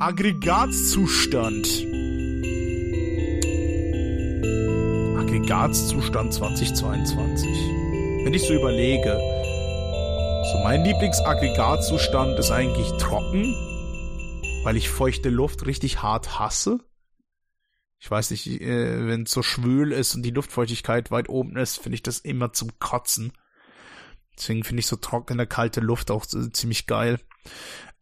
Aggregatzustand. 0.00 1.66
Aggregatzustand 5.16 6.34
2022. 6.34 7.48
Wenn 8.24 8.34
ich 8.34 8.42
so 8.42 8.54
überlege, 8.54 9.12
so 10.52 10.58
mein 10.64 10.84
Lieblingsaggregatzustand 10.84 12.38
ist 12.40 12.50
eigentlich 12.50 12.90
trocken, 12.98 13.54
weil 14.64 14.76
ich 14.76 14.90
feuchte 14.90 15.28
Luft 15.28 15.64
richtig 15.64 16.02
hart 16.02 16.40
hasse. 16.40 16.80
Ich 18.00 18.10
weiß 18.10 18.32
nicht, 18.32 18.48
äh, 18.48 19.06
wenn 19.06 19.22
es 19.22 19.30
so 19.30 19.42
schwül 19.42 19.92
ist 19.92 20.16
und 20.16 20.22
die 20.22 20.30
Luftfeuchtigkeit 20.30 21.12
weit 21.12 21.28
oben 21.28 21.56
ist, 21.56 21.78
finde 21.78 21.94
ich 21.94 22.02
das 22.02 22.18
immer 22.18 22.52
zum 22.52 22.78
Kotzen. 22.80 23.32
Deswegen 24.36 24.64
finde 24.64 24.80
ich 24.80 24.88
so 24.88 24.96
trockene, 24.96 25.46
kalte 25.46 25.80
Luft 25.80 26.10
auch 26.10 26.24
äh, 26.34 26.50
ziemlich 26.50 26.86
geil. 26.86 27.20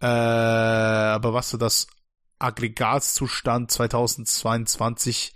Äh, 0.00 0.06
aber 0.06 1.32
was 1.34 1.50
so 1.50 1.58
das 1.58 1.86
Aggregatzustand 2.38 3.70
2022 3.70 5.34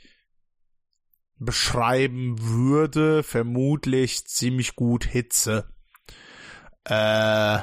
beschreiben 1.38 2.40
würde, 2.40 3.22
vermutlich 3.22 4.26
ziemlich 4.26 4.74
gut 4.74 5.04
Hitze. 5.04 5.68
Äh, 6.84 7.60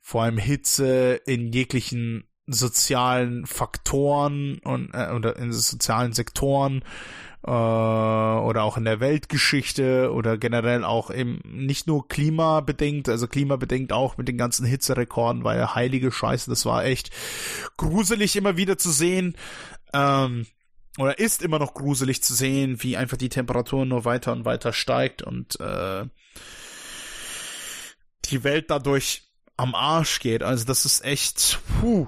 vor 0.00 0.22
allem 0.22 0.38
Hitze 0.38 1.14
in 1.26 1.52
jeglichen 1.52 2.28
sozialen 2.46 3.46
Faktoren 3.46 4.58
und 4.58 4.90
äh, 4.92 5.10
oder 5.12 5.36
in 5.36 5.52
sozialen 5.52 6.12
Sektoren 6.12 6.84
äh, 7.44 7.50
oder 7.50 8.62
auch 8.62 8.76
in 8.78 8.84
der 8.84 9.00
Weltgeschichte 9.00 10.12
oder 10.12 10.38
generell 10.38 10.82
auch 10.82 11.10
eben 11.10 11.40
nicht 11.44 11.86
nur 11.86 12.08
klimabedingt, 12.08 13.08
also 13.08 13.28
klimabedingt 13.28 13.92
auch 13.92 14.16
mit 14.16 14.28
den 14.28 14.38
ganzen 14.38 14.64
Hitzerekorden, 14.64 15.44
weil 15.44 15.74
heilige 15.74 16.10
Scheiße, 16.10 16.48
das 16.48 16.64
war 16.64 16.84
echt 16.84 17.10
gruselig 17.76 18.36
immer 18.36 18.56
wieder 18.56 18.78
zu 18.78 18.90
sehen. 18.90 19.36
Ähm, 19.92 20.46
oder 20.96 21.18
ist 21.18 21.42
immer 21.42 21.58
noch 21.58 21.74
gruselig 21.74 22.22
zu 22.22 22.34
sehen, 22.34 22.82
wie 22.82 22.96
einfach 22.96 23.16
die 23.16 23.28
Temperatur 23.28 23.84
nur 23.84 24.04
weiter 24.04 24.32
und 24.32 24.44
weiter 24.44 24.72
steigt 24.72 25.22
und 25.22 25.60
äh, 25.60 26.06
die 28.26 28.44
Welt 28.44 28.70
dadurch 28.70 29.28
am 29.56 29.74
Arsch 29.74 30.20
geht. 30.20 30.42
Also 30.42 30.64
das 30.64 30.84
ist 30.84 31.04
echt, 31.04 31.60
puh. 31.80 32.06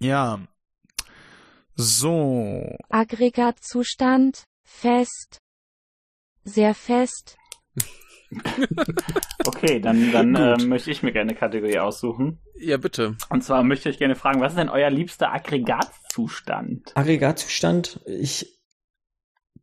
Ja, 0.00 0.40
so. 1.74 2.76
Aggregatzustand, 2.88 4.44
fest. 4.64 5.38
Sehr 6.44 6.74
fest. 6.74 7.36
okay, 9.46 9.80
dann, 9.80 10.10
dann 10.12 10.34
äh, 10.34 10.56
möchte 10.64 10.90
ich 10.90 11.02
mir 11.02 11.12
gerne 11.12 11.30
eine 11.30 11.38
Kategorie 11.38 11.78
aussuchen. 11.78 12.38
Ja, 12.58 12.76
bitte. 12.76 13.16
Und 13.28 13.44
zwar 13.44 13.62
möchte 13.62 13.90
ich 13.90 13.98
gerne 13.98 14.14
fragen, 14.14 14.40
was 14.40 14.52
ist 14.52 14.58
denn 14.58 14.68
euer 14.68 14.90
liebster 14.90 15.32
Aggregatzustand? 15.32 16.92
Aggregatzustand, 16.96 18.00
ich 18.06 18.58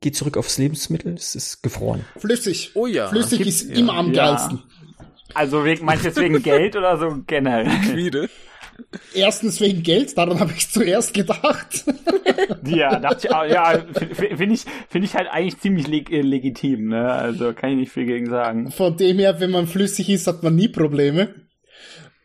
gehe 0.01 0.11
zurück 0.11 0.37
aufs 0.37 0.57
Lebensmittel, 0.57 1.13
es 1.13 1.35
ist 1.35 1.61
gefroren. 1.61 2.05
Flüssig. 2.17 2.71
Oh 2.75 2.87
ja. 2.87 3.07
Flüssig 3.09 3.41
ist 3.41 3.69
ja. 3.69 3.75
immer 3.75 3.93
am 3.95 4.13
geilsten. 4.13 4.63
Also 5.33 5.63
wegen, 5.63 5.85
meinst 5.85 6.03
du 6.03 6.09
jetzt 6.09 6.19
wegen 6.19 6.41
Geld 6.41 6.75
oder 6.75 6.97
so 6.97 7.23
generell? 7.25 7.67
Liquide. 7.85 8.29
Erstens 9.13 9.59
wegen 9.59 9.83
Geld, 9.83 10.17
daran 10.17 10.39
habe 10.39 10.53
ich 10.55 10.69
zuerst 10.69 11.13
gedacht. 11.13 11.83
ja, 12.65 12.99
dachte 12.99 13.27
ich 13.27 13.51
ja, 13.51 13.83
finde 14.37 14.53
ich, 14.55 14.65
finde 14.89 15.07
ich 15.07 15.15
halt 15.15 15.27
eigentlich 15.29 15.59
ziemlich 15.59 15.87
leg 15.87 16.11
äh, 16.11 16.21
legitim, 16.21 16.87
ne? 16.87 17.11
Also 17.11 17.53
kann 17.53 17.71
ich 17.71 17.77
nicht 17.77 17.91
viel 17.91 18.05
gegen 18.05 18.29
sagen. 18.29 18.71
Von 18.71 18.97
dem 18.97 19.19
her, 19.19 19.39
wenn 19.39 19.51
man 19.51 19.67
flüssig 19.67 20.09
ist, 20.09 20.27
hat 20.27 20.43
man 20.43 20.55
nie 20.55 20.67
Probleme. 20.67 21.35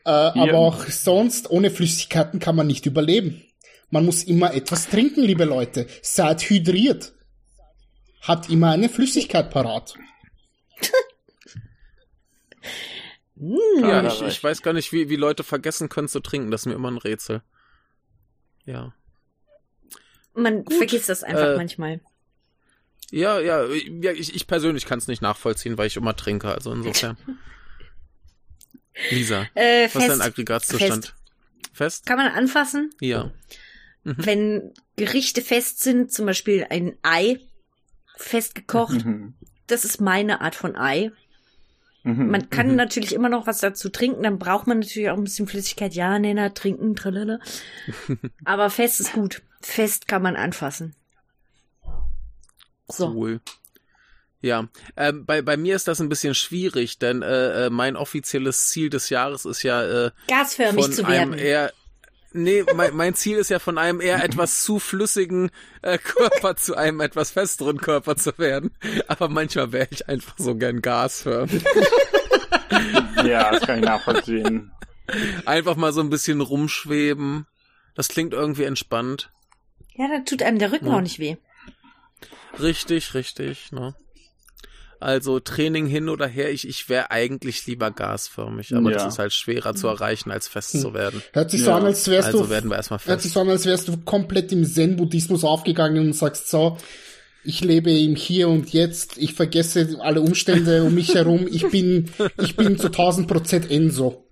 Äh, 0.06 0.10
ja. 0.10 0.34
Aber 0.34 0.58
auch 0.58 0.86
sonst, 0.86 1.50
ohne 1.50 1.70
Flüssigkeiten 1.70 2.40
kann 2.40 2.56
man 2.56 2.66
nicht 2.66 2.86
überleben. 2.86 3.42
Man 3.90 4.04
muss 4.04 4.24
immer 4.24 4.54
etwas 4.54 4.88
trinken, 4.88 5.22
liebe 5.22 5.44
Leute. 5.44 5.86
Seid 6.02 6.42
hydriert. 6.42 7.12
Habt 8.22 8.50
immer 8.50 8.70
eine 8.70 8.88
Flüssigkeit 8.88 9.50
parat. 9.50 9.94
Ja, 13.36 14.06
ich, 14.06 14.22
ich, 14.22 14.44
weiß 14.44 14.62
gar 14.62 14.72
nicht, 14.72 14.92
wie, 14.92 15.08
wie 15.08 15.16
Leute 15.16 15.42
vergessen 15.42 15.88
können 15.88 16.08
zu 16.08 16.20
trinken. 16.20 16.50
Das 16.50 16.62
ist 16.62 16.66
mir 16.66 16.74
immer 16.74 16.90
ein 16.90 16.98
Rätsel. 16.98 17.42
Ja. 18.64 18.94
Man 20.34 20.64
Gut. 20.64 20.76
vergisst 20.76 21.08
das 21.08 21.22
einfach 21.22 21.54
äh, 21.54 21.56
manchmal. 21.56 22.00
Ja, 23.10 23.40
ja, 23.40 23.64
ja 23.66 24.12
ich, 24.12 24.34
ich 24.34 24.46
persönlich 24.46 24.86
kann 24.86 24.98
es 24.98 25.08
nicht 25.08 25.22
nachvollziehen, 25.22 25.78
weil 25.78 25.86
ich 25.86 25.96
immer 25.96 26.16
trinke. 26.16 26.48
Also 26.48 26.72
insofern. 26.72 27.16
Lisa, 29.10 29.46
äh, 29.54 29.88
was 29.92 30.02
ist 30.02 30.08
dein 30.08 30.20
Aggregatzustand? 30.20 31.06
Fest. 31.06 31.14
fest. 31.72 32.06
Kann 32.06 32.16
man 32.16 32.28
anfassen? 32.28 32.90
Ja. 33.00 33.32
Mhm. 34.04 34.14
Wenn 34.18 34.74
Gerichte 34.96 35.42
fest 35.42 35.82
sind, 35.82 36.12
zum 36.12 36.26
Beispiel 36.26 36.66
ein 36.70 36.96
Ei 37.02 37.40
festgekocht, 38.16 39.04
mhm. 39.04 39.34
das 39.66 39.84
ist 39.84 40.00
meine 40.00 40.40
Art 40.40 40.54
von 40.54 40.76
Ei. 40.76 41.10
Mhm, 42.04 42.30
man 42.30 42.50
kann 42.50 42.68
mhm. 42.68 42.76
natürlich 42.76 43.14
immer 43.14 43.30
noch 43.30 43.46
was 43.46 43.60
dazu 43.60 43.88
trinken, 43.88 44.22
dann 44.22 44.38
braucht 44.38 44.66
man 44.66 44.80
natürlich 44.80 45.08
auch 45.10 45.16
ein 45.16 45.24
bisschen 45.24 45.48
Flüssigkeit. 45.48 45.94
Ja, 45.94 46.18
Nena, 46.18 46.50
trinken, 46.50 46.94
tralala. 46.94 47.38
Aber 48.44 48.70
fest 48.70 49.00
ist 49.00 49.14
gut. 49.14 49.42
Fest 49.60 50.06
kann 50.06 50.22
man 50.22 50.36
anfassen. 50.36 50.94
So. 52.88 53.08
Cool. 53.08 53.40
Ja, 54.42 54.68
ähm, 54.98 55.24
bei, 55.24 55.40
bei 55.40 55.56
mir 55.56 55.74
ist 55.74 55.88
das 55.88 56.02
ein 56.02 56.10
bisschen 56.10 56.34
schwierig, 56.34 56.98
denn 56.98 57.22
äh, 57.22 57.66
äh 57.66 57.70
mein 57.70 57.96
offizielles 57.96 58.68
Ziel 58.68 58.90
des 58.90 59.08
Jahres 59.08 59.46
ist 59.46 59.62
ja 59.62 60.06
äh, 60.06 60.10
gasförmig 60.28 60.92
zu 60.92 61.08
werden. 61.08 61.32
Eher, 61.32 61.72
Nee, 62.36 62.64
mein, 62.74 62.96
mein 62.96 63.14
Ziel 63.14 63.36
ist 63.36 63.48
ja 63.48 63.60
von 63.60 63.78
einem 63.78 64.00
eher 64.00 64.24
etwas 64.24 64.64
zu 64.64 64.80
flüssigen 64.80 65.52
äh, 65.82 65.98
Körper 65.98 66.56
zu 66.56 66.76
einem 66.76 67.00
etwas 67.00 67.30
festeren 67.30 67.78
Körper 67.78 68.16
zu 68.16 68.36
werden. 68.38 68.72
Aber 69.06 69.28
manchmal 69.28 69.70
wäre 69.70 69.86
ich 69.92 70.08
einfach 70.08 70.34
so 70.36 70.56
gern 70.56 70.82
gasförmig. 70.82 71.62
ja, 73.24 73.52
das 73.52 73.60
kann 73.60 73.78
ich 73.78 73.84
nachvollziehen. 73.84 74.72
Einfach 75.46 75.76
mal 75.76 75.92
so 75.92 76.00
ein 76.00 76.10
bisschen 76.10 76.40
rumschweben. 76.40 77.46
Das 77.94 78.08
klingt 78.08 78.32
irgendwie 78.32 78.64
entspannt. 78.64 79.30
Ja, 79.94 80.08
da 80.08 80.24
tut 80.24 80.42
einem 80.42 80.58
der 80.58 80.72
Rücken 80.72 80.88
ja. 80.88 80.96
auch 80.96 81.02
nicht 81.02 81.20
weh. 81.20 81.36
Richtig, 82.58 83.14
richtig, 83.14 83.70
ne? 83.70 83.94
Also 85.04 85.38
Training 85.38 85.86
hin 85.86 86.08
oder 86.08 86.26
her, 86.26 86.50
ich, 86.50 86.66
ich 86.66 86.88
wäre 86.88 87.10
eigentlich 87.10 87.66
lieber 87.66 87.90
gasförmig, 87.90 88.74
aber 88.74 88.90
ja. 88.90 88.96
das 88.96 89.12
ist 89.12 89.18
halt 89.18 89.34
schwerer 89.34 89.74
zu 89.74 89.86
erreichen, 89.86 90.30
als 90.30 90.48
fest 90.48 90.70
zu 90.80 90.88
hm. 90.88 90.94
werden. 90.94 91.22
Hört 91.34 91.50
sich 91.50 91.62
so 91.62 91.72
an, 91.72 91.84
als 91.84 92.08
wärst 92.08 92.28
also 92.28 92.44
du. 92.44 92.48
werden 92.48 92.70
wir 92.70 92.76
erstmal 92.76 92.98
fest. 92.98 93.10
Hört 93.10 93.20
sich 93.20 93.32
so 93.32 93.40
an, 93.40 93.50
als 93.50 93.66
wärst 93.66 93.86
du 93.88 93.98
komplett 93.98 94.50
im 94.52 94.64
Zen-Buddhismus 94.64 95.44
aufgegangen 95.44 96.06
und 96.06 96.12
sagst 96.14 96.48
so, 96.48 96.78
ich 97.44 97.60
lebe 97.60 97.90
im 97.90 98.16
Hier 98.16 98.48
und 98.48 98.72
Jetzt, 98.72 99.18
ich 99.18 99.34
vergesse 99.34 99.98
alle 100.00 100.22
Umstände 100.22 100.84
um 100.84 100.94
mich 100.94 101.14
herum, 101.14 101.46
ich 101.50 101.68
bin, 101.68 102.10
ich 102.42 102.56
bin 102.56 102.78
zu 102.78 102.86
1000 102.86 103.28
Prozent 103.28 103.70
Enso. 103.70 104.23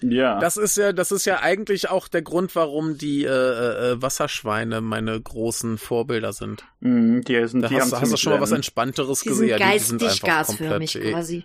Ja. 0.00 0.38
Das 0.38 0.56
ist 0.56 0.76
ja, 0.76 0.92
das 0.92 1.12
ist 1.12 1.24
ja 1.24 1.40
eigentlich 1.40 1.90
auch 1.90 2.08
der 2.08 2.22
Grund, 2.22 2.54
warum 2.54 2.98
die 2.98 3.24
äh, 3.24 3.28
äh, 3.28 4.02
Wasserschweine 4.02 4.80
meine 4.80 5.20
großen 5.20 5.78
Vorbilder 5.78 6.32
sind. 6.32 6.64
Mm, 6.80 7.20
die 7.20 7.46
sind, 7.48 7.62
da 7.62 7.68
die 7.68 7.80
hast, 7.80 7.92
hast 7.92 8.12
du 8.12 8.16
schon 8.16 8.32
mal 8.32 8.40
was 8.40 8.52
Entspannteres 8.52 9.20
die 9.20 9.30
gesehen. 9.30 9.48
Sind 9.48 9.58
geistig 9.58 9.98
die 9.98 10.08
sind 10.08 10.24
einfach 10.24 10.26
gasförmig 10.26 10.92
komplett, 10.92 11.14
quasi. 11.14 11.44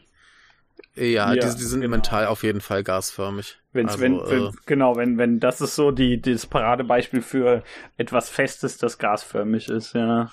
Ja, 0.96 1.04
ja 1.04 1.34
die, 1.34 1.58
die, 1.58 1.64
sind 1.64 1.82
genau. 1.82 1.92
mental 1.92 2.28
auf 2.28 2.44
jeden 2.44 2.62
Fall 2.62 2.84
gasförmig. 2.84 3.58
Wenn's, 3.72 3.94
also, 3.94 4.04
wenn, 4.04 4.20
wenn, 4.28 4.44
äh, 4.48 4.52
genau, 4.66 4.96
wenn, 4.96 5.18
wenn 5.18 5.40
das 5.40 5.60
ist 5.60 5.76
so 5.76 5.92
die, 5.92 6.22
das 6.22 6.46
Paradebeispiel 6.46 7.22
für 7.22 7.64
etwas 7.98 8.30
Festes, 8.30 8.78
das 8.78 9.00
gasförmig 9.00 9.70
ist, 9.70 9.94
ja. 9.94 10.32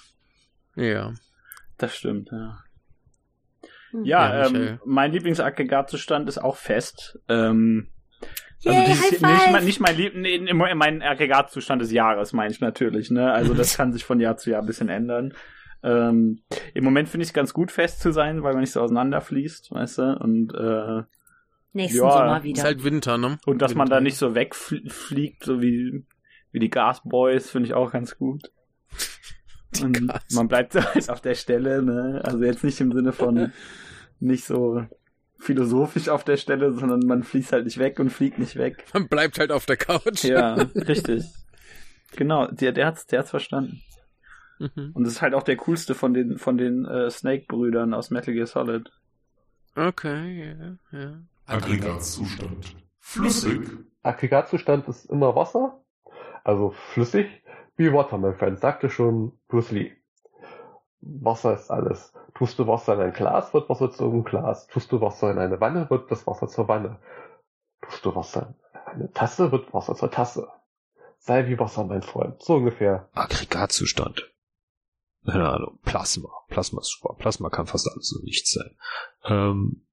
Ja. 0.76 1.14
Das 1.78 1.96
stimmt, 1.96 2.30
ja. 2.30 2.58
Hm. 3.92 4.04
Ja, 4.04 4.46
ja 4.46 4.46
ähm, 4.48 4.78
mein 4.84 5.12
Lieblingsaggregatzustand 5.12 6.28
ist 6.28 6.38
auch 6.38 6.56
fest. 6.56 7.18
Ähm, 7.28 7.88
also 8.64 8.78
Yay, 8.78 8.86
dieses, 8.88 9.10
nicht, 9.10 9.22
mein, 9.22 9.64
nicht 9.64 9.80
mein, 9.80 9.96
Lieb 9.96 10.14
nee, 10.14 10.52
mein 10.52 11.02
Aggregatzustand 11.02 11.80
des 11.80 11.92
Jahres, 11.92 12.32
meine 12.32 12.52
ich 12.52 12.60
natürlich. 12.60 13.10
Ne? 13.10 13.32
Also 13.32 13.54
das 13.54 13.76
kann 13.76 13.92
sich 13.92 14.04
von 14.04 14.20
Jahr 14.20 14.36
zu 14.36 14.50
Jahr 14.50 14.60
ein 14.60 14.66
bisschen 14.66 14.88
ändern. 14.88 15.32
Ähm, 15.82 16.42
Im 16.74 16.84
Moment 16.84 17.08
finde 17.08 17.22
ich 17.22 17.30
es 17.30 17.34
ganz 17.34 17.54
gut 17.54 17.72
fest 17.72 18.00
zu 18.00 18.12
sein, 18.12 18.42
weil 18.42 18.52
man 18.52 18.60
nicht 18.60 18.72
so 18.72 18.82
auseinanderfließt, 18.82 19.70
weißt 19.70 19.98
du? 19.98 20.16
Und 20.20 20.54
äh, 20.54 21.04
Nächsten 21.72 21.98
ja, 21.98 22.10
Sommer 22.10 22.42
wieder. 22.42 22.58
Ist 22.58 22.64
halt 22.64 22.84
Winter, 22.84 23.16
ne? 23.16 23.38
Und 23.46 23.62
dass 23.62 23.70
Winter. 23.70 23.78
man 23.78 23.88
da 23.88 24.00
nicht 24.00 24.16
so 24.16 24.34
wegfliegt, 24.34 25.44
so 25.44 25.62
wie, 25.62 26.04
wie 26.50 26.58
die 26.58 26.70
Gasboys, 26.70 27.50
finde 27.50 27.68
ich 27.68 27.74
auch 27.74 27.92
ganz 27.92 28.18
gut. 28.18 28.52
Und 29.82 30.12
man 30.32 30.48
bleibt 30.48 30.74
halt 30.74 31.08
auf 31.08 31.20
der 31.20 31.34
Stelle, 31.34 31.82
ne? 31.82 32.20
Also 32.24 32.42
jetzt 32.44 32.64
nicht 32.64 32.80
im 32.80 32.92
Sinne 32.92 33.12
von 33.12 33.52
nicht 34.18 34.44
so 34.44 34.84
philosophisch 35.40 36.08
auf 36.08 36.22
der 36.22 36.36
Stelle, 36.36 36.72
sondern 36.72 37.00
man 37.00 37.22
fließt 37.22 37.52
halt 37.52 37.64
nicht 37.64 37.78
weg 37.78 37.98
und 37.98 38.10
fliegt 38.10 38.38
nicht 38.38 38.56
weg. 38.56 38.84
Man 38.92 39.08
bleibt 39.08 39.38
halt 39.38 39.50
auf 39.52 39.66
der 39.66 39.76
Couch. 39.76 40.24
Ja, 40.24 40.54
richtig. 40.74 41.24
Genau, 42.16 42.46
der, 42.46 42.72
der 42.72 42.86
hat's, 42.86 43.06
der 43.06 43.20
hat's 43.20 43.30
verstanden. 43.30 43.82
Mhm. 44.58 44.90
Und 44.92 45.06
es 45.06 45.14
ist 45.14 45.22
halt 45.22 45.34
auch 45.34 45.42
der 45.42 45.56
coolste 45.56 45.94
von 45.94 46.12
den, 46.12 46.38
von 46.38 46.58
den 46.58 46.84
äh, 46.84 47.10
Snake-Brüdern 47.10 47.94
aus 47.94 48.10
Metal 48.10 48.34
Gear 48.34 48.46
Solid. 48.46 48.90
Okay, 49.74 50.56
ja, 50.92 50.98
ja. 50.98 51.18
Aggregatzustand. 51.46 52.76
Flüssig. 52.98 53.70
Aggregatzustand 54.02 54.88
ist 54.88 55.06
immer 55.06 55.34
Wasser, 55.34 55.82
also 56.44 56.70
flüssig, 56.70 57.26
wie 57.76 57.92
Water, 57.92 58.18
mein 58.18 58.34
Freund, 58.34 58.60
sagte 58.60 58.90
schon 58.90 59.32
Bruce 59.48 59.70
Lee. 59.70 59.92
Wasser 61.00 61.54
ist 61.54 61.70
alles. 61.70 62.12
Tust 62.40 62.58
du 62.58 62.66
Wasser 62.66 62.94
in 62.94 63.00
ein 63.02 63.12
Glas, 63.12 63.52
wird 63.52 63.68
Wasser 63.68 63.90
zu 63.90 64.04
einem 64.04 64.24
Glas. 64.24 64.66
Tust 64.68 64.90
du 64.90 65.02
Wasser 65.02 65.30
in 65.30 65.36
eine 65.36 65.60
Wanne, 65.60 65.90
wird 65.90 66.10
das 66.10 66.26
Wasser 66.26 66.48
zur 66.48 66.68
Wanne. 66.68 66.98
Tust 67.82 68.02
du 68.02 68.14
Wasser 68.14 68.54
in 68.72 68.92
eine 68.92 69.12
Tasse, 69.12 69.52
wird 69.52 69.74
Wasser 69.74 69.94
zur 69.94 70.10
Tasse. 70.10 70.48
Sei 71.18 71.46
wie 71.48 71.58
Wasser, 71.58 71.84
mein 71.84 72.00
Freund. 72.00 72.42
So 72.42 72.54
ungefähr. 72.54 73.10
Aggregatzustand. 73.12 74.32
Keine 75.26 75.50
Ahnung. 75.50 75.80
Plasma. 75.82 76.30
Plasma 76.48 76.80
ist 76.80 76.98
super. 76.98 77.14
Plasma 77.18 77.50
kann 77.50 77.66
fast 77.66 77.86
alles 77.92 78.10
und 78.14 78.24
nichts 78.24 78.52
sein. 78.52 78.74
Ähm, 79.24 79.86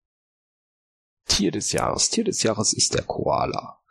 Tier 1.25 1.51
des 1.51 1.73
Jahres. 1.73 2.09
Tier 2.11 2.23
des 2.23 2.43
Jahres 2.43 2.71
ist 2.71 2.93
der 2.93 3.03
Koala. 3.03 3.81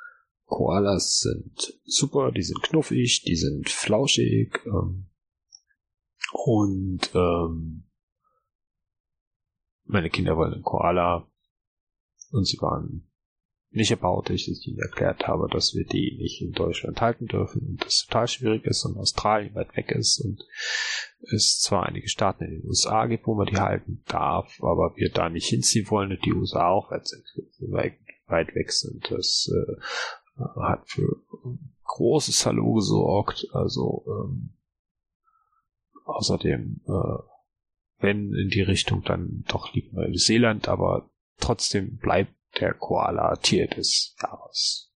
Koalas 0.47 1.19
sind 1.19 1.79
super, 1.85 2.32
die 2.32 2.43
sind 2.43 2.62
knuffig, 2.62 3.20
die 3.20 3.37
sind 3.37 3.69
flauschig 3.69 4.61
ähm, 4.64 5.11
und 6.32 7.11
ähm, 7.14 7.85
meine 9.96 10.10
Kinder 10.10 10.37
wollen 10.37 10.52
einen 10.52 10.62
Koala 10.62 11.26
und 12.31 12.46
sie 12.46 12.60
waren 12.60 13.10
nicht 13.70 13.90
erbaut, 13.90 14.28
ich 14.28 14.46
ihnen 14.66 14.78
erklärt 14.78 15.26
habe, 15.26 15.48
dass 15.50 15.75
wir 15.75 15.87
die 15.87 16.19
nicht 16.19 16.43
in 16.43 16.52
Deutschland 16.52 17.00
halten 17.00 17.26
dürfen 17.26 17.62
und 17.66 17.84
das 17.84 18.04
total 18.06 18.28
schwierig 18.28 18.64
ist 18.66 18.84
und 18.84 18.98
Australien 18.98 19.54
weit 19.54 19.75
weg 19.75 19.90
ist 19.93 20.20
und 20.20 20.44
es 21.32 21.60
zwar 21.60 21.87
einige 21.87 22.08
Staaten 22.08 22.44
in 22.44 22.50
den 22.60 22.69
USA 22.69 23.06
gibt, 23.06 23.26
wo 23.26 23.34
man 23.34 23.46
die 23.46 23.56
halten 23.56 24.02
darf, 24.06 24.62
aber 24.62 24.94
wir 24.96 25.10
da 25.10 25.31
nicht 25.31 25.48
hinziehen 25.48 25.88
wollen 25.88 26.10
und 26.10 26.25
die 26.26 26.34
USA 26.34 26.69
auch 26.69 26.90
weit, 26.90 27.98
weit 28.26 28.54
weg 28.54 28.72
sind. 28.72 29.10
Das 29.10 29.50
äh, 29.50 30.43
hat 30.60 30.88
für 30.90 31.22
großes 31.84 32.44
Hallo 32.44 32.75
gesorgt. 32.75 33.46
Also 33.52 34.04
ähm, 34.06 34.50
außerdem, 36.04 36.82
äh, 36.87 37.35
wenn 37.98 38.34
in 38.34 38.48
die 38.48 38.62
Richtung, 38.62 39.02
dann 39.02 39.44
doch 39.48 39.72
lieber 39.72 40.06
Neuseeland, 40.06 40.69
aber 40.69 41.10
trotzdem 41.38 41.96
bleibt 41.96 42.34
der 42.60 42.75
Koala 42.75 43.37
Tier 43.37 43.69
des 43.69 44.14
Jahres. 44.20 44.93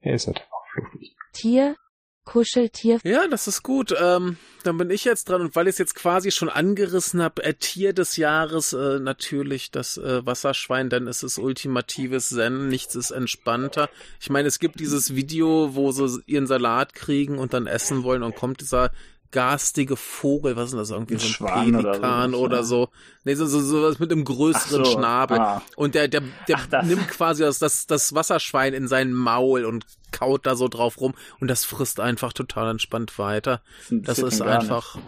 Er 0.00 0.14
ist 0.14 0.26
halt 0.26 0.40
einfach 0.40 0.66
fluffig. 0.72 1.16
Tier, 1.32 1.76
Kuscheltier. 2.24 3.00
Ja, 3.04 3.28
das 3.28 3.46
ist 3.46 3.62
gut. 3.62 3.94
Ähm, 3.98 4.38
dann 4.62 4.78
bin 4.78 4.90
ich 4.90 5.04
jetzt 5.04 5.28
dran 5.28 5.42
und 5.42 5.56
weil 5.56 5.66
ich 5.66 5.72
es 5.72 5.78
jetzt 5.78 5.94
quasi 5.94 6.30
schon 6.30 6.48
angerissen 6.48 7.22
habe, 7.22 7.42
äh, 7.44 7.54
Tier 7.54 7.92
des 7.92 8.16
Jahres 8.16 8.72
äh, 8.72 8.98
natürlich 8.98 9.70
das 9.70 9.98
äh, 9.98 10.24
Wasserschwein, 10.24 10.88
denn 10.88 11.06
es 11.06 11.22
ist 11.22 11.38
ultimatives 11.38 12.30
Zen, 12.30 12.68
nichts 12.68 12.94
ist 12.94 13.10
entspannter. 13.10 13.90
Ich 14.20 14.30
meine, 14.30 14.48
es 14.48 14.58
gibt 14.58 14.80
dieses 14.80 15.14
Video, 15.14 15.74
wo 15.74 15.92
sie 15.92 16.22
ihren 16.26 16.46
Salat 16.46 16.94
kriegen 16.94 17.38
und 17.38 17.52
dann 17.52 17.66
essen 17.66 18.02
wollen 18.04 18.22
und 18.22 18.36
kommt 18.36 18.60
dieser 18.60 18.90
garstige 19.34 19.96
Vogel, 19.96 20.54
was 20.54 20.66
ist 20.66 20.70
denn 20.70 20.78
das 20.78 20.90
irgendwie, 20.90 21.14
ein 21.14 21.18
so 21.18 21.44
ein 21.44 21.72
Pelikan 21.72 22.34
oder, 22.36 22.38
so, 22.38 22.44
oder 22.44 22.64
so. 22.64 22.88
Nee, 23.24 23.34
so, 23.34 23.46
so, 23.46 23.60
so 23.60 23.82
was 23.82 23.98
mit 23.98 24.12
einem 24.12 24.24
größeren 24.24 24.84
so, 24.84 24.92
Schnabel. 24.92 25.40
Ah. 25.40 25.62
Und 25.74 25.96
der, 25.96 26.06
der, 26.06 26.22
der 26.46 26.56
Ach, 26.70 26.82
nimmt 26.84 27.08
quasi 27.08 27.42
das, 27.42 27.58
das, 27.58 27.88
das 27.88 28.14
Wasserschwein 28.14 28.74
in 28.74 28.86
sein 28.86 29.12
Maul 29.12 29.64
und 29.64 29.86
kaut 30.12 30.46
da 30.46 30.54
so 30.54 30.68
drauf 30.68 31.00
rum 31.00 31.14
und 31.40 31.48
das 31.48 31.64
frisst 31.64 31.98
einfach 31.98 32.32
total 32.32 32.70
entspannt 32.70 33.18
weiter. 33.18 33.60
Das, 33.90 34.18
das 34.18 34.34
ist 34.34 34.40
einfach. 34.40 34.98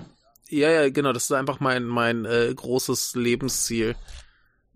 Ja, 0.48 0.70
ja, 0.70 0.90
genau, 0.90 1.12
das 1.12 1.24
ist 1.24 1.32
einfach 1.32 1.60
mein, 1.60 1.84
mein 1.84 2.24
äh, 2.24 2.52
großes 2.52 3.14
Lebensziel. 3.14 3.94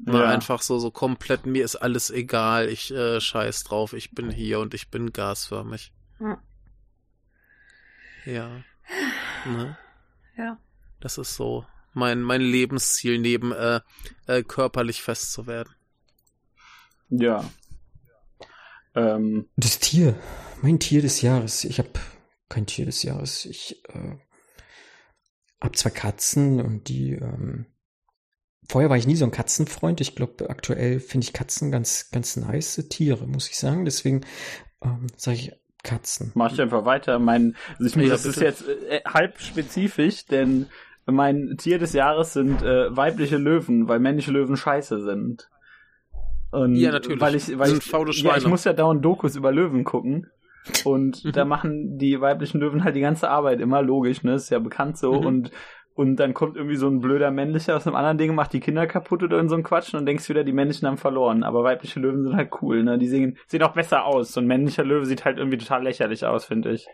Ja. 0.07 0.29
Einfach 0.29 0.63
so, 0.63 0.79
so 0.79 0.93
komplett, 0.93 1.45
mir 1.45 1.65
ist 1.65 1.75
alles 1.75 2.11
egal, 2.11 2.69
ich 2.69 2.93
äh, 2.93 3.21
scheiß 3.21 3.65
drauf, 3.65 3.95
ich 3.95 4.13
bin 4.13 4.31
hier 4.31 4.61
und 4.61 4.75
ich 4.75 4.91
bin 4.91 5.13
gasförmig. 5.13 5.93
Ja. 8.25 8.63
Ne? 9.47 9.77
Ja. 10.37 10.59
Das 11.01 11.19
ist 11.19 11.35
so 11.35 11.65
mein, 11.93 12.23
mein 12.23 12.41
Lebensziel, 12.41 13.19
neben 13.19 13.53
äh, 13.53 13.81
äh, 14.27 14.43
körperlich 14.43 15.03
fest 15.03 15.33
zu 15.33 15.47
werden. 15.47 15.75
Ja. 17.09 17.45
Ähm. 18.95 19.49
Das 19.57 19.79
Tier. 19.79 20.19
Mein 20.63 20.79
Tier 20.79 21.03
des 21.03 21.23
Jahres. 21.23 21.65
Ich 21.65 21.79
habe 21.79 21.91
kein 22.49 22.67
Tier 22.67 22.87
des 22.87 23.03
Jahres. 23.03 23.45
Ich 23.47 23.83
äh, 23.89 24.17
habe 25.61 25.77
zwei 25.77 25.91
Katzen 25.91 26.61
und 26.61 26.89
die. 26.89 27.13
Ähm, 27.13 27.67
vorher 28.69 28.91
war 28.91 28.97
ich 28.97 29.07
nie 29.07 29.17
so 29.17 29.25
ein 29.25 29.33
Katzenfreund. 29.33 30.01
Ich 30.01 30.15
glaube, 30.15 30.49
aktuell 30.49 31.01
finde 31.01 31.25
ich 31.25 31.33
Katzen 31.33 31.73
ganz, 31.73 32.11
ganz 32.11 32.37
nice 32.37 32.77
Tiere, 32.89 33.27
muss 33.27 33.49
ich 33.49 33.59
sagen. 33.59 33.85
Deswegen 33.85 34.21
ähm, 34.83 35.07
sage 35.17 35.37
ich 35.39 35.60
Katzen. 35.83 36.33
Mach 36.35 36.53
ich 36.53 36.61
einfach 36.61 36.85
weiter. 36.85 37.19
Mein, 37.19 37.57
also 37.79 37.87
ich, 37.87 38.05
ja, 38.05 38.11
das 38.11 38.23
bitte. 38.23 38.35
ist 38.35 38.41
jetzt 38.41 38.69
äh, 38.69 39.01
halb 39.07 39.41
spezifisch, 39.41 40.27
denn 40.27 40.67
mein 41.07 41.57
Tier 41.59 41.79
des 41.79 41.93
Jahres 41.93 42.33
sind 42.33 42.63
äh, 42.63 42.95
weibliche 42.95 43.37
Löwen, 43.37 43.89
weil 43.89 43.99
männliche 43.99 44.31
Löwen 44.31 44.57
scheiße 44.57 45.03
sind. 45.03 45.49
Und 46.51 46.77
ja, 46.77 46.93
natürlich. 46.93 47.21
Weil 47.21 47.35
ich, 47.35 47.59
weil 47.59 47.69
sind 47.69 47.85
ich, 47.85 47.91
faule 47.91 48.13
Schweine. 48.13 48.35
Ja, 48.35 48.39
ich 48.39 48.47
muss 48.47 48.65
ja 48.65 48.73
dauernd 48.73 49.05
Dokus 49.05 49.37
über 49.37 49.53
Löwen 49.53 49.85
gucken. 49.85 50.31
Und 50.85 51.25
da 51.37 51.45
machen 51.45 51.99
die 51.99 52.21
weiblichen 52.21 52.61
Löwen 52.61 52.85
halt 52.85 52.97
die 52.97 53.01
ganze 53.01 53.31
Arbeit 53.31 53.61
immer 53.61 53.83
logisch, 53.83 54.23
ne? 54.23 54.35
Ist 54.35 54.51
ja 54.51 54.59
bekannt 54.59 54.99
so. 54.99 55.21
Mhm. 55.21 55.27
Und 55.27 55.51
und 56.01 56.17
dann 56.17 56.33
kommt 56.33 56.57
irgendwie 56.57 56.77
so 56.77 56.89
ein 56.89 57.01
blöder 57.01 57.31
männlicher 57.31 57.77
aus 57.77 57.87
einem 57.87 57.95
anderen 57.95 58.17
Ding, 58.17 58.35
macht 58.35 58.55
die 58.55 58.61
Kinder 58.61 58.87
kaputt 58.87 59.23
oder 59.23 59.39
in 59.39 59.51
so 59.51 59.55
ein 59.55 59.63
Quatsch 59.63 59.93
und 59.93 60.07
denkst 60.07 60.31
wieder, 60.31 60.45
die 60.45 60.53
männlichen 60.55 60.89
haben 60.89 60.97
verloren. 60.97 61.43
Aber 61.43 61.63
weibliche 61.63 62.01
Löwen 62.01 62.23
sind 62.23 62.35
halt 62.35 62.51
cool, 62.63 62.83
ne? 62.83 62.97
Die 62.97 63.07
sehen, 63.07 63.37
sehen 63.47 63.63
auch 63.63 63.75
besser 63.75 64.07
aus. 64.07 64.33
So 64.33 64.41
ein 64.41 64.47
männlicher 64.47 64.83
Löwe 64.83 65.05
sieht 65.05 65.27
halt 65.27 65.37
irgendwie 65.37 65.59
total 65.59 65.83
lächerlich 65.83 66.25
aus, 66.25 66.47
finde 66.47 66.73
ich. 66.73 66.87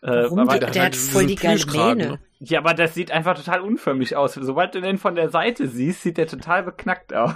Äh, 0.00 0.22
Warum? 0.22 0.38
aber, 0.38 0.58
der, 0.58 0.70
der 0.70 0.84
hat 0.86 0.96
voll 0.96 1.26
die 1.26 1.34
geile 1.34 1.60
Mähne. 1.66 2.12
Ne? 2.12 2.18
Ja, 2.38 2.60
aber 2.60 2.72
das 2.72 2.94
sieht 2.94 3.10
einfach 3.10 3.36
total 3.36 3.60
unförmig 3.60 4.16
aus. 4.16 4.32
Sobald 4.32 4.74
du 4.74 4.80
den 4.80 4.96
von 4.96 5.14
der 5.14 5.28
Seite 5.28 5.68
siehst, 5.68 6.00
sieht 6.00 6.16
der 6.16 6.26
total 6.26 6.62
beknackt 6.62 7.12
aus. 7.12 7.34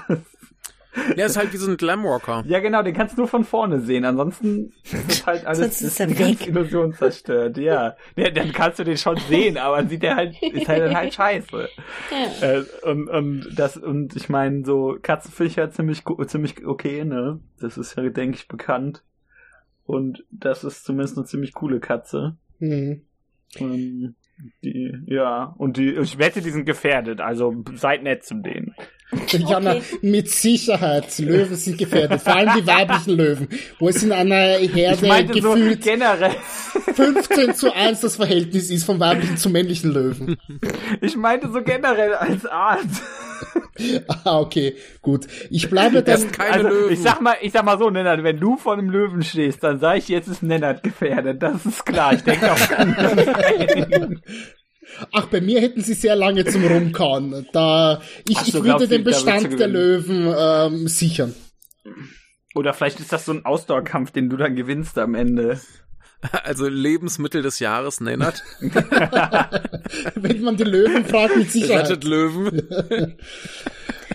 Ja, 1.17 1.27
ist 1.27 1.37
halt 1.37 1.53
wie 1.53 1.57
so 1.57 1.71
ein 1.71 1.77
Glamwalker. 1.77 2.45
Ja, 2.47 2.61
genau, 2.61 2.83
den 2.83 2.95
kannst 2.95 3.17
du 3.17 3.23
nur 3.23 3.29
von 3.29 3.45
vorne 3.45 3.81
sehen. 3.81 4.05
Ansonsten 4.05 4.73
ist 5.09 5.27
halt 5.27 5.47
alles 5.47 5.83
ist 5.83 5.99
die 5.99 6.15
ganze 6.15 6.49
Illusion 6.49 6.93
zerstört. 6.93 7.59
Ja. 7.59 7.97
ja, 8.17 8.31
dann 8.31 8.53
kannst 8.53 8.79
du 8.79 8.85
den 8.85 8.97
schon 8.97 9.17
sehen, 9.29 9.59
aber 9.59 9.87
sieht 9.87 10.03
der 10.03 10.17
halt, 10.17 10.43
ist 10.43 10.69
halt, 10.69 10.95
halt 10.95 11.15
scheiße. 11.15 11.69
Ja. 12.11 12.49
Äh, 12.49 12.65
und, 12.83 13.09
und 13.09 13.49
das, 13.55 13.77
und 13.77 14.17
ich 14.17 14.29
meine, 14.29 14.65
so 14.65 14.97
Katzenfischer 15.01 15.71
ziemlich, 15.71 16.03
ziemlich 16.27 16.67
okay, 16.67 17.05
ne? 17.05 17.41
Das 17.61 17.79
ist 17.79 17.97
ja, 17.97 18.09
denke 18.09 18.37
ich, 18.37 18.49
bekannt. 18.49 19.03
Und 19.85 20.25
das 20.31 20.65
ist 20.65 20.85
zumindest 20.85 21.17
eine 21.17 21.27
ziemlich 21.27 21.55
coole 21.55 21.81
Katze. 21.81 22.37
Mhm. 22.59 23.03
Und 23.59 24.17
die, 24.63 24.93
ja, 25.07 25.55
und 25.59 25.77
die, 25.77 25.95
ich 25.95 26.19
wette, 26.19 26.43
die 26.43 26.51
sind 26.51 26.67
gefährdet, 26.67 27.21
also 27.21 27.55
seid 27.75 28.03
nett 28.03 28.25
zu 28.25 28.35
denen. 28.35 28.75
Jana, 29.29 29.77
okay. 29.77 29.83
mit 30.03 30.29
Sicherheit. 30.29 31.17
Löwen 31.19 31.55
sind 31.55 31.79
gefährdet. 31.79 32.21
Vor 32.21 32.35
allem 32.35 32.55
die 32.57 32.67
weiblichen 32.67 33.13
Löwen. 33.17 33.49
Wo 33.79 33.89
es 33.89 34.03
in 34.03 34.11
einer 34.11 34.59
Herde 34.59 35.27
gefühlt 35.27 35.85
so 35.85 35.91
generell. 35.91 36.35
15 36.95 37.55
zu 37.55 37.73
1 37.73 38.01
das 38.01 38.17
Verhältnis 38.17 38.69
ist 38.71 38.85
vom 38.85 38.99
weiblichen 38.99 39.37
zum 39.37 39.53
männlichen 39.53 39.93
Löwen. 39.93 40.37
Ich 41.01 41.17
meinte 41.17 41.51
so 41.53 41.63
generell 41.63 42.15
als 42.15 42.47
Art. 42.47 42.81
ah, 44.25 44.41
okay, 44.41 44.77
gut. 45.03 45.27
Ich 45.51 45.69
bleibe 45.71 46.03
dann. 46.03 46.31
Keine 46.33 46.67
also, 46.67 46.69
Löwen. 46.69 46.93
Ich 46.93 47.03
sag 47.03 47.21
mal, 47.21 47.37
ich 47.41 47.53
sag 47.53 47.65
mal 47.65 47.79
so, 47.79 47.91
Nennert, 47.91 48.23
wenn 48.23 48.41
du 48.41 48.57
vor 48.57 48.73
einem 48.75 48.91
Löwen 48.91 49.23
stehst, 49.23 49.63
dann 49.63 49.79
sag 49.79 49.99
ich, 49.99 50.09
jetzt 50.09 50.29
ist 50.29 50.43
Nennert 50.43 50.83
gefährdet. 50.83 51.43
Das 51.43 51.65
ist 51.67 51.85
klar. 51.85 52.13
Ich 52.13 52.23
denke 52.23 52.53
auch. 52.53 52.59
Ach, 55.13 55.27
bei 55.27 55.41
mir 55.41 55.61
hätten 55.61 55.83
sie 55.83 55.95
sehr 55.95 56.17
lange 56.17 56.45
zum 56.45 56.65
Rumkauen. 56.65 57.47
Da, 57.53 58.01
ich, 58.29 58.39
so, 58.39 58.59
ich 58.59 58.65
würde 58.65 58.89
den 58.89 59.05
Bestand 59.05 59.59
der 59.59 59.69
Löwen 59.69 60.33
ähm, 60.37 60.89
sichern. 60.89 61.35
Oder 62.55 62.73
vielleicht 62.73 63.01
ist 63.01 63.13
das 63.13 63.27
so 63.27 63.33
ein 63.33 63.45
Ausdauerkampf, 63.45 64.13
den 64.13 64.31
du 64.31 64.37
dann 64.37 64.55
gewinnst 64.55 64.97
am 64.99 65.15
Ende. 65.15 65.61
Also 66.45 66.69
Lebensmittel 66.69 67.43
des 67.43 67.59
Jahres, 67.59 68.01
Nennert. 68.01 68.43
Wenn 70.15 70.43
man 70.43 70.57
die 70.57 70.65
Löwen 70.65 71.05
fragt, 71.05 71.37
mit 71.37 71.51
Sicherheit. 71.53 71.91
Rettet 71.91 72.05
Löwen. 72.05 72.57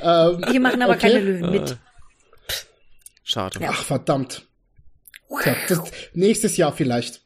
ähm, 0.01 0.45
Wir 0.51 0.59
machen 0.59 0.81
aber 0.81 0.93
okay. 0.93 1.11
keine 1.11 1.19
Löwen 1.19 1.51
mit. 1.51 1.77
Schade. 3.23 3.59
Ach, 3.65 3.83
verdammt. 3.83 4.45
Tja, 5.41 5.55
das, 5.69 5.79
nächstes 6.13 6.57
Jahr 6.57 6.73
vielleicht. 6.73 7.21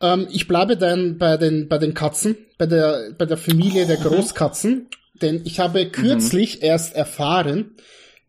Ähm, 0.00 0.26
ich 0.30 0.48
bleibe 0.48 0.76
dann 0.76 1.18
bei 1.18 1.36
den, 1.36 1.68
bei 1.68 1.78
den 1.78 1.94
Katzen, 1.94 2.36
bei 2.56 2.66
der, 2.66 3.12
bei 3.18 3.26
der 3.26 3.36
Familie 3.36 3.86
der 3.86 3.96
Großkatzen, 3.96 4.88
denn 5.20 5.42
ich 5.44 5.60
habe 5.60 5.90
kürzlich 5.90 6.56
mhm. 6.56 6.64
erst 6.64 6.94
erfahren, 6.94 7.76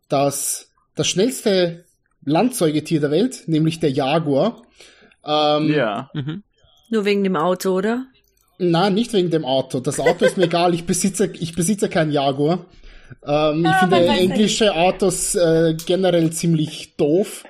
dass 0.10 0.72
das 0.96 1.08
schnellste 1.08 1.86
Landsäugetier 2.24 3.00
der 3.00 3.12
Welt, 3.12 3.44
nämlich 3.48 3.80
der 3.80 3.92
Jaguar, 3.92 4.64
ähm, 5.26 5.74
ja. 5.74 6.10
Mhm. 6.14 6.44
Nur 6.90 7.06
wegen 7.06 7.24
dem 7.24 7.36
Auto, 7.36 7.72
oder? 7.72 8.06
Nein, 8.58 8.94
nicht 8.94 9.12
wegen 9.14 9.32
dem 9.32 9.44
Auto. 9.46 9.80
Das 9.80 10.00
Auto 10.00 10.26
ist 10.26 10.38
mir 10.38 10.46
egal. 10.46 10.74
Ich 10.74 10.86
besitze, 10.86 11.32
ich 11.34 11.56
besitze 11.56 11.90
kein 11.90 12.12
Jaguar. 12.12 12.66
Ähm, 13.26 13.64
ja, 13.64 13.72
ich 13.72 13.80
finde 13.80 14.08
englische 14.08 14.74
Autos 14.74 15.36
äh, 15.36 15.76
generell 15.86 16.32
ziemlich 16.32 16.96
doof. 16.96 17.44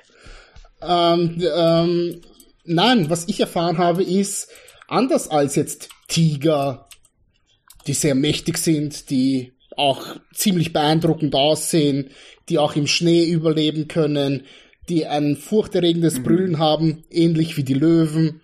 Ähm, 0.82 1.42
ähm, 1.56 2.20
nein, 2.64 3.08
was 3.08 3.28
ich 3.28 3.40
erfahren 3.40 3.78
habe, 3.78 4.02
ist, 4.02 4.48
anders 4.88 5.28
als 5.28 5.54
jetzt 5.54 5.88
Tiger, 6.08 6.88
die 7.86 7.94
sehr 7.94 8.14
mächtig 8.14 8.58
sind, 8.58 9.10
die 9.10 9.52
auch 9.76 10.16
ziemlich 10.32 10.72
beeindruckend 10.72 11.34
aussehen, 11.34 12.10
die 12.48 12.58
auch 12.58 12.76
im 12.76 12.86
Schnee 12.86 13.24
überleben 13.24 13.88
können, 13.88 14.44
die 14.88 15.06
ein 15.06 15.36
furchterregendes 15.36 16.18
mhm. 16.18 16.22
Brüllen 16.22 16.58
haben, 16.58 17.04
ähnlich 17.10 17.56
wie 17.56 17.64
die 17.64 17.74
Löwen. 17.74 18.40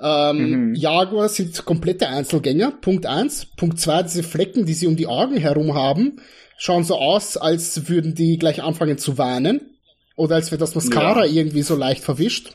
Ähm, 0.00 0.68
mhm. 0.68 0.74
Jaguar 0.74 1.28
sind 1.28 1.64
komplette 1.64 2.08
Einzelgänger, 2.08 2.72
Punkt 2.72 3.06
eins. 3.06 3.46
Punkt 3.46 3.80
zwei, 3.80 4.02
diese 4.02 4.22
Flecken, 4.22 4.66
die 4.66 4.74
sie 4.74 4.86
um 4.86 4.96
die 4.96 5.06
Augen 5.06 5.36
herum 5.36 5.74
haben, 5.74 6.20
schauen 6.56 6.84
so 6.84 6.96
aus, 6.96 7.36
als 7.36 7.88
würden 7.88 8.14
die 8.14 8.38
gleich 8.38 8.62
anfangen 8.62 8.98
zu 8.98 9.18
weinen. 9.18 9.60
Oder 10.16 10.36
als 10.36 10.50
wäre 10.50 10.58
das 10.58 10.74
Mascara 10.74 11.24
ja. 11.24 11.32
irgendwie 11.32 11.62
so 11.62 11.76
leicht 11.76 12.02
verwischt. 12.02 12.52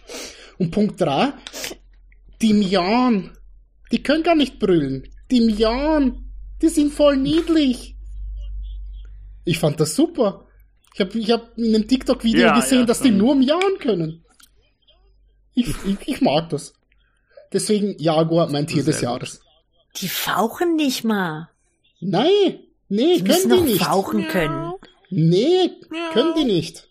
Und 0.57 0.71
Punkt 0.71 0.99
drei, 0.99 1.33
die 2.41 2.53
miauen. 2.53 3.31
Die 3.91 4.03
können 4.03 4.23
gar 4.23 4.35
nicht 4.35 4.59
brüllen. 4.59 5.07
Die 5.31 5.41
miauen. 5.41 6.29
Die 6.61 6.69
sind 6.69 6.93
voll 6.93 7.17
niedlich. 7.17 7.95
Ich 9.45 9.59
fand 9.59 9.79
das 9.79 9.95
super. 9.95 10.42
Ich 10.93 10.99
habe 10.99 11.17
ich 11.17 11.31
hab 11.31 11.57
in 11.57 11.75
einem 11.75 11.87
TikTok-Video 11.87 12.41
ja, 12.41 12.55
gesehen, 12.55 12.81
ja, 12.81 12.85
dass 12.85 13.01
die 13.01 13.11
nur 13.11 13.35
miauen 13.35 13.79
können. 13.79 14.23
Ich, 15.55 15.69
ich, 15.85 16.07
ich, 16.07 16.21
mag 16.21 16.49
das. 16.49 16.73
Deswegen 17.51 17.97
Jaguar 17.99 18.49
mein 18.49 18.67
Tier 18.67 18.83
des 18.83 19.01
Jahres. 19.01 19.41
Die 19.97 20.07
fauchen 20.07 20.75
nicht 20.75 21.03
mal. 21.03 21.49
Nein, 21.99 22.59
nee, 22.89 23.17
die 23.17 23.23
können 23.23 23.49
die 23.49 23.71
nicht. 23.73 23.83
fauchen 23.83 24.27
können. 24.27 24.73
Nee, 25.09 25.71
können 26.13 26.33
die 26.35 26.45
nicht. 26.45 26.87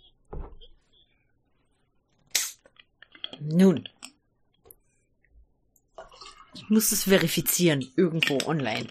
Nun. 3.40 3.88
Ich 6.54 6.68
muss 6.68 6.92
es 6.92 7.04
verifizieren, 7.04 7.84
irgendwo 7.96 8.38
online. 8.46 8.86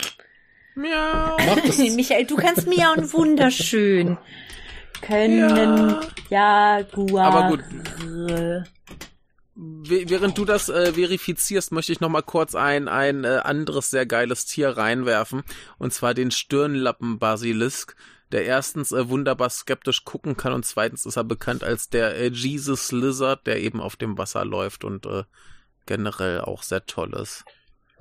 Miau. 0.75 1.38
Michael, 1.96 2.25
du 2.25 2.36
kannst 2.36 2.68
miauen 2.68 3.12
wunderschön. 3.13 4.18
Können 5.01 5.98
ja. 6.29 6.79
Jaguar. 6.79 7.25
Aber 7.25 7.48
gut. 7.50 7.63
Während 9.55 10.38
du 10.38 10.46
das 10.46 10.70
äh, 10.70 10.93
verifizierst, 10.93 11.72
möchte 11.72 11.91
ich 11.91 12.00
noch 12.00 12.10
mal 12.10 12.22
kurz 12.22 12.55
ein 12.55 12.88
ein 12.88 13.25
äh, 13.25 13.41
anderes 13.43 13.89
sehr 13.89 14.05
geiles 14.05 14.46
Tier 14.46 14.70
reinwerfen 14.70 15.43
und 15.77 15.93
zwar 15.93 16.13
den 16.13 16.31
Stirnlappen-Basilisk, 16.31 17.96
der 18.31 18.46
erstens 18.46 18.91
äh, 18.91 19.10
wunderbar 19.10 19.50
skeptisch 19.50 20.05
gucken 20.05 20.38
kann 20.38 20.53
und 20.53 20.65
zweitens 20.65 21.05
ist 21.05 21.17
er 21.17 21.25
bekannt 21.25 21.63
als 21.63 21.89
der 21.89 22.15
äh, 22.15 22.29
Jesus 22.29 22.91
Lizard, 22.91 23.46
der 23.46 23.62
eben 23.62 23.81
auf 23.81 23.98
dem 23.98 24.17
Wasser 24.17 24.46
läuft 24.46 24.84
und 24.84 25.05
äh, 25.05 25.24
generell 25.86 26.41
auch 26.41 26.63
sehr 26.63 26.86
toll 26.86 27.13
ist. 27.13 27.43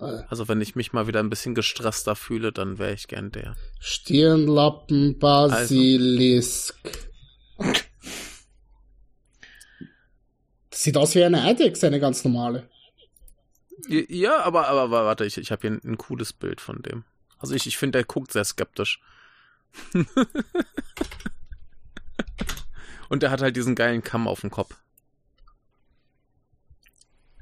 Also 0.00 0.48
wenn 0.48 0.60
ich 0.60 0.74
mich 0.76 0.92
mal 0.92 1.06
wieder 1.06 1.20
ein 1.20 1.30
bisschen 1.30 1.54
gestresster 1.54 2.16
fühle, 2.16 2.52
dann 2.52 2.78
wäre 2.78 2.94
ich 2.94 3.06
gern 3.08 3.30
der. 3.30 3.54
Stirnlappen 3.78 5.18
Basilisk. 5.18 6.74
Also. 7.58 7.80
Das 10.70 10.82
sieht 10.84 10.96
aus 10.96 11.14
wie 11.14 11.22
eine 11.24 11.42
Eidechse, 11.42 11.86
eine 11.86 12.00
ganz 12.00 12.24
normale. 12.24 12.68
Ja, 13.88 14.40
aber, 14.42 14.68
aber 14.68 15.04
warte, 15.04 15.26
ich, 15.26 15.36
ich 15.36 15.52
habe 15.52 15.60
hier 15.62 15.72
ein, 15.72 15.80
ein, 15.84 15.98
cooles 15.98 16.32
Bild 16.32 16.60
von 16.60 16.80
dem. 16.82 17.04
Also 17.38 17.54
ich, 17.54 17.66
ich 17.66 17.76
finde, 17.76 17.98
der 17.98 18.04
guckt 18.04 18.32
sehr 18.32 18.44
skeptisch. 18.44 19.02
Und 23.08 23.22
der 23.22 23.30
hat 23.30 23.42
halt 23.42 23.56
diesen 23.56 23.74
geilen 23.74 24.02
Kamm 24.02 24.28
auf 24.28 24.40
dem 24.40 24.50
Kopf. 24.50 24.76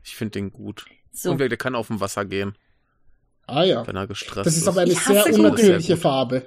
Ich 0.02 0.16
finde 0.16 0.32
den 0.32 0.52
gut. 0.52 0.86
So. 1.10 1.32
Und 1.32 1.38
der 1.38 1.56
kann 1.56 1.74
auf 1.74 1.88
dem 1.88 2.00
Wasser 2.00 2.24
gehen. 2.24 2.56
Ah 3.46 3.64
ja. 3.64 3.86
Wenn 3.86 3.96
er 3.96 4.06
gestresst 4.06 4.46
ist. 4.46 4.46
Das 4.46 4.56
ist 4.56 4.68
aber 4.68 4.82
eine 4.82 4.94
sehr 4.94 5.34
unnatürliche 5.34 5.96
Farbe. 5.96 6.46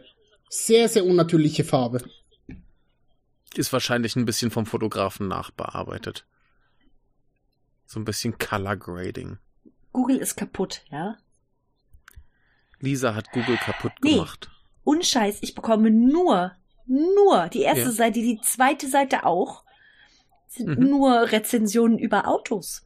Sehr, 0.49 0.87
sehr 0.87 1.05
unnatürliche 1.05 1.63
Farbe. 1.63 2.03
Ist 3.55 3.73
wahrscheinlich 3.73 4.15
ein 4.15 4.25
bisschen 4.25 4.51
vom 4.51 4.65
Fotografen 4.65 5.27
nachbearbeitet. 5.27 6.25
So 7.85 7.99
ein 7.99 8.05
bisschen 8.05 8.37
Color 8.37 8.77
Grading. 8.77 9.37
Google 9.91 10.17
ist 10.17 10.37
kaputt, 10.37 10.83
ja? 10.91 11.17
Lisa 12.79 13.13
hat 13.15 13.31
Google 13.31 13.57
kaputt 13.57 13.91
nee. 14.01 14.11
gemacht. 14.11 14.49
Unscheiß, 14.83 15.39
ich 15.41 15.53
bekomme 15.53 15.91
nur, 15.91 16.51
nur 16.85 17.49
die 17.49 17.61
erste 17.61 17.85
ja. 17.85 17.91
Seite, 17.91 18.21
die 18.21 18.39
zweite 18.41 18.87
Seite 18.87 19.25
auch, 19.25 19.63
sind 20.47 20.79
mhm. 20.79 20.89
nur 20.89 21.31
Rezensionen 21.31 21.99
über 21.99 22.27
Autos. 22.27 22.85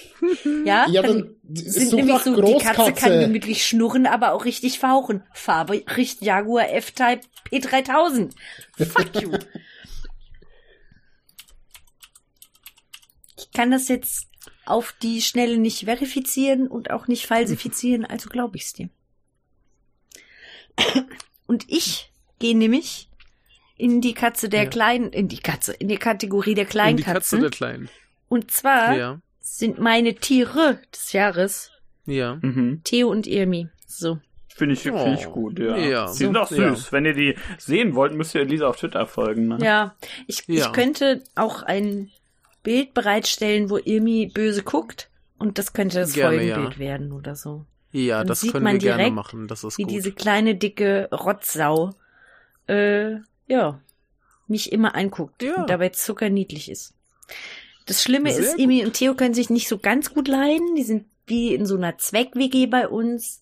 Ja, 0.64 0.86
ja 0.88 1.02
dann, 1.02 1.36
dann 1.42 1.56
sind 1.70 1.92
nämlich 1.92 2.18
so, 2.18 2.40
die 2.40 2.58
Katze 2.58 2.92
kann 2.92 3.20
gemütlich 3.20 3.66
schnurren, 3.66 4.06
aber 4.06 4.32
auch 4.32 4.44
richtig 4.44 4.78
fauchen. 4.78 5.22
Farbe 5.32 5.82
riecht 5.96 6.22
Jaguar 6.22 6.70
F-Type 6.70 7.20
P3000. 7.50 8.32
Fuck 8.78 9.20
you. 9.20 9.32
ich 13.36 13.50
kann 13.52 13.70
das 13.70 13.88
jetzt 13.88 14.28
auf 14.64 14.94
die 15.02 15.20
Schnelle 15.20 15.58
nicht 15.58 15.84
verifizieren 15.84 16.68
und 16.68 16.90
auch 16.90 17.08
nicht 17.08 17.26
falsifizieren, 17.26 18.04
also 18.04 18.28
glaube 18.28 18.56
ich 18.56 18.64
es 18.64 18.72
dir. 18.72 18.88
Und 21.46 21.64
ich 21.68 22.10
gehe 22.38 22.56
nämlich 22.56 23.10
in 23.76 24.00
die 24.00 24.14
Katze 24.14 24.48
der 24.48 24.64
ja. 24.64 24.70
Kleinen, 24.70 25.12
in 25.12 25.28
die 25.28 25.38
Katze, 25.38 25.72
in 25.72 25.88
die 25.88 25.96
Kategorie 25.96 26.54
der 26.54 26.64
kleinen 26.64 26.92
in 26.92 26.96
die 26.98 27.02
Katze 27.02 27.40
der 27.40 27.50
Kleinen. 27.50 27.90
Und 28.28 28.50
zwar 28.50 28.96
ja 28.96 29.20
sind 29.42 29.78
meine 29.78 30.14
Tiere 30.14 30.78
des 30.92 31.12
Jahres. 31.12 31.70
Ja. 32.06 32.38
Mhm. 32.40 32.80
Theo 32.84 33.08
und 33.10 33.26
Irmi. 33.26 33.68
So. 33.86 34.18
Finde 34.48 34.74
ich, 34.74 34.90
oh. 34.90 35.14
ich 35.18 35.26
gut, 35.26 35.58
ja. 35.58 35.76
ja. 35.76 36.08
Sie 36.08 36.24
sind 36.24 36.36
auch 36.36 36.48
süß. 36.48 36.86
Ja. 36.86 36.92
Wenn 36.92 37.06
ihr 37.06 37.14
die 37.14 37.36
sehen 37.58 37.94
wollt, 37.94 38.14
müsst 38.14 38.34
ihr 38.34 38.44
Lisa 38.44 38.66
auf 38.66 38.76
Twitter 38.76 39.06
folgen. 39.06 39.48
Ne? 39.48 39.58
Ja. 39.62 39.96
Ich, 40.26 40.46
ja. 40.46 40.66
ich 40.66 40.72
könnte 40.72 41.22
auch 41.34 41.62
ein 41.62 42.10
Bild 42.62 42.94
bereitstellen, 42.94 43.70
wo 43.70 43.78
Irmi 43.78 44.30
böse 44.32 44.62
guckt. 44.62 45.10
Und 45.38 45.58
das 45.58 45.72
könnte 45.72 46.00
das 46.00 46.12
gerne, 46.12 46.36
Folgenbild 46.36 46.78
werden 46.78 47.12
oder 47.12 47.34
so. 47.34 47.66
Ja, 47.90 48.18
Dann 48.18 48.28
das 48.28 48.40
sieht 48.40 48.52
können 48.52 48.64
man 48.64 48.74
wir 48.74 48.80
direkt, 48.80 48.98
gerne 48.98 49.14
machen. 49.14 49.48
Das 49.48 49.64
ist 49.64 49.78
wie 49.78 49.82
gut. 49.82 49.92
diese 49.92 50.12
kleine, 50.12 50.54
dicke 50.54 51.08
Rotzsau, 51.12 51.90
äh, 52.68 53.16
ja, 53.48 53.80
mich 54.46 54.72
immer 54.72 54.94
anguckt 54.94 55.42
ja. 55.42 55.56
und 55.56 55.70
dabei 55.70 55.88
zuckerniedlich 55.88 56.70
ist. 56.70 56.94
Das 57.86 58.02
Schlimme 58.02 58.32
Sehr 58.32 58.42
ist, 58.42 58.58
Emi 58.58 58.84
und 58.84 58.94
Theo 58.94 59.14
können 59.14 59.34
sich 59.34 59.50
nicht 59.50 59.68
so 59.68 59.78
ganz 59.78 60.12
gut 60.14 60.28
leiden. 60.28 60.74
Die 60.74 60.84
sind 60.84 61.06
wie 61.26 61.54
in 61.54 61.66
so 61.66 61.76
einer 61.76 61.98
Zweck-WG 61.98 62.66
bei 62.66 62.88
uns. 62.88 63.40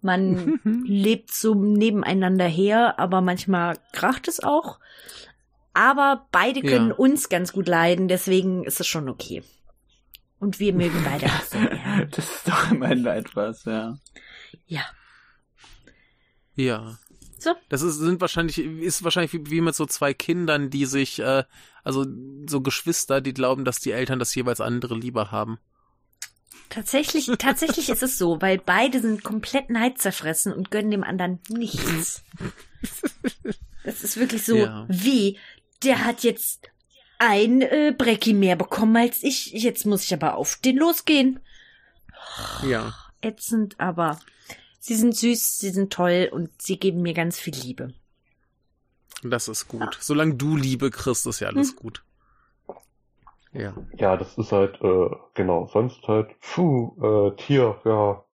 Man 0.00 0.60
lebt 0.86 1.32
so 1.32 1.54
nebeneinander 1.54 2.46
her, 2.46 2.98
aber 2.98 3.20
manchmal 3.20 3.78
kracht 3.92 4.28
es 4.28 4.40
auch. 4.40 4.78
Aber 5.74 6.26
beide 6.32 6.60
können 6.60 6.88
ja. 6.88 6.94
uns 6.94 7.28
ganz 7.28 7.52
gut 7.52 7.68
leiden, 7.68 8.08
deswegen 8.08 8.64
ist 8.64 8.80
es 8.80 8.86
schon 8.86 9.08
okay. 9.08 9.42
Und 10.40 10.60
wir 10.60 10.72
mögen 10.72 11.04
beide 11.04 11.26
auch 11.26 11.42
sehr 11.42 11.66
gerne. 11.68 12.06
Das 12.08 12.30
ist 12.30 12.48
doch 12.48 12.70
immerhin 12.70 13.06
etwas, 13.06 13.64
ja. 13.64 13.98
Ja. 14.66 14.82
Ja. 16.54 16.98
So. 17.38 17.54
Das 17.68 17.82
ist, 17.82 17.96
sind 17.96 18.20
wahrscheinlich, 18.20 18.58
ist 18.58 19.04
wahrscheinlich 19.04 19.32
wie, 19.32 19.50
wie 19.50 19.60
mit 19.60 19.74
so 19.74 19.86
zwei 19.86 20.12
Kindern, 20.12 20.70
die 20.70 20.86
sich, 20.86 21.20
äh, 21.20 21.44
also 21.84 22.04
so 22.48 22.60
Geschwister, 22.60 23.20
die 23.20 23.32
glauben, 23.32 23.64
dass 23.64 23.80
die 23.80 23.92
Eltern 23.92 24.18
das 24.18 24.34
jeweils 24.34 24.60
andere 24.60 24.96
lieber 24.96 25.30
haben. 25.30 25.58
Tatsächlich, 26.68 27.30
tatsächlich 27.38 27.88
ist 27.88 28.02
es 28.02 28.18
so, 28.18 28.42
weil 28.42 28.58
beide 28.58 29.00
sind 29.00 29.24
komplett 29.24 29.70
neidzerfressen 29.70 30.52
und 30.52 30.70
gönnen 30.70 30.90
dem 30.90 31.04
anderen 31.04 31.40
nichts. 31.48 32.22
Das 33.84 34.02
ist 34.02 34.18
wirklich 34.18 34.44
so, 34.44 34.56
ja. 34.56 34.84
wie, 34.88 35.38
der 35.82 36.04
hat 36.04 36.22
jetzt 36.22 36.68
ein 37.18 37.62
äh, 37.62 37.94
Brecki 37.96 38.34
mehr 38.34 38.56
bekommen 38.56 38.96
als 38.96 39.22
ich, 39.22 39.52
jetzt 39.52 39.86
muss 39.86 40.04
ich 40.04 40.12
aber 40.12 40.36
auf 40.36 40.56
den 40.56 40.76
losgehen. 40.76 41.40
Ja. 42.66 42.94
Ätzend, 43.22 43.80
aber 43.80 44.20
Sie 44.88 44.94
sind 44.94 45.14
süß, 45.14 45.58
sie 45.58 45.68
sind 45.68 45.92
toll 45.92 46.30
und 46.32 46.48
sie 46.62 46.80
geben 46.80 47.02
mir 47.02 47.12
ganz 47.12 47.38
viel 47.38 47.54
Liebe. 47.54 47.92
Das 49.22 49.46
ist 49.46 49.68
gut. 49.68 49.82
Ja. 49.82 49.90
Solange 50.00 50.36
du 50.36 50.56
Liebe 50.56 50.88
kriegst, 50.88 51.26
ist 51.26 51.40
ja 51.40 51.48
alles 51.48 51.72
hm. 51.72 51.76
gut. 51.76 52.04
Ja. 53.52 53.74
Ja, 53.98 54.16
das 54.16 54.38
ist 54.38 54.50
halt, 54.50 54.80
äh, 54.80 55.10
genau, 55.34 55.66
sonst 55.66 56.08
halt, 56.08 56.30
puh, 56.40 56.94
äh, 57.02 57.36
Tier, 57.36 57.78
ja, 57.84 58.24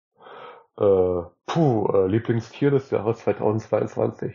äh, 0.78 1.26
puh, 1.46 1.88
äh, 1.92 2.06
Lieblingstier 2.06 2.70
des 2.70 2.88
Jahres 2.88 3.18
2022. 3.18 4.32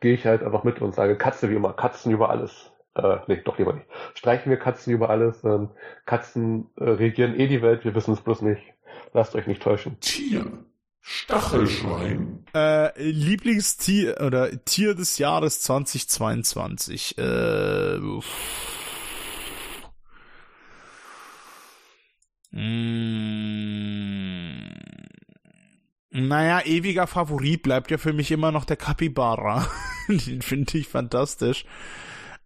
Gehe 0.00 0.12
ich 0.12 0.26
halt 0.26 0.42
einfach 0.42 0.64
mit 0.64 0.82
und 0.82 0.94
sage 0.94 1.16
Katze 1.16 1.48
wie 1.48 1.54
immer, 1.54 1.72
Katzen 1.72 2.12
über 2.12 2.28
alles. 2.28 2.72
Äh, 2.94 3.20
nee, 3.26 3.40
doch 3.42 3.56
lieber 3.56 3.72
nicht. 3.72 3.86
Streichen 4.12 4.50
wir 4.50 4.58
Katzen 4.58 4.92
über 4.92 5.08
alles. 5.08 5.42
Ähm, 5.44 5.70
Katzen 6.04 6.68
äh, 6.76 6.84
regieren 6.84 7.40
eh 7.40 7.46
die 7.46 7.62
Welt, 7.62 7.86
wir 7.86 7.94
wissen 7.94 8.12
es 8.12 8.20
bloß 8.20 8.42
nicht. 8.42 8.62
Lasst 9.14 9.34
euch 9.34 9.46
nicht 9.46 9.62
täuschen. 9.62 9.98
Tier. 10.00 10.44
Stachelschwein. 11.10 12.44
Äh, 12.54 13.02
Lieblingstier 13.02 14.20
oder 14.20 14.62
Tier 14.66 14.94
des 14.94 15.16
Jahres 15.16 15.62
2022. 15.62 17.16
Äh, 17.16 17.98
mm, 22.50 23.38
naja, 26.10 26.60
ewiger 26.66 27.06
Favorit 27.06 27.62
bleibt 27.62 27.90
ja 27.90 27.96
für 27.96 28.12
mich 28.12 28.30
immer 28.30 28.52
noch 28.52 28.66
der 28.66 28.76
Capybara. 28.76 29.66
Den 30.08 30.42
finde 30.42 30.76
ich 30.76 30.88
fantastisch. 30.88 31.64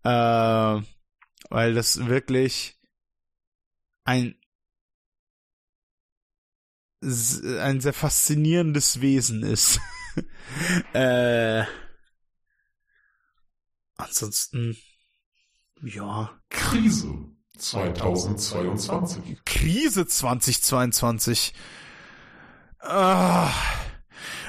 Äh, 0.04 0.80
weil 1.50 1.74
das 1.74 2.06
wirklich 2.06 2.78
ein 4.04 4.36
ein 7.02 7.80
sehr 7.80 7.92
faszinierendes 7.92 9.00
Wesen 9.00 9.42
ist. 9.42 9.80
äh, 10.92 11.64
ansonsten, 13.96 14.76
ja. 15.82 16.30
Krise 16.50 17.12
2022. 17.58 19.44
Krise 19.44 20.06
2022. 20.06 21.54
Ah. 22.78 23.50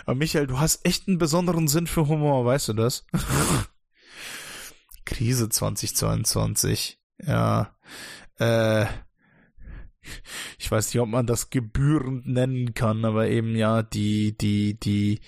Aber 0.06 0.16
Michael, 0.16 0.48
du 0.48 0.60
hast 0.60 0.86
echt 0.86 1.08
einen 1.08 1.18
besonderen 1.18 1.68
Sinn 1.68 1.88
für 1.88 2.08
Humor, 2.08 2.46
weißt 2.46 2.70
du 2.70 2.74
das? 2.74 3.06
Krise 5.06 5.50
2022. 5.50 7.00
Ja. 7.20 7.76
Äh, 8.38 8.86
ich 10.60 10.72
weiß 10.72 10.94
nicht, 10.94 11.02
ob 11.02 11.10
man 11.10 11.26
das 11.26 11.50
gebührend 11.50 12.28
nennen 12.28 12.74
kann, 12.74 13.06
aber 13.06 13.28
eben 13.28 13.56
ja, 13.56 13.84
die, 13.84 14.38
die, 14.38 14.80
die 14.80 15.22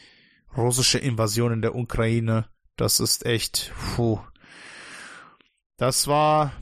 russische 0.55 0.99
Invasion 0.99 1.51
in 1.53 1.61
der 1.61 1.75
Ukraine, 1.75 2.47
das 2.75 2.99
ist 2.99 3.25
echt, 3.25 3.73
puh. 3.95 4.19
Das 5.77 6.07
war, 6.07 6.53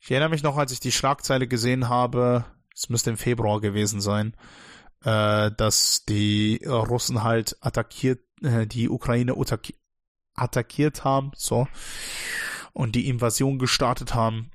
ich 0.00 0.10
erinnere 0.10 0.30
mich 0.30 0.42
noch, 0.42 0.58
als 0.58 0.72
ich 0.72 0.80
die 0.80 0.92
Schlagzeile 0.92 1.48
gesehen 1.48 1.88
habe, 1.88 2.44
es 2.74 2.88
müsste 2.88 3.10
im 3.10 3.16
Februar 3.16 3.60
gewesen 3.60 4.00
sein, 4.00 4.36
äh, 5.02 5.50
dass 5.56 6.04
die 6.04 6.60
Russen 6.66 7.22
halt 7.22 7.56
attackiert, 7.60 8.20
äh, 8.42 8.66
die 8.66 8.88
Ukraine 8.88 9.34
attackiert 10.34 11.04
haben, 11.04 11.30
so, 11.36 11.68
und 12.72 12.94
die 12.94 13.08
Invasion 13.08 13.58
gestartet 13.58 14.14
haben. 14.14 14.50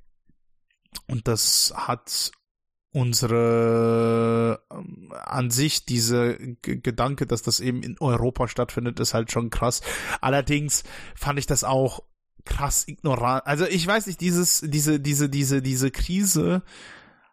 Und 1.08 1.28
das 1.28 1.74
hat 1.76 2.32
unsere 2.92 4.62
ähm, 4.72 5.14
an 5.24 5.52
sich 5.52 5.86
diese 5.86 6.38
G 6.62 6.78
Gedanke, 6.78 7.28
dass 7.28 7.42
das 7.42 7.60
eben 7.60 7.84
in 7.84 7.98
Europa 8.00 8.48
stattfindet, 8.48 9.00
ist 9.00 9.14
halt 9.14 9.32
schon 9.32 9.50
krass. 9.50 9.82
Allerdings 10.22 10.84
fand 11.16 11.40
ich 11.40 11.46
das 11.46 11.64
auch 11.64 12.02
krass 12.46 12.88
ignorant. 12.88 13.46
Also 13.46 13.66
ich 13.66 13.86
weiß 13.86 14.08
nicht, 14.08 14.22
dieses 14.22 14.62
diese 14.66 15.00
diese 15.00 15.30
diese 15.30 15.62
diese 15.62 15.92
Krise 15.92 16.64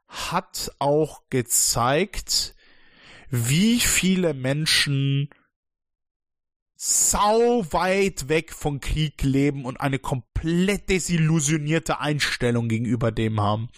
hat 0.09 0.73
auch 0.79 1.23
gezeigt, 1.31 2.55
wie 3.31 3.81
viele 3.81 4.35
Menschen 4.35 5.31
sau 6.77 7.65
weit 7.73 8.29
weg 8.29 8.53
von 8.53 8.81
Krieg 8.81 9.23
leben 9.23 9.65
und 9.65 9.81
eine 9.81 9.99
komplett 9.99 10.91
desillusionierte 10.91 12.01
Einstellung 12.01 12.69
gegenüber 12.69 13.11
dem 13.11 13.41
haben. 13.41 13.71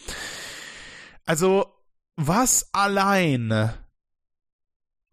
Also, 1.28 1.74
was 2.16 2.70
allein 2.72 3.74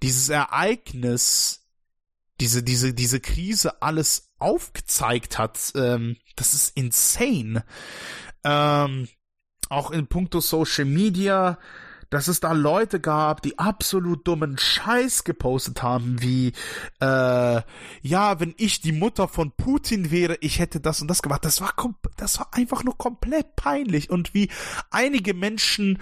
dieses 0.02 0.30
Ereignis, 0.30 1.68
diese, 2.40 2.64
diese, 2.64 2.94
diese 2.94 3.20
Krise 3.20 3.82
alles 3.82 4.32
aufgezeigt 4.40 5.38
hat, 5.38 5.74
ähm, 5.76 6.16
das 6.38 6.54
ist 6.54 6.78
insane. 6.78 7.66
Ähm, 8.46 9.10
auch 9.68 9.92
in 9.92 10.08
puncto 10.08 10.40
Social 10.40 10.86
Media, 10.86 11.60
dass 12.10 12.28
es 12.28 12.40
da 12.40 12.52
Leute 12.52 13.00
gab, 13.00 13.42
die 13.42 13.58
absolut 13.60 14.28
dummen 14.28 14.58
Scheiß 14.58 15.24
gepostet 15.24 15.84
haben, 15.84 16.22
wie, 16.22 16.54
äh, 17.00 17.62
ja, 18.02 18.40
wenn 18.40 18.54
ich 18.58 18.82
die 18.82 18.92
Mutter 18.92 19.28
von 19.28 19.52
Putin 19.52 20.12
wäre, 20.12 20.38
ich 20.42 20.60
hätte 20.60 20.80
das 20.80 21.02
und 21.02 21.08
das 21.08 21.22
gemacht. 21.22 21.46
Das 21.46 21.62
war, 21.62 21.74
das 22.18 22.40
war 22.40 22.54
einfach 22.54 22.84
nur 22.84 22.98
komplett 22.98 23.56
peinlich 23.56 24.10
und 24.10 24.34
wie 24.34 24.50
einige 24.92 25.34
Menschen 25.34 26.00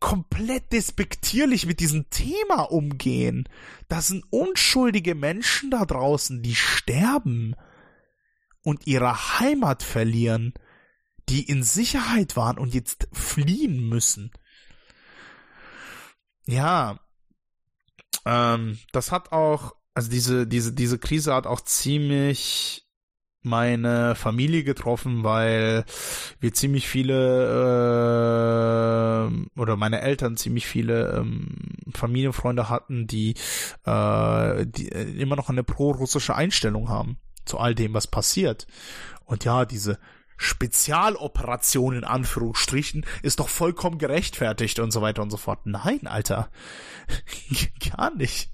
komplett 0.00 0.72
despektierlich 0.72 1.66
mit 1.66 1.78
diesem 1.78 2.10
Thema 2.10 2.62
umgehen. 2.62 3.48
Das 3.88 4.08
sind 4.08 4.24
unschuldige 4.30 5.14
Menschen 5.14 5.70
da 5.70 5.84
draußen, 5.84 6.42
die 6.42 6.56
sterben 6.56 7.54
und 8.64 8.86
ihre 8.86 9.38
Heimat 9.38 9.82
verlieren, 9.82 10.54
die 11.28 11.48
in 11.48 11.62
Sicherheit 11.62 12.36
waren 12.36 12.58
und 12.58 12.74
jetzt 12.74 13.08
fliehen 13.12 13.88
müssen 13.88 14.32
ja, 16.46 16.98
ähm, 18.24 18.78
das 18.92 19.12
hat 19.12 19.32
auch, 19.32 19.74
also 19.94 20.10
diese, 20.10 20.46
diese, 20.46 20.72
diese 20.72 20.98
Krise 20.98 21.34
hat 21.34 21.46
auch 21.46 21.60
ziemlich 21.60 22.86
meine 23.42 24.14
Familie 24.14 24.62
getroffen, 24.62 25.24
weil 25.24 25.84
wir 26.38 26.54
ziemlich 26.54 26.86
viele 26.88 27.44
äh, 29.26 29.60
oder 29.60 29.76
meine 29.76 30.00
Eltern 30.00 30.36
ziemlich 30.36 30.66
viele 30.66 31.16
ähm, 31.18 31.56
Familienfreunde 31.92 32.68
hatten, 32.68 33.08
die, 33.08 33.34
äh, 33.84 34.66
die 34.66 34.88
immer 34.88 35.34
noch 35.36 35.48
eine 35.48 35.64
pro-russische 35.64 36.36
Einstellung 36.36 36.88
haben 36.88 37.18
zu 37.44 37.58
all 37.58 37.74
dem, 37.74 37.94
was 37.94 38.06
passiert. 38.06 38.68
Und 39.24 39.44
ja, 39.44 39.64
diese 39.64 39.98
Spezialoperation 40.42 41.96
in 41.96 42.04
Anführungsstrichen 42.04 43.06
ist 43.22 43.40
doch 43.40 43.48
vollkommen 43.48 43.98
gerechtfertigt 43.98 44.78
und 44.78 44.90
so 44.90 45.00
weiter 45.00 45.22
und 45.22 45.30
so 45.30 45.36
fort. 45.36 45.66
Nein, 45.66 46.06
Alter. 46.06 46.50
Gar 47.96 48.14
nicht. 48.14 48.50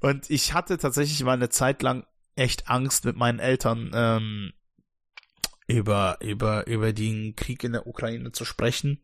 Und 0.00 0.30
ich 0.30 0.54
hatte 0.54 0.78
tatsächlich 0.78 1.22
mal 1.22 1.34
eine 1.34 1.50
Zeit 1.50 1.82
lang 1.82 2.06
echt 2.34 2.68
Angst 2.68 3.04
mit 3.04 3.16
meinen 3.16 3.38
Eltern 3.38 3.90
ähm, 3.94 4.52
über 5.66 6.18
über 6.20 6.66
über 6.66 6.92
den 6.92 7.34
Krieg 7.36 7.64
in 7.64 7.72
der 7.72 7.86
Ukraine 7.86 8.32
zu 8.32 8.44
sprechen, 8.44 9.02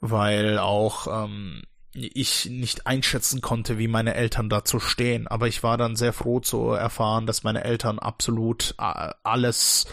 weil 0.00 0.58
auch 0.58 1.24
ähm, 1.24 1.62
ich 1.94 2.46
nicht 2.46 2.86
einschätzen 2.86 3.40
konnte, 3.40 3.78
wie 3.78 3.88
meine 3.88 4.14
Eltern 4.14 4.48
dazu 4.48 4.80
stehen. 4.80 5.28
Aber 5.28 5.46
ich 5.46 5.62
war 5.62 5.78
dann 5.78 5.96
sehr 5.96 6.12
froh 6.12 6.40
zu 6.40 6.70
erfahren, 6.70 7.26
dass 7.26 7.44
meine 7.44 7.64
Eltern 7.64 7.98
absolut 7.98 8.74
äh, 8.78 9.10
alles 9.22 9.86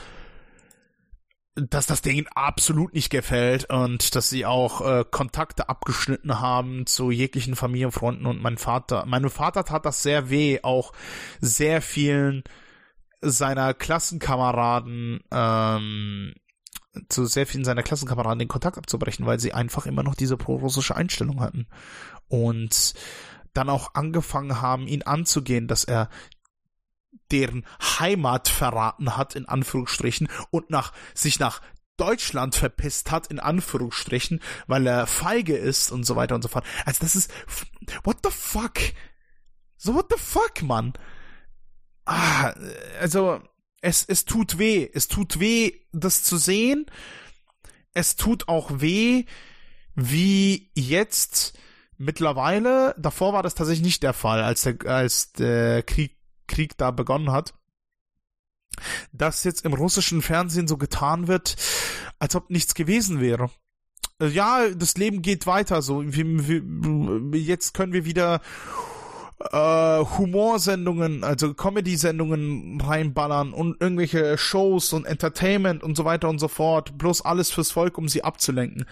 dass 1.56 1.86
das 1.86 2.02
Ding 2.02 2.28
absolut 2.34 2.94
nicht 2.94 3.10
gefällt 3.10 3.70
und 3.70 4.16
dass 4.16 4.30
sie 4.30 4.46
auch 4.46 4.82
äh, 4.82 5.06
Kontakte 5.10 5.68
abgeschnitten 5.68 6.40
haben 6.40 6.86
zu 6.86 7.12
jeglichen 7.12 7.56
Familienfronten 7.56 8.26
und 8.26 8.42
mein 8.42 8.58
Vater, 8.58 9.06
mein 9.06 9.30
Vater 9.30 9.66
tat 9.66 9.86
das 9.86 10.02
sehr 10.02 10.30
weh, 10.30 10.60
auch 10.64 10.94
sehr 11.42 11.82
vielen 11.82 12.44
seiner 13.22 13.74
Klassenkameraden 13.74 15.20
ähm, 15.32 16.34
zu 17.10 17.26
sehr 17.26 17.48
vielen 17.48 17.66
seiner 17.66 17.84
Klassenkameraden 17.84 18.40
den 18.40 18.48
Kontakt 18.48 18.78
abzubrechen, 18.78 19.26
weil 19.26 19.40
sie 19.40 19.54
einfach 19.54 19.86
immer 19.86 20.04
noch 20.04 20.16
diese 20.16 20.38
pro-russische 20.38 20.96
Einstellung 20.96 21.42
hatten 21.42 21.68
und 22.28 22.94
dann 23.54 23.70
auch 23.70 23.94
angefangen 23.94 24.62
haben, 24.62 24.88
ihn 24.88 25.04
anzugehen, 25.04 25.68
dass 25.68 25.84
er 25.84 26.10
deren 27.32 27.66
Heimat 28.00 28.48
verraten 28.48 29.18
hat, 29.18 29.36
in 29.36 29.48
Anführungsstrichen, 29.48 30.28
und 30.50 30.70
nach, 30.70 30.94
sich 31.14 31.40
nach 31.40 31.62
Deutschland 31.98 32.56
verpisst 32.56 33.12
hat, 33.12 33.28
in 33.28 33.40
Anführungsstrichen, 33.40 34.42
weil 34.68 34.88
er 34.88 35.08
feige 35.08 35.56
ist 35.56 35.92
und 35.92 36.04
so 36.04 36.16
weiter 36.16 36.36
und 36.36 36.42
so 36.42 36.48
fort. 36.48 36.66
Also 36.86 37.00
das 37.02 37.16
ist, 37.16 37.32
what 38.04 38.18
the 38.24 38.32
fuck? 38.32 38.80
So 39.78 39.94
what 39.94 40.08
the 40.10 40.22
fuck, 40.22 40.62
Mann? 40.64 40.94
Ah, 42.06 42.54
also, 43.00 43.42
es, 43.82 44.06
es 44.06 44.26
tut 44.26 44.58
weh. 44.58 44.90
Es 44.94 45.08
tut 45.08 45.40
weh, 45.40 45.74
das 45.92 46.24
zu 46.24 46.38
sehen. 46.38 46.86
Es 47.94 48.16
tut 48.16 48.48
auch 48.48 48.70
weh, 48.82 49.26
wie 49.96 50.72
jetzt 50.76 51.58
mittlerweile, 51.98 52.96
davor 52.98 53.34
war 53.34 53.44
das 53.44 53.54
tatsächlich 53.54 53.86
nicht 53.86 54.04
der 54.04 54.14
Fall, 54.14 54.42
als 54.42 54.64
der, 54.64 54.78
als 54.86 55.34
der 55.34 55.84
Krieg 55.84 56.18
Krieg 56.52 56.78
da 56.78 56.92
begonnen 56.92 57.32
hat, 57.32 57.54
dass 59.12 59.44
jetzt 59.44 59.66
im 59.66 59.74
russischen 59.74 60.22
Fernsehen 60.22 60.68
so 60.68 60.78
getan 60.78 61.28
wird, 61.28 61.56
als 62.20 62.36
ob 62.36 62.50
nichts 62.50 62.76
gewesen 62.76 63.20
wäre. 63.20 63.50
Äh, 64.20 64.28
ja, 64.28 64.70
das 64.70 64.96
Leben 64.98 65.22
geht 65.22 65.48
weiter, 65.48 65.82
so 65.82 66.02
jetzt 66.02 67.74
können 67.74 67.94
wir 67.94 68.06
wieder 68.06 68.42
äh, 69.52 70.06
Humorsendungen, 70.18 71.24
also 71.24 71.54
Comedy-Sendungen 71.54 72.80
reinballern 72.82 73.54
und 73.54 73.82
irgendwelche 73.82 74.38
Shows 74.38 74.94
und 74.94 75.06
Entertainment 75.06 75.84
und 75.84 75.96
so 75.96 76.06
weiter 76.06 76.30
und 76.30 76.40
so 76.40 76.48
fort, 76.48 76.98
bloß 76.98 77.24
alles 77.24 77.52
fürs 77.52 77.72
Volk, 77.72 77.98
um 77.98 78.08
sie 78.08 78.24
abzulenken. 78.24 78.86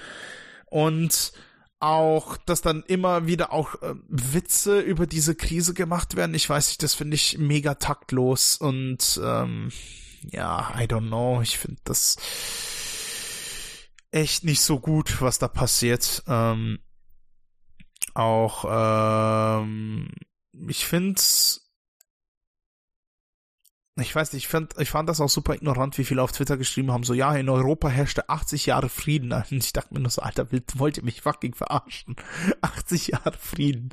Und 0.65 1.33
auch, 1.79 2.37
dass 2.37 2.61
dann 2.61 2.83
immer 2.83 3.25
wieder 3.25 3.53
auch 3.53 3.81
äh, 3.81 3.95
Witze 4.07 4.79
über 4.81 5.07
diese 5.07 5.35
Krise 5.35 5.73
gemacht 5.73 6.15
werden. 6.15 6.35
Ich 6.35 6.49
weiß 6.49 6.67
nicht, 6.67 6.83
das 6.83 6.93
finde 6.93 7.15
ich 7.15 7.37
mega 7.37 7.75
taktlos 7.75 8.57
und 8.57 9.19
ähm, 9.23 9.71
ja, 10.29 10.73
I 10.77 10.83
don't 10.83 11.07
know. 11.07 11.41
Ich 11.41 11.57
finde 11.57 11.79
das 11.85 12.17
echt 14.11 14.43
nicht 14.43 14.61
so 14.61 14.79
gut, 14.79 15.21
was 15.21 15.39
da 15.39 15.47
passiert. 15.47 16.23
Ähm, 16.27 16.79
auch 18.13 18.65
ähm, 19.61 20.11
ich 20.67 20.85
finde 20.85 21.21
ich 24.01 24.15
weiß 24.15 24.33
nicht, 24.33 24.43
ich 24.43 24.47
fand, 24.47 24.73
ich 24.79 24.89
fand 24.89 25.09
das 25.09 25.21
auch 25.21 25.29
super 25.29 25.53
ignorant, 25.53 25.97
wie 25.97 26.03
viele 26.03 26.21
auf 26.21 26.31
Twitter 26.31 26.57
geschrieben 26.57 26.91
haben, 26.91 27.03
so, 27.03 27.13
ja, 27.13 27.35
in 27.35 27.49
Europa 27.49 27.89
herrschte 27.89 28.29
80 28.29 28.67
Jahre 28.67 28.89
Frieden. 28.89 29.31
Und 29.31 29.51
ich 29.51 29.73
dachte 29.73 29.93
mir 29.93 29.99
nur 29.99 30.09
so, 30.09 30.21
Alter, 30.21 30.47
wollt 30.75 30.97
ihr 30.97 31.03
mich 31.03 31.21
fucking 31.21 31.55
verarschen? 31.55 32.15
80 32.61 33.07
Jahre 33.07 33.37
Frieden. 33.37 33.89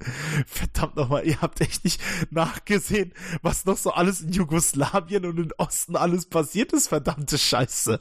Verdammt 0.46 0.96
nochmal, 0.96 1.26
ihr 1.26 1.40
habt 1.40 1.60
echt 1.60 1.84
nicht 1.84 2.00
nachgesehen, 2.30 3.12
was 3.42 3.64
noch 3.64 3.76
so 3.76 3.92
alles 3.92 4.20
in 4.20 4.32
Jugoslawien 4.32 5.24
und 5.24 5.38
im 5.38 5.52
Osten 5.58 5.96
alles 5.96 6.26
passiert 6.26 6.72
ist, 6.72 6.88
verdammte 6.88 7.38
Scheiße. 7.38 8.00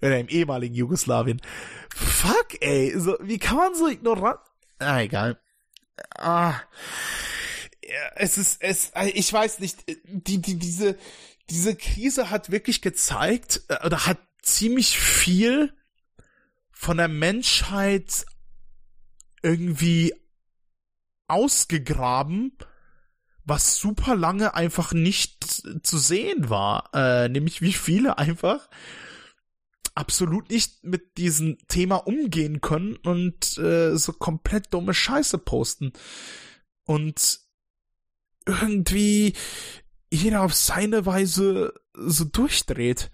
Oder 0.00 0.18
im 0.18 0.28
ehemaligen 0.28 0.74
Jugoslawien. 0.74 1.40
Fuck, 1.94 2.60
ey, 2.60 2.92
so, 2.98 3.16
wie 3.20 3.38
kann 3.38 3.56
man 3.56 3.74
so 3.74 3.88
ignorant, 3.88 4.40
ah, 4.78 5.00
egal. 5.00 5.38
Ah 6.18 6.60
es 8.16 8.38
ist, 8.38 8.62
es, 8.62 8.92
ich 9.12 9.32
weiß 9.32 9.60
nicht, 9.60 9.84
die, 10.04 10.40
die, 10.40 10.58
diese, 10.58 10.96
diese 11.50 11.76
Krise 11.76 12.30
hat 12.30 12.50
wirklich 12.50 12.82
gezeigt, 12.82 13.62
äh, 13.68 13.84
oder 13.84 14.06
hat 14.06 14.18
ziemlich 14.42 14.98
viel 14.98 15.72
von 16.70 16.96
der 16.98 17.08
Menschheit 17.08 18.26
irgendwie 19.42 20.14
ausgegraben, 21.28 22.56
was 23.44 23.76
super 23.76 24.16
lange 24.16 24.54
einfach 24.54 24.92
nicht 24.92 25.44
zu 25.82 25.98
sehen 25.98 26.50
war. 26.50 26.90
Äh, 26.94 27.28
nämlich 27.28 27.62
wie 27.62 27.72
viele 27.72 28.18
einfach 28.18 28.68
absolut 29.94 30.50
nicht 30.50 30.84
mit 30.84 31.16
diesem 31.18 31.58
Thema 31.68 31.96
umgehen 31.96 32.60
können 32.60 32.96
und 32.96 33.56
äh, 33.58 33.96
so 33.96 34.12
komplett 34.12 34.72
dumme 34.74 34.94
Scheiße 34.94 35.38
posten. 35.38 35.92
Und 36.84 37.40
irgendwie 38.46 39.34
jeder 40.22 40.42
auf 40.42 40.54
seine 40.54 41.06
Weise 41.06 41.74
so 41.94 42.24
durchdreht. 42.24 43.10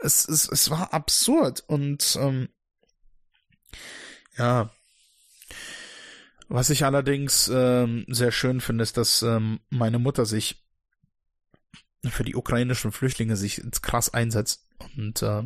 Es, 0.00 0.26
es, 0.26 0.48
es 0.48 0.70
war 0.70 0.92
absurd 0.94 1.62
und 1.66 2.18
ähm, 2.20 2.48
ja. 4.36 4.70
Was 6.48 6.70
ich 6.70 6.84
allerdings 6.84 7.48
ähm, 7.52 8.04
sehr 8.08 8.32
schön 8.32 8.60
finde, 8.60 8.82
ist, 8.82 8.96
dass 8.96 9.22
ähm, 9.22 9.60
meine 9.68 10.00
Mutter 10.00 10.26
sich 10.26 10.64
für 12.08 12.24
die 12.24 12.34
ukrainischen 12.34 12.92
Flüchtlinge 12.92 13.36
sich 13.36 13.62
krass 13.82 14.12
einsetzt 14.12 14.66
und 14.96 15.22
äh, 15.22 15.42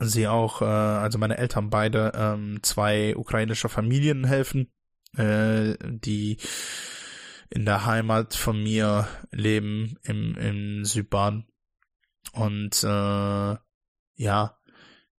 sie 0.00 0.28
auch, 0.28 0.60
äh, 0.60 0.64
also 0.64 1.18
meine 1.18 1.38
Eltern 1.38 1.70
beide 1.70 2.12
ähm, 2.14 2.58
zwei 2.62 3.16
ukrainische 3.16 3.68
Familien 3.68 4.24
helfen, 4.24 4.70
äh, 5.16 5.76
die 5.80 6.38
in 7.54 7.64
der 7.64 7.86
Heimat 7.86 8.34
von 8.34 8.60
mir 8.60 9.06
leben 9.30 9.96
im, 10.02 10.34
im 10.36 10.84
Südbahn. 10.84 11.46
Und 12.32 12.82
äh, 12.82 13.56
ja, 14.16 14.58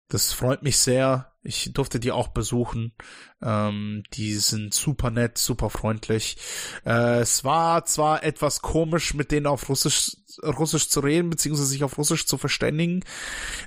das 0.10 0.34
freut 0.34 0.62
mich 0.62 0.78
sehr. 0.78 1.32
Ich 1.44 1.72
durfte 1.74 2.00
die 2.00 2.12
auch 2.12 2.28
besuchen. 2.28 2.94
Ähm, 3.42 4.04
die 4.14 4.34
sind 4.34 4.74
super 4.74 5.12
nett, 5.12 5.38
super 5.38 5.70
freundlich. 5.70 6.36
Äh, 6.86 7.20
es 7.20 7.46
war 7.46 7.86
zwar 7.86 8.24
etwas 8.24 8.62
komisch, 8.62 9.14
mit 9.14 9.32
denen 9.32 9.48
auf 9.48 9.70
Russisch, 9.70 10.18
Russisch 10.44 10.90
zu 10.90 11.00
reden, 11.00 11.30
beziehungsweise 11.30 11.70
sich 11.70 11.86
auf 11.86 11.98
Russisch 11.98 12.26
zu 12.26 12.38
verständigen, 12.38 13.02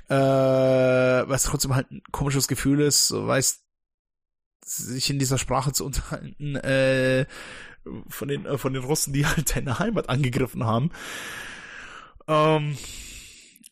äh, 0.09 0.15
was 0.15 1.43
trotzdem 1.43 1.73
halt 1.73 1.89
ein 1.89 2.03
komisches 2.11 2.47
Gefühl 2.47 2.81
ist, 2.81 3.11
weißt, 3.11 3.63
sich 4.63 5.09
in 5.09 5.17
dieser 5.17 5.39
Sprache 5.39 5.71
zu 5.71 5.85
unterhalten, 5.85 6.55
äh, 6.57 7.25
von 8.07 8.27
den, 8.27 8.45
äh, 8.45 8.57
von 8.57 8.73
den 8.73 8.83
Russen, 8.83 9.13
die 9.13 9.25
halt 9.25 9.55
deine 9.55 9.79
Heimat 9.79 10.09
angegriffen 10.09 10.65
haben. 10.65 10.91
Ähm, 12.27 12.77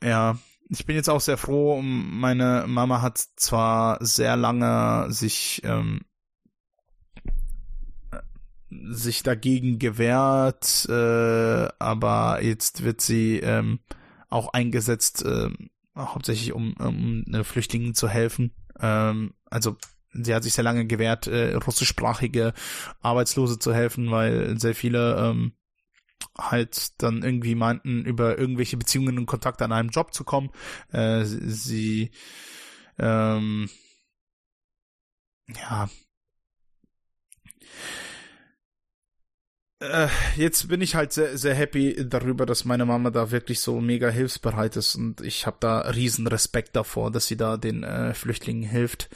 ja, 0.04 0.38
ich 0.70 0.86
bin 0.86 0.96
jetzt 0.96 1.10
auch 1.10 1.22
sehr 1.22 1.38
froh. 1.38 1.82
Meine 1.82 2.66
Mama 2.68 3.02
hat 3.02 3.18
zwar 3.18 4.04
sehr 4.04 4.36
lange 4.36 5.12
sich 5.12 5.62
ähm, 5.64 6.02
sich 8.70 9.24
dagegen 9.24 9.80
gewehrt, 9.80 10.88
äh, 10.90 11.68
aber 11.80 12.44
jetzt 12.44 12.84
wird 12.84 13.02
sie 13.02 13.40
ähm, 13.40 13.80
auch 14.30 14.50
eingesetzt, 14.54 15.24
äh, 15.24 15.50
hauptsächlich 15.98 16.54
um, 16.54 16.74
um 16.74 17.44
Flüchtlingen 17.44 17.94
zu 17.94 18.10
helfen. 18.10 18.54
Ähm, 18.80 19.34
also 19.46 19.78
sie 20.24 20.34
hat 20.36 20.44
sich 20.44 20.54
sehr 20.54 20.64
lange 20.64 20.86
gewehrt, 20.86 21.28
äh, 21.28 21.56
russischsprachige 21.56 22.54
Arbeitslose 23.02 23.60
zu 23.60 23.74
helfen, 23.74 24.12
weil 24.12 24.60
sehr 24.60 24.76
viele 24.76 25.18
ähm, 25.18 25.54
halt 26.38 27.02
dann 27.02 27.24
irgendwie 27.24 27.56
meinten, 27.56 28.06
über 28.06 28.38
irgendwelche 28.38 28.78
Beziehungen 28.78 29.18
und 29.18 29.26
Kontakte 29.26 29.66
an 29.66 29.72
einem 29.72 29.90
Job 29.90 30.14
zu 30.14 30.24
kommen. 30.24 30.50
Äh, 30.92 31.24
sie 31.26 32.12
ähm, 33.00 33.70
ja 35.56 35.90
äh, 39.80 40.08
jetzt 40.36 40.68
bin 40.70 40.82
ich 40.82 40.96
halt 40.96 41.14
sehr, 41.14 41.38
sehr 41.38 41.54
happy 41.54 42.06
darüber, 42.08 42.46
dass 42.46 42.66
meine 42.66 42.86
Mama 42.86 43.12
da 43.12 43.32
wirklich 43.32 43.60
so 43.60 43.80
mega 43.80 44.10
hilfsbereit 44.10 44.76
ist 44.76 44.96
und 44.96 45.22
ich 45.22 45.46
habe 45.46 45.58
da 45.60 45.82
riesen 45.82 46.28
Respekt 46.28 46.76
davor, 46.76 47.12
dass 47.12 47.28
sie 47.28 47.38
da 47.38 47.58
den 47.58 47.84
äh, 47.84 48.14
Flüchtlingen 48.14 48.68
hilft. 48.68 49.10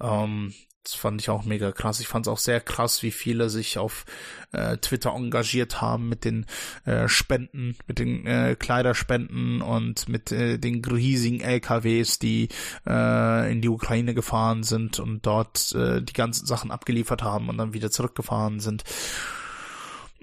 Ähm, 0.00 0.54
das 0.88 0.94
fand 0.94 1.20
ich 1.20 1.28
auch 1.28 1.44
mega 1.44 1.70
krass. 1.70 2.00
Ich 2.00 2.08
fand 2.08 2.26
es 2.26 2.32
auch 2.32 2.38
sehr 2.38 2.60
krass, 2.60 3.02
wie 3.02 3.10
viele 3.10 3.50
sich 3.50 3.76
auf 3.76 4.06
äh, 4.52 4.78
Twitter 4.78 5.10
engagiert 5.10 5.82
haben 5.82 6.08
mit 6.08 6.24
den 6.24 6.46
äh, 6.86 7.08
Spenden, 7.08 7.76
mit 7.86 7.98
den 7.98 8.26
äh, 8.26 8.56
Kleiderspenden 8.58 9.60
und 9.60 10.08
mit 10.08 10.32
äh, 10.32 10.56
den 10.56 10.82
riesigen 10.82 11.40
LKWs, 11.40 12.18
die 12.18 12.48
äh, 12.86 13.52
in 13.52 13.60
die 13.60 13.68
Ukraine 13.68 14.14
gefahren 14.14 14.62
sind 14.62 14.98
und 14.98 15.26
dort 15.26 15.72
äh, 15.72 16.00
die 16.00 16.14
ganzen 16.14 16.46
Sachen 16.46 16.70
abgeliefert 16.70 17.22
haben 17.22 17.50
und 17.50 17.58
dann 17.58 17.74
wieder 17.74 17.90
zurückgefahren 17.90 18.58
sind 18.60 18.84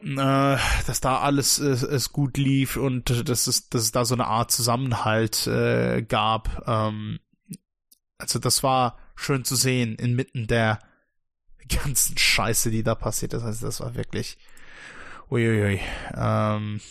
äh, 0.02 0.58
dass 0.88 1.00
da 1.02 1.20
alles 1.20 1.58
es 1.60 2.12
gut 2.12 2.38
lief 2.38 2.76
und 2.76 3.30
dass 3.30 3.48
es, 3.48 3.70
dass 3.70 3.84
es 3.84 3.92
da 3.92 4.04
so 4.06 4.16
eine 4.16 4.28
Art 4.28 4.52
Zusammenhalt 4.52 5.48
äh, 5.48 6.02
gab. 6.02 6.64
Ähm, 6.68 7.20
also 8.18 8.40
das 8.40 8.64
war 8.64 8.98
schön 9.16 9.44
zu 9.44 9.56
sehen 9.56 9.96
inmitten 9.96 10.48
der 10.48 10.80
ganzen 11.84 12.18
Scheiße, 12.18 12.72
die 12.72 12.84
da 12.84 12.96
passiert 12.96 13.34
ist. 13.34 13.44
Also 13.44 13.66
das 13.66 13.80
war 13.80 13.96
wirklich 13.96 14.38
uiuiui. 15.30 15.80
Ähm, 16.16 16.82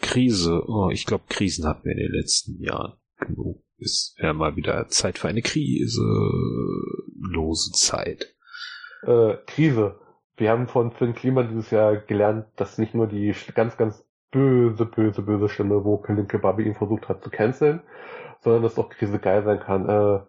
Krise. 0.00 0.62
Oh, 0.66 0.90
ich 0.90 1.06
glaube, 1.06 1.24
Krisen 1.28 1.66
hatten 1.66 1.84
wir 1.84 1.92
in 1.92 1.98
den 1.98 2.12
letzten 2.12 2.60
Jahren 2.60 2.94
genug. 3.18 3.62
Ist 3.78 4.16
ja 4.18 4.32
mal 4.32 4.56
wieder 4.56 4.88
Zeit 4.88 5.18
für 5.18 5.28
eine 5.28 5.42
Krise. 5.42 6.02
Lose 7.18 7.72
Zeit. 7.72 8.34
Äh, 9.02 9.36
Krise. 9.46 10.00
Wir 10.36 10.50
haben 10.50 10.68
von 10.68 10.90
Finn 10.92 11.14
Klima 11.14 11.44
dieses 11.44 11.70
Jahr 11.70 11.96
gelernt, 11.96 12.46
dass 12.56 12.78
nicht 12.78 12.94
nur 12.94 13.06
die 13.06 13.34
ganz, 13.54 13.76
ganz 13.76 14.04
böse, 14.30 14.84
böse, 14.84 15.22
böse 15.22 15.48
Stimme, 15.48 15.84
wo 15.84 15.98
Kalin 15.98 16.26
Kebabi 16.26 16.64
ihn 16.64 16.74
versucht 16.74 17.08
hat 17.08 17.22
zu 17.22 17.30
canceln, 17.30 17.80
sondern 18.40 18.62
dass 18.64 18.78
auch 18.78 18.90
Krise 18.90 19.18
geil 19.18 19.44
sein 19.44 19.60
kann. 19.60 19.88
Äh, 19.88 20.20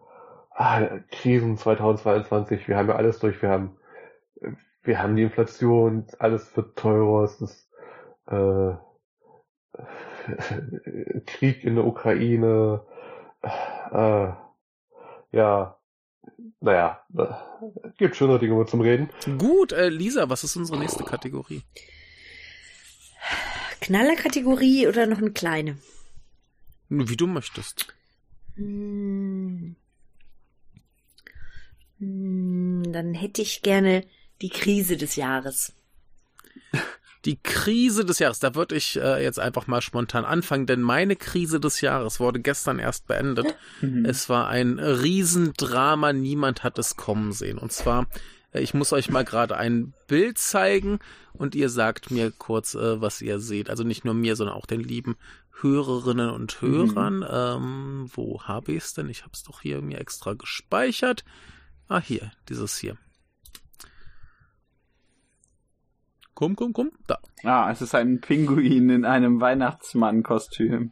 ah, 0.55 0.99
Krisen 1.11 1.57
2022, 1.57 2.67
wir 2.67 2.77
haben 2.77 2.89
ja 2.89 2.95
alles 2.95 3.19
durch, 3.19 3.41
wir 3.41 3.49
haben, 3.49 3.77
wir 4.83 5.01
haben 5.01 5.15
die 5.15 5.23
Inflation, 5.23 6.07
alles 6.19 6.55
wird 6.55 6.77
teurer, 6.77 7.23
es 7.23 7.41
ist 7.41 7.69
äh, 8.27 8.73
Krieg 11.25 11.63
in 11.63 11.75
der 11.75 11.85
Ukraine, 11.85 12.81
äh, 13.91 14.27
ja, 15.31 15.77
naja, 16.61 17.05
gibt 17.97 18.15
schöne 18.15 18.39
Dinge 18.39 18.65
zum 18.65 18.81
Reden. 18.81 19.09
Gut, 19.37 19.71
äh, 19.71 19.89
Lisa, 19.89 20.29
was 20.29 20.43
ist 20.43 20.55
unsere 20.55 20.79
nächste 20.79 21.03
Kategorie? 21.03 21.61
Knallerkategorie 23.81 24.87
oder 24.87 25.05
noch 25.05 25.19
eine 25.19 25.31
kleine? 25.31 25.77
Wie 26.89 27.17
du 27.17 27.27
möchtest. 27.27 27.93
Hm. 28.55 29.24
Hm, 31.99 32.83
dann 32.91 33.13
hätte 33.13 33.41
ich 33.41 33.61
gerne 33.61 34.03
die 34.41 34.49
Krise 34.49 34.97
des 34.97 35.15
Jahres. 35.15 35.73
Die 37.25 37.37
Krise 37.41 38.05
des 38.05 38.19
Jahres, 38.19 38.39
da 38.39 38.53
würde 38.53 38.75
ich 38.75 38.97
äh, 38.97 39.23
jetzt 39.23 39.39
einfach 39.39 39.65
mal 39.65 39.81
spontan 39.81 40.25
anfangen, 40.25 40.67
denn 40.67 40.81
meine 40.81 41.15
Krise 41.15 41.59
des 41.59 41.81
Jahres 41.81 42.19
wurde 42.19 42.39
gestern 42.39 42.77
erst 42.77 43.07
beendet. 43.07 43.55
Mhm. 43.81 44.05
Es 44.05 44.29
war 44.29 44.47
ein 44.47 44.77
Riesendrama, 44.77 46.13
niemand 46.13 46.63
hat 46.63 46.77
es 46.77 46.97
kommen 46.97 47.31
sehen. 47.31 47.57
Und 47.57 47.71
zwar, 47.71 48.05
äh, 48.51 48.61
ich 48.61 48.75
muss 48.75 48.93
euch 48.93 49.09
mal 49.09 49.25
gerade 49.25 49.57
ein 49.57 49.95
Bild 50.07 50.37
zeigen 50.37 50.99
und 51.33 51.55
ihr 51.55 51.69
sagt 51.69 52.11
mir 52.11 52.29
kurz, 52.29 52.75
äh, 52.75 53.01
was 53.01 53.21
ihr 53.23 53.39
seht. 53.39 53.71
Also 53.71 53.83
nicht 53.83 54.05
nur 54.05 54.13
mir, 54.13 54.35
sondern 54.35 54.55
auch 54.55 54.67
den 54.67 54.81
lieben 54.81 55.15
Hörerinnen 55.61 56.29
und 56.29 56.61
mhm. 56.61 56.67
Hörern. 56.67 57.17
Mhm. 57.17 57.27
Ähm, 57.31 58.09
wo 58.13 58.43
habe 58.43 58.73
ich 58.73 58.83
es 58.83 58.93
denn? 58.93 59.09
Ich 59.09 59.23
habe 59.23 59.31
es 59.33 59.41
doch 59.41 59.61
hier 59.61 59.81
mir 59.81 59.99
extra 59.99 60.33
gespeichert. 60.33 61.23
Ah, 61.87 62.01
hier, 62.01 62.31
dieses 62.49 62.77
hier. 62.77 62.97
Komm, 66.33 66.55
komm, 66.55 66.73
komm, 66.73 66.91
da. 67.07 67.19
Ah, 67.43 67.71
es 67.71 67.81
ist 67.81 67.95
ein 67.95 68.19
Pinguin 68.19 68.89
in 68.89 69.05
einem 69.05 69.39
Weihnachtsmann-Kostüm. 69.39 70.91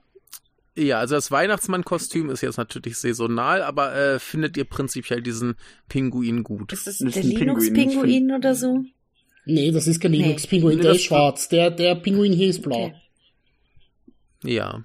Ja, 0.76 1.00
also 1.00 1.16
das 1.16 1.32
Weihnachtsmann-Kostüm 1.32 2.30
ist 2.30 2.42
jetzt 2.42 2.58
natürlich 2.58 2.98
saisonal, 2.98 3.62
aber 3.62 3.94
äh, 3.94 4.20
findet 4.20 4.58
ihr 4.58 4.64
prinzipiell 4.64 5.22
diesen 5.22 5.56
Pinguin 5.90 6.44
gut? 6.44 6.74
Ist 6.74 6.88
das, 6.88 7.00
das 7.00 7.14
der 7.14 7.24
Linux-Pinguin 7.24 8.32
oder 8.32 8.56
so? 8.56 8.84
Nee, 9.46 9.72
das 9.72 9.88
ist 9.88 10.00
kein 10.00 10.14
Linux-Pinguin, 10.14 10.78
nee, 10.78 10.82
der 10.84 10.94
ist 10.94 11.04
schwarz. 11.04 11.50
Der, 11.50 11.70
der 11.70 11.96
Pinguin 11.96 12.32
hier 12.32 12.50
ist 12.50 12.62
blau. 12.62 12.86
Okay. 12.86 12.96
Ja. 14.46 14.84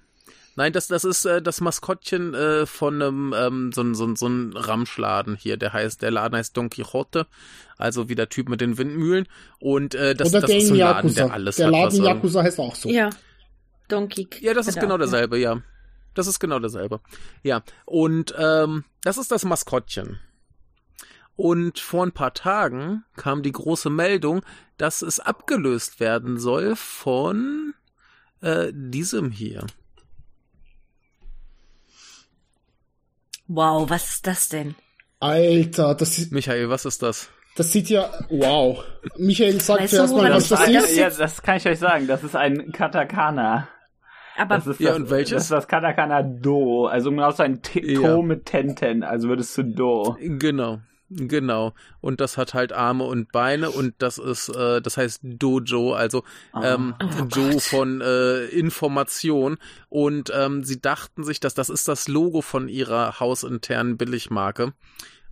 Nein, 0.59 0.73
das, 0.73 0.89
das 0.89 1.05
ist 1.05 1.25
äh, 1.25 1.41
das 1.41 1.61
Maskottchen 1.61 2.35
äh, 2.35 2.67
von 2.67 3.01
einem 3.01 3.33
ähm, 3.33 3.71
so, 3.73 3.95
so, 3.95 4.13
so 4.17 4.27
ein 4.27 4.57
Ramschladen 4.57 5.37
hier. 5.37 5.57
Der 5.57 5.73
heißt, 5.73 6.03
der 6.03 6.11
Laden 6.11 6.37
heißt 6.37 6.57
Don 6.57 6.69
Quixote, 6.69 7.29
also 7.77 8.09
wie 8.09 8.17
der 8.17 8.29
Typ 8.29 8.49
mit 8.49 8.61
den 8.61 8.77
Windmühlen. 8.77 9.29
Und 9.61 9.95
äh, 9.95 10.17
das, 10.17 10.31
Oder 10.31 10.41
das 10.41 10.51
ist 10.51 10.67
so 10.67 10.75
ein 10.75 10.81
Laden, 10.81 11.15
der 11.15 11.33
alles 11.33 11.57
der 11.57 11.67
hat. 11.69 11.75
Der 11.75 11.83
Laden 11.83 12.03
Yakuza 12.03 12.43
heißt 12.43 12.59
auch 12.59 12.75
so. 12.75 12.89
Ja. 12.89 13.11
Donkey. 13.87 14.29
Ja, 14.41 14.53
das 14.53 14.67
ist 14.67 14.81
genau 14.81 14.99
derselbe, 14.99 15.39
ja. 15.39 15.63
Das 16.15 16.27
ist 16.27 16.41
genau 16.41 16.59
derselbe. 16.59 17.03
Ja. 17.45 17.63
Und 17.85 18.35
ähm, 18.37 18.83
das 19.05 19.17
ist 19.17 19.31
das 19.31 19.45
Maskottchen. 19.45 20.19
Und 21.37 21.79
vor 21.79 22.05
ein 22.05 22.11
paar 22.11 22.35
Tagen 22.35 23.05
kam 23.15 23.45
die 23.45 23.53
große 23.53 23.91
Meldung, 23.91 24.43
dass 24.77 25.03
es 25.03 25.21
abgelöst 25.21 26.01
werden 26.01 26.37
soll 26.37 26.75
von 26.75 27.75
äh, 28.41 28.73
diesem 28.75 29.31
hier. 29.31 29.65
Wow, 33.49 33.89
was 33.89 34.11
ist 34.11 34.27
das 34.27 34.49
denn? 34.49 34.75
Alter, 35.21 35.95
das 35.95 36.19
ist. 36.19 36.33
Michael, 36.33 36.69
was 36.69 36.85
ist 36.85 37.03
das? 37.03 37.31
Das 37.57 37.73
sieht 37.73 37.89
ja. 37.89 38.13
Wow. 38.29 38.85
Michael, 39.17 39.61
sag 39.61 39.81
weißt 39.81 39.95
zuerst 39.95 40.15
mal, 40.15 40.31
was 40.33 40.49
das 40.49 40.69
ist. 40.69 40.97
Ja, 40.97 41.11
das 41.11 41.43
kann 41.43 41.57
ich 41.57 41.67
euch 41.67 41.79
sagen. 41.79 42.07
Das 42.07 42.23
ist 42.23 42.37
ein 42.37 42.71
Katakana. 42.73 43.69
Aber 44.37 44.57
das 44.57 44.69
ist 44.69 44.81
ja, 44.81 44.91
das, 44.91 44.99
und 44.99 45.11
welches? 45.11 45.31
Das 45.33 45.43
ist 45.45 45.51
das 45.51 45.67
Katakana 45.67 46.23
Do. 46.23 46.87
Also 46.87 47.11
genau 47.11 47.33
so 47.33 47.43
ein 47.43 47.61
T 47.63 47.95
ja. 47.95 48.01
To 48.01 48.23
mit 48.23 48.47
Tenten. 48.47 49.03
Also 49.03 49.29
würdest 49.29 49.59
du 49.59 49.65
Do. 49.65 50.17
Genau. 50.21 50.79
Genau. 51.11 51.73
Und 52.01 52.21
das 52.21 52.37
hat 52.37 52.53
halt 52.53 52.73
Arme 52.73 53.05
und 53.05 53.33
Beine 53.33 53.71
und 53.71 53.95
das 53.99 54.19
ist, 54.19 54.51
äh, 54.51 54.83
das 54.83 54.99
heißt 54.99 55.21
Dojo, 55.23 55.95
also 55.95 56.23
oh. 56.53 56.61
ähm, 56.63 56.95
oh 57.03 57.25
Jo 57.35 57.51
Gott. 57.53 57.63
von 57.63 58.01
äh, 58.01 58.45
Information. 58.47 59.57
Und 59.89 60.31
ähm, 60.35 60.65
sie 60.65 60.81
dachten 60.81 61.25
sich, 61.25 61.41
dass 61.41 61.55
das 61.55 61.71
ist 61.71 61.89
das 61.89 62.09
Logo 62.09 62.43
von 62.43 62.69
ihrer 62.69 63.21
hausinternen 63.21 63.97
Billigmarke. 63.97 64.75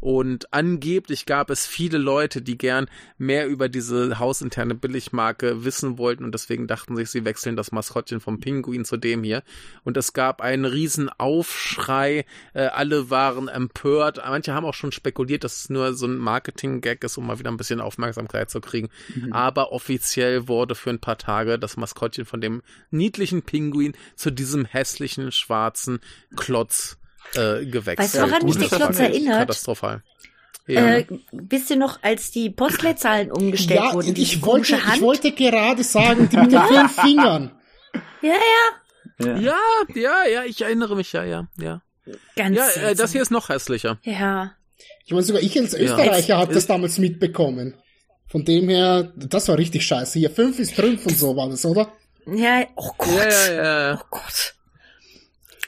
Und 0.00 0.52
angeblich 0.52 1.26
gab 1.26 1.50
es 1.50 1.66
viele 1.66 1.98
Leute, 1.98 2.42
die 2.42 2.58
gern 2.58 2.86
mehr 3.18 3.48
über 3.48 3.68
diese 3.68 4.18
hausinterne 4.18 4.74
Billigmarke 4.74 5.64
wissen 5.64 5.98
wollten 5.98 6.24
und 6.24 6.32
deswegen 6.32 6.66
dachten 6.66 6.96
sich, 6.96 7.10
sie 7.10 7.24
wechseln 7.24 7.56
das 7.56 7.72
Maskottchen 7.72 8.20
vom 8.20 8.38
Pinguin 8.38 8.84
zu 8.84 8.96
dem 8.96 9.24
hier. 9.24 9.42
Und 9.84 9.96
es 9.96 10.12
gab 10.12 10.42
einen 10.42 10.64
riesen 10.64 11.08
Aufschrei, 11.08 12.26
äh, 12.52 12.66
alle 12.66 13.10
waren 13.10 13.48
empört. 13.48 14.18
Manche 14.18 14.54
haben 14.54 14.66
auch 14.66 14.74
schon 14.74 14.92
spekuliert, 14.92 15.44
dass 15.44 15.60
es 15.60 15.70
nur 15.70 15.94
so 15.94 16.06
ein 16.06 16.18
Marketing-Gag 16.18 17.02
ist, 17.02 17.16
um 17.16 17.26
mal 17.26 17.38
wieder 17.38 17.50
ein 17.50 17.56
bisschen 17.56 17.80
Aufmerksamkeit 17.80 18.50
zu 18.50 18.60
kriegen. 18.60 18.88
Mhm. 19.14 19.32
Aber 19.32 19.72
offiziell 19.72 20.48
wurde 20.48 20.74
für 20.74 20.90
ein 20.90 21.00
paar 21.00 21.18
Tage 21.18 21.58
das 21.58 21.76
Maskottchen 21.76 22.26
von 22.26 22.40
dem 22.40 22.62
niedlichen 22.90 23.42
Pinguin 23.42 23.94
zu 24.14 24.30
diesem 24.30 24.66
hässlichen 24.66 25.32
schwarzen 25.32 26.00
Klotz 26.36 26.98
äh, 27.34 27.64
gewechselt. 27.66 27.98
Weißt 27.98 28.14
du, 28.16 28.20
woran 28.22 28.44
mich 28.44 28.56
der 28.56 28.68
Klotz 28.68 28.98
erinnert? 28.98 29.38
Katastrophal. 29.40 30.02
Ja. 30.66 30.96
Äh, 30.96 31.06
wisst 31.30 31.70
ihr 31.70 31.76
noch, 31.76 32.02
als 32.02 32.30
die 32.32 32.50
Postleitzahlen 32.50 33.30
umgestellt 33.30 33.80
ja, 33.80 33.92
wurden? 33.92 34.14
Ich 34.16 34.42
wollte, 34.44 34.74
ich 34.74 35.00
wollte 35.00 35.32
gerade 35.32 35.84
sagen, 35.84 36.28
die 36.28 36.36
mit 36.36 36.52
den 36.52 36.60
fünf 36.68 37.00
Fingern. 37.00 37.52
Ja, 38.20 38.32
ja. 38.32 38.36
Ja, 39.18 39.38
ja, 39.38 39.56
ja, 39.94 40.26
ja, 40.26 40.44
ich 40.44 40.60
erinnere 40.60 40.94
mich, 40.94 41.12
ja, 41.12 41.24
ja, 41.24 41.48
ja. 41.58 41.80
Ganz 42.34 42.56
Ja, 42.56 42.68
äh, 42.68 42.94
das 42.94 43.12
hier 43.12 43.22
ist 43.22 43.30
noch 43.30 43.48
hässlicher. 43.48 43.98
Ja. 44.02 44.52
Ich 45.04 45.12
meine, 45.12 45.22
sogar 45.22 45.42
ich 45.42 45.58
als 45.58 45.72
Österreicher 45.74 46.34
ja. 46.34 46.38
habe 46.38 46.52
das 46.52 46.66
damals 46.66 46.98
mitbekommen. 46.98 47.74
Von 48.28 48.44
dem 48.44 48.68
her, 48.68 49.12
das 49.16 49.48
war 49.48 49.56
richtig 49.56 49.86
scheiße. 49.86 50.18
Hier, 50.18 50.30
fünf 50.30 50.58
ist 50.58 50.74
fünf 50.74 51.06
und 51.06 51.16
so 51.16 51.36
war 51.36 51.48
das, 51.48 51.64
oder? 51.64 51.92
Ja, 52.26 52.64
oh 52.74 52.90
Gott. 52.98 53.18
Ja, 53.18 53.52
ja, 53.52 53.88
ja. 53.88 54.00
Oh 54.02 54.06
Gott. 54.10 54.55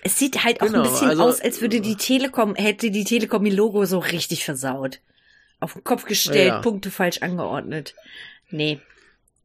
Es 0.09 0.19
sieht 0.19 0.43
halt 0.43 0.63
auch 0.63 0.67
genau, 0.69 0.79
ein 0.79 0.91
bisschen 0.91 1.11
also, 1.11 1.23
aus, 1.23 1.41
als 1.43 1.61
würde 1.61 1.83
die 1.83 1.97
Telekom, 1.97 2.55
hätte 2.55 2.91
die 2.91 3.05
Telekom 3.05 3.45
ihr 3.45 3.53
Logo 3.53 3.85
so 3.85 3.99
richtig 3.99 4.43
versaut. 4.43 5.01
Auf 5.61 5.75
den 5.75 5.85
Kopf 5.85 6.07
gestellt, 6.07 6.49
ja. 6.49 6.61
Punkte 6.61 6.91
falsch 6.91 7.21
angeordnet. 7.21 7.95
Nee. 8.49 8.81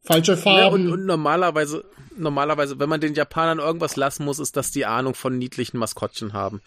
Falsche 0.05 0.37
Farben. 0.37 0.59
Ja, 0.59 0.67
und, 0.67 0.89
und 0.89 1.05
normalerweise, 1.05 1.83
normalerweise, 2.15 2.79
wenn 2.79 2.87
man 2.87 3.01
den 3.01 3.13
Japanern 3.13 3.59
irgendwas 3.59 3.97
lassen 3.97 4.23
muss, 4.23 4.39
ist, 4.39 4.55
dass 4.55 4.71
die 4.71 4.85
Ahnung 4.85 5.15
von 5.15 5.37
niedlichen 5.37 5.77
Maskottchen 5.79 6.31
haben. 6.31 6.61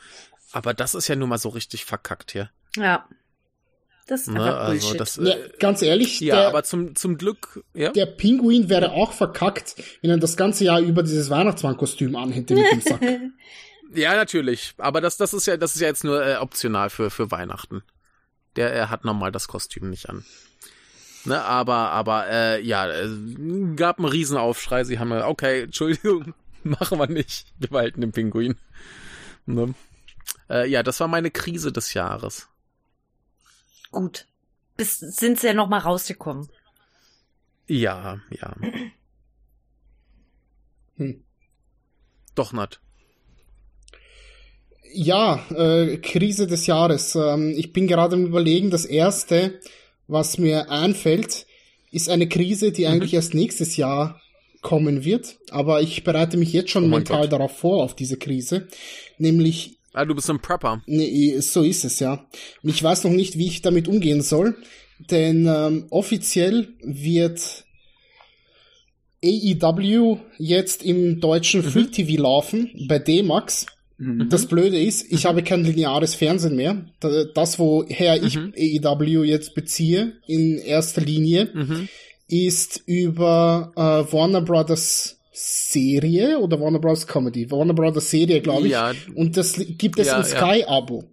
Aber 0.53 0.75
das 0.75 0.95
ist 0.95 1.09
ja 1.09 1.17
nun 1.17 1.31
mal 1.31 1.39
so 1.39 1.49
richtig 1.49 1.87
verkackt 1.87 2.33
hier. 2.33 2.51
Ja. 2.77 3.09
Das 4.07 4.23
ist 4.23 4.29
ne, 4.29 4.43
einfach 4.43 4.61
also 4.61 4.73
Bullshit. 4.73 5.01
Das, 5.01 5.17
äh, 5.17 5.25
ja, 5.25 5.37
ganz 5.59 5.81
ehrlich, 5.81 6.21
ja, 6.21 6.37
der, 6.37 6.49
aber 6.49 6.65
zum, 6.65 6.95
zum 6.97 7.17
Glück, 7.17 7.65
ja. 7.73 7.93
Der 7.93 8.05
Pinguin 8.05 8.69
wäre 8.69 8.93
auch 8.93 9.13
verkackt, 9.13 9.77
wenn 10.03 10.11
er 10.11 10.19
das 10.19 10.37
ganze 10.37 10.65
Jahr 10.65 10.81
über 10.81 11.03
dieses 11.03 11.31
Weihnachtsmannkostüm 11.31 12.15
anhätte 12.15 12.55
mit 12.57 12.71
dem 12.71 12.81
Sack. 12.83 13.01
Ja, 13.95 14.15
natürlich. 14.15 14.75
Aber 14.79 15.01
das, 15.01 15.17
das 15.17 15.33
ist 15.33 15.47
ja, 15.47 15.57
das 15.57 15.75
ist 15.75 15.81
ja 15.81 15.89
jetzt 15.89 16.05
nur 16.05 16.25
äh, 16.25 16.37
optional 16.37 16.91
für, 16.91 17.11
für 17.11 17.31
Weihnachten. 17.31 17.83
Der 18.57 18.73
er 18.73 18.91
hat 18.91 19.05
normal 19.05 19.33
das 19.33 19.49
Kostüm 19.49 19.91
nicht 19.91 20.09
an. 20.09 20.25
Ne, 21.25 21.43
aber, 21.43 21.91
aber, 21.91 22.29
äh, 22.29 22.63
ja, 22.63 22.89
äh, 22.89 23.09
gab 23.75 23.99
einen 23.99 24.09
Riesenaufschrei. 24.09 24.85
Sie 24.85 24.99
haben, 24.99 25.13
okay, 25.13 25.63
Entschuldigung, 25.65 26.35
machen 26.63 26.99
wir 26.99 27.09
nicht. 27.09 27.53
Wir 27.59 27.69
behalten 27.69 28.01
den 28.01 28.13
Pinguin. 28.13 28.57
Ne? 29.45 29.75
Äh, 30.49 30.69
ja, 30.69 30.83
das 30.83 31.01
war 31.01 31.09
meine 31.09 31.31
Krise 31.31 31.73
des 31.73 31.95
Jahres. 31.95 32.49
Gut. 33.91 34.27
Bis 34.77 34.99
sind 34.99 35.41
sie 35.41 35.49
ja 35.49 35.55
noch 35.55 35.69
mal 35.69 35.79
rausgekommen. 35.79 36.49
Ja, 37.67 38.21
ja. 38.31 38.55
Hm. 40.97 41.25
Doch 42.35 42.53
nicht. 42.53 42.81
Ja, 44.93 45.45
äh, 45.55 45.99
Krise 45.99 46.47
des 46.47 46.67
Jahres. 46.67 47.15
Ähm, 47.15 47.55
ich 47.57 47.73
bin 47.73 47.87
gerade 47.87 48.17
im 48.17 48.27
Überlegen, 48.27 48.71
das 48.71 48.85
erste, 48.85 49.61
was 50.07 50.39
mir 50.39 50.71
einfällt, 50.71 51.47
ist 51.91 52.09
eine 52.09 52.29
Krise, 52.29 52.73
die 52.73 52.87
mhm. 52.87 52.93
eigentlich 52.93 53.15
erst 53.15 53.35
nächstes 53.35 53.77
Jahr 53.77 54.21
kommen 54.63 55.05
wird. 55.05 55.37
Aber 55.51 55.81
ich 55.83 56.05
bereite 56.05 56.37
mich 56.37 56.53
jetzt 56.53 56.71
schon 56.71 56.85
oh 56.85 56.89
mental 56.89 57.23
Gott. 57.23 57.33
darauf 57.33 57.57
vor, 57.57 57.83
auf 57.83 57.95
diese 57.95 58.17
Krise. 58.17 58.69
Nämlich. 59.19 59.79
Ah, 59.93 60.05
du 60.05 60.15
bist 60.15 60.29
ein 60.29 60.41
Prepper. 60.41 60.83
Nee, 60.87 61.39
so 61.41 61.63
ist 61.63 61.85
es, 61.85 62.01
ja. 62.01 62.27
Und 62.63 62.71
ich 62.71 62.83
weiß 62.83 63.05
noch 63.05 63.13
nicht, 63.13 63.39
wie 63.39 63.47
ich 63.47 63.63
damit 63.63 63.89
umgehen 63.89 64.23
soll. 64.23 64.57
Denn 65.11 65.47
ähm, 65.47 65.87
offiziell 65.91 66.69
wird 66.83 67.65
AEW 69.25 70.19
jetzt 70.39 70.83
im 70.83 71.21
deutschen 71.21 71.65
mhm. 71.65 71.71
Free 71.71 71.87
TV 71.87 72.23
laufen, 72.23 72.71
bei 72.89 72.99
D-Max. 72.99 73.67
Mhm. 73.99 74.29
Das 74.29 74.47
Blöde 74.47 74.79
ist, 74.79 75.11
ich 75.11 75.25
mhm. 75.25 75.29
habe 75.29 75.43
kein 75.43 75.65
lineares 75.65 76.15
Fernsehen 76.15 76.57
mehr. 76.57 76.87
Das, 77.35 77.59
woher 77.59 78.23
ich 78.23 78.37
mhm. 78.37 78.53
AEW 78.57 79.25
jetzt 79.25 79.55
beziehe, 79.55 80.15
in 80.27 80.59
erster 80.59 81.01
Linie, 81.01 81.51
mhm. 81.53 81.89
ist 82.29 82.83
über 82.87 83.73
äh, 83.75 84.13
Warner 84.13 84.43
Brothers 84.43 85.19
Serie 85.33 86.39
oder 86.39 86.61
Warner 86.61 86.79
Brothers 86.79 87.07
Comedy. 87.07 87.51
Warner 87.51 87.75
Brothers 87.75 88.11
Serie, 88.11 88.41
glaube 88.41 88.67
ich. 88.67 88.73
Ja. 88.73 88.93
Und 89.15 89.37
das 89.37 89.55
gibt 89.55 89.99
es 89.99 90.09
ja, 90.09 90.19
im 90.19 90.25
Sky-Abo. 90.25 91.05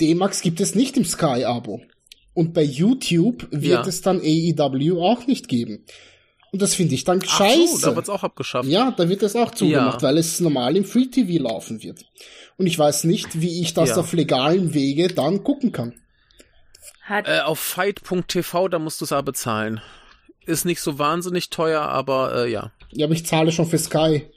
D-Max 0.00 0.40
gibt 0.40 0.60
es 0.60 0.74
nicht 0.74 0.96
im 0.96 1.04
Sky-Abo. 1.04 1.82
Und 2.32 2.54
bei 2.54 2.62
YouTube 2.62 3.48
wird 3.50 3.84
ja. 3.84 3.86
es 3.86 4.00
dann 4.00 4.20
AEW 4.20 5.02
auch 5.02 5.26
nicht 5.26 5.48
geben. 5.48 5.84
Und 6.52 6.62
das 6.62 6.74
finde 6.74 6.94
ich 6.94 7.04
dann 7.04 7.20
Ach 7.24 7.38
scheiße. 7.38 7.76
So, 7.76 7.90
da 7.90 7.96
wird's 7.96 8.08
auch 8.08 8.24
abgeschafft. 8.24 8.68
Ja, 8.68 8.90
da 8.90 9.08
wird 9.08 9.22
es 9.22 9.36
auch 9.36 9.52
zugemacht, 9.52 10.02
ja. 10.02 10.08
weil 10.08 10.18
es 10.18 10.40
normal 10.40 10.76
im 10.76 10.84
Free 10.84 11.06
TV 11.06 11.42
laufen 11.42 11.82
wird. 11.82 12.04
Und 12.56 12.66
ich 12.66 12.78
weiß 12.78 13.04
nicht, 13.04 13.40
wie 13.40 13.60
ich 13.60 13.72
das 13.72 13.90
ja. 13.90 13.96
auf 13.96 14.12
legalem 14.12 14.74
Wege 14.74 15.08
dann 15.08 15.44
gucken 15.44 15.72
kann. 15.72 15.94
Hat 17.02 17.28
äh, 17.28 17.40
auf 17.40 17.58
fight.tv, 17.58 18.68
da 18.68 18.78
musst 18.78 19.00
du 19.00 19.04
es 19.04 19.12
aber 19.12 19.24
bezahlen. 19.24 19.80
Ist 20.44 20.64
nicht 20.64 20.80
so 20.80 20.98
wahnsinnig 20.98 21.50
teuer, 21.50 21.82
aber 21.82 22.44
äh, 22.44 22.50
ja. 22.50 22.72
Ja, 22.92 23.06
aber 23.06 23.14
ich 23.14 23.26
zahle 23.26 23.52
schon 23.52 23.66
für 23.66 23.78
Sky. 23.78 24.28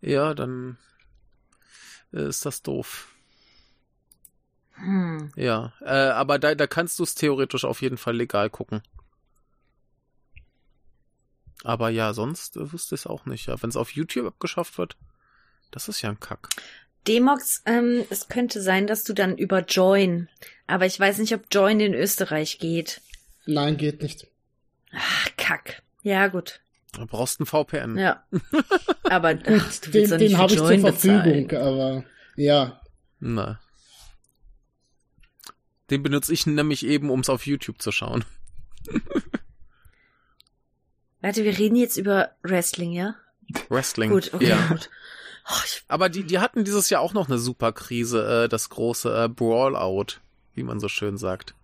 Ja, 0.00 0.34
dann 0.34 0.76
äh, 2.12 2.28
ist 2.28 2.44
das 2.44 2.62
doof. 2.62 3.08
Hm. 4.74 5.32
Ja, 5.36 5.72
äh, 5.80 5.90
aber 5.90 6.38
da, 6.38 6.54
da 6.54 6.66
kannst 6.66 6.98
du 6.98 7.04
es 7.04 7.14
theoretisch 7.14 7.64
auf 7.64 7.80
jeden 7.82 7.96
Fall 7.96 8.16
legal 8.16 8.50
gucken. 8.50 8.82
Aber 11.66 11.90
ja, 11.90 12.14
sonst 12.14 12.56
äh, 12.56 12.72
wüsste 12.72 12.94
ich 12.94 13.00
es 13.00 13.06
auch 13.08 13.26
nicht. 13.26 13.46
Ja, 13.48 13.60
wenn 13.60 13.70
es 13.70 13.76
auf 13.76 13.90
YouTube 13.90 14.24
abgeschafft 14.24 14.78
wird, 14.78 14.96
das 15.72 15.88
ist 15.88 16.00
ja 16.00 16.10
ein 16.10 16.20
Kack. 16.20 16.48
Demox, 17.08 17.62
ähm, 17.66 18.04
es 18.08 18.28
könnte 18.28 18.62
sein, 18.62 18.86
dass 18.86 19.02
du 19.02 19.12
dann 19.12 19.36
über 19.36 19.64
Join, 19.64 20.28
aber 20.68 20.86
ich 20.86 20.98
weiß 20.98 21.18
nicht, 21.18 21.34
ob 21.34 21.42
Join 21.50 21.80
in 21.80 21.92
Österreich 21.92 22.60
geht. 22.60 23.00
Nein, 23.46 23.76
geht 23.78 24.00
nicht. 24.00 24.28
Ach, 24.92 25.28
Kack. 25.36 25.82
Ja, 26.04 26.28
gut. 26.28 26.60
Du 26.92 27.04
brauchst 27.04 27.40
einen 27.40 27.46
VPN. 27.46 27.98
Ja. 27.98 28.24
Aber 29.02 29.30
ach, 29.30 29.76
den, 29.92 30.18
den 30.18 30.38
habe 30.38 30.52
ich 30.52 30.58
zur 30.58 30.68
Verfügung, 30.78 31.48
bezahlen. 31.48 31.56
aber 31.56 32.04
ja. 32.36 32.80
Na. 33.20 33.60
Den 35.90 36.02
benutze 36.02 36.32
ich 36.32 36.46
nämlich 36.46 36.86
eben, 36.86 37.10
um 37.10 37.20
es 37.20 37.28
auf 37.28 37.46
YouTube 37.46 37.82
zu 37.82 37.92
schauen. 37.92 38.24
Warte, 41.26 41.42
wir 41.42 41.58
reden 41.58 41.74
jetzt 41.74 41.96
über 41.96 42.30
Wrestling, 42.44 42.92
ja? 42.92 43.16
Wrestling. 43.68 44.10
Gut, 44.10 44.32
okay, 44.32 44.50
ja. 44.50 44.64
gut. 44.68 44.90
Oh, 45.48 45.54
Aber 45.88 46.08
die, 46.08 46.22
die 46.22 46.38
hatten 46.38 46.62
dieses 46.62 46.88
Jahr 46.88 47.00
auch 47.00 47.14
noch 47.14 47.28
eine 47.28 47.38
super 47.38 47.72
Krise, 47.72 48.44
äh, 48.44 48.48
das 48.48 48.68
große 48.68 49.24
äh, 49.24 49.28
Brawl-Out, 49.28 50.20
wie 50.54 50.62
man 50.62 50.78
so 50.78 50.86
schön 50.86 51.18
sagt. 51.18 51.56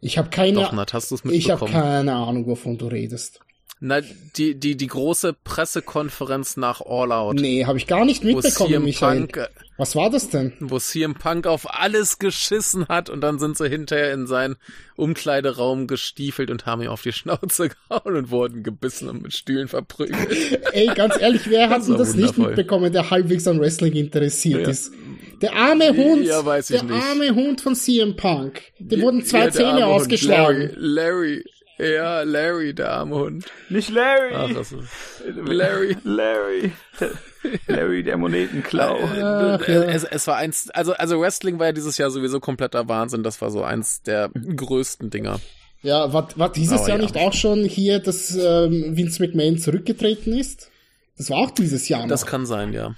Ich 0.00 0.16
habe 0.16 0.30
keine, 0.30 0.62
Doch, 0.62 0.72
Nat, 0.72 0.94
hast 0.94 1.10
mitbekommen? 1.10 1.34
Ich 1.34 1.50
habe 1.50 1.66
keine 1.70 2.14
Ahnung, 2.14 2.46
wovon 2.46 2.78
du 2.78 2.86
redest. 2.86 3.40
Na, 3.78 4.00
die, 4.36 4.54
die, 4.54 4.74
die 4.74 4.86
große 4.86 5.34
Pressekonferenz 5.44 6.56
nach 6.56 6.80
All 6.80 7.12
Out. 7.12 7.34
Nee, 7.36 7.66
habe 7.66 7.76
ich 7.76 7.86
gar 7.86 8.06
nicht 8.06 8.24
mitbekommen, 8.24 8.82
Michael. 8.84 9.26
Punk, 9.26 9.36
äh, 9.36 9.48
Was 9.76 9.94
war 9.94 10.08
das 10.08 10.30
denn? 10.30 10.54
Wo 10.60 10.78
CM 10.78 11.14
Punk 11.14 11.46
auf 11.46 11.78
alles 11.78 12.18
geschissen 12.18 12.88
hat 12.88 13.10
und 13.10 13.20
dann 13.20 13.38
sind 13.38 13.58
sie 13.58 13.68
hinterher 13.68 14.14
in 14.14 14.26
seinen 14.26 14.56
Umkleideraum 14.96 15.88
gestiefelt 15.88 16.50
und 16.50 16.64
haben 16.64 16.80
ihm 16.80 16.88
auf 16.88 17.02
die 17.02 17.12
Schnauze 17.12 17.68
gehauen 17.90 18.16
und 18.16 18.30
wurden 18.30 18.62
gebissen 18.62 19.10
und 19.10 19.22
mit 19.22 19.34
Stühlen 19.34 19.68
verprügelt. 19.68 20.26
Ey, 20.72 20.86
ganz 20.94 21.20
ehrlich, 21.20 21.42
wer 21.50 21.68
hat 21.68 21.86
denn 21.86 21.98
das 21.98 22.14
wundervoll. 22.14 22.22
nicht 22.22 22.38
mitbekommen, 22.38 22.92
der 22.94 23.10
halbwegs 23.10 23.46
an 23.46 23.60
Wrestling 23.60 23.92
interessiert 23.92 24.62
ja. 24.62 24.68
ist? 24.70 24.92
Der 25.42 25.54
arme 25.54 25.94
Hund, 25.94 26.24
ja, 26.24 26.44
weiß 26.44 26.70
ich 26.70 26.80
der 26.80 26.88
nicht. 26.88 27.04
arme 27.04 27.34
Hund 27.34 27.60
von 27.60 27.74
CM 27.74 28.16
Punk. 28.16 28.62
Dem 28.78 29.02
wurden 29.02 29.22
zwei 29.22 29.44
ja, 29.44 29.50
Zähne 29.50 29.86
ausgeschlagen. 29.86 30.70
Larry, 30.76 31.44
Larry, 31.44 31.44
ja, 31.78 32.22
Larry, 32.22 32.74
der 32.74 32.92
arme 32.92 33.16
Hund. 33.16 33.46
Nicht 33.68 33.90
Larry. 33.90 34.32
Ach, 34.34 34.52
das 34.52 34.72
ist 34.72 34.88
Larry. 35.26 35.96
Larry. 36.04 36.72
Larry, 37.66 38.02
der 38.02 38.16
Monetenklau. 38.16 38.98
Ach, 39.02 39.68
ja. 39.68 39.82
es, 39.84 40.04
es 40.04 40.26
war 40.26 40.36
eins, 40.36 40.70
also, 40.70 40.92
also 40.94 41.20
Wrestling 41.20 41.58
war 41.58 41.66
ja 41.66 41.72
dieses 41.72 41.98
Jahr 41.98 42.10
sowieso 42.10 42.40
kompletter 42.40 42.88
Wahnsinn. 42.88 43.22
Das 43.22 43.40
war 43.40 43.50
so 43.50 43.62
eins 43.62 44.02
der 44.02 44.30
größten 44.30 45.10
Dinger. 45.10 45.40
Ja, 45.82 46.12
war, 46.12 46.28
war 46.36 46.50
dieses 46.50 46.80
Aber 46.80 46.88
Jahr 46.88 46.98
ja. 46.98 47.04
nicht 47.04 47.16
auch 47.16 47.32
schon 47.32 47.64
hier, 47.64 48.00
dass 48.00 48.34
ähm, 48.34 48.96
Vince 48.96 49.22
McMahon 49.22 49.58
zurückgetreten 49.58 50.36
ist? 50.36 50.70
Das 51.16 51.30
war 51.30 51.38
auch 51.38 51.50
dieses 51.50 51.88
Jahr 51.88 52.02
noch. 52.02 52.08
Das 52.08 52.26
kann 52.26 52.46
sein, 52.46 52.72
ja. 52.72 52.94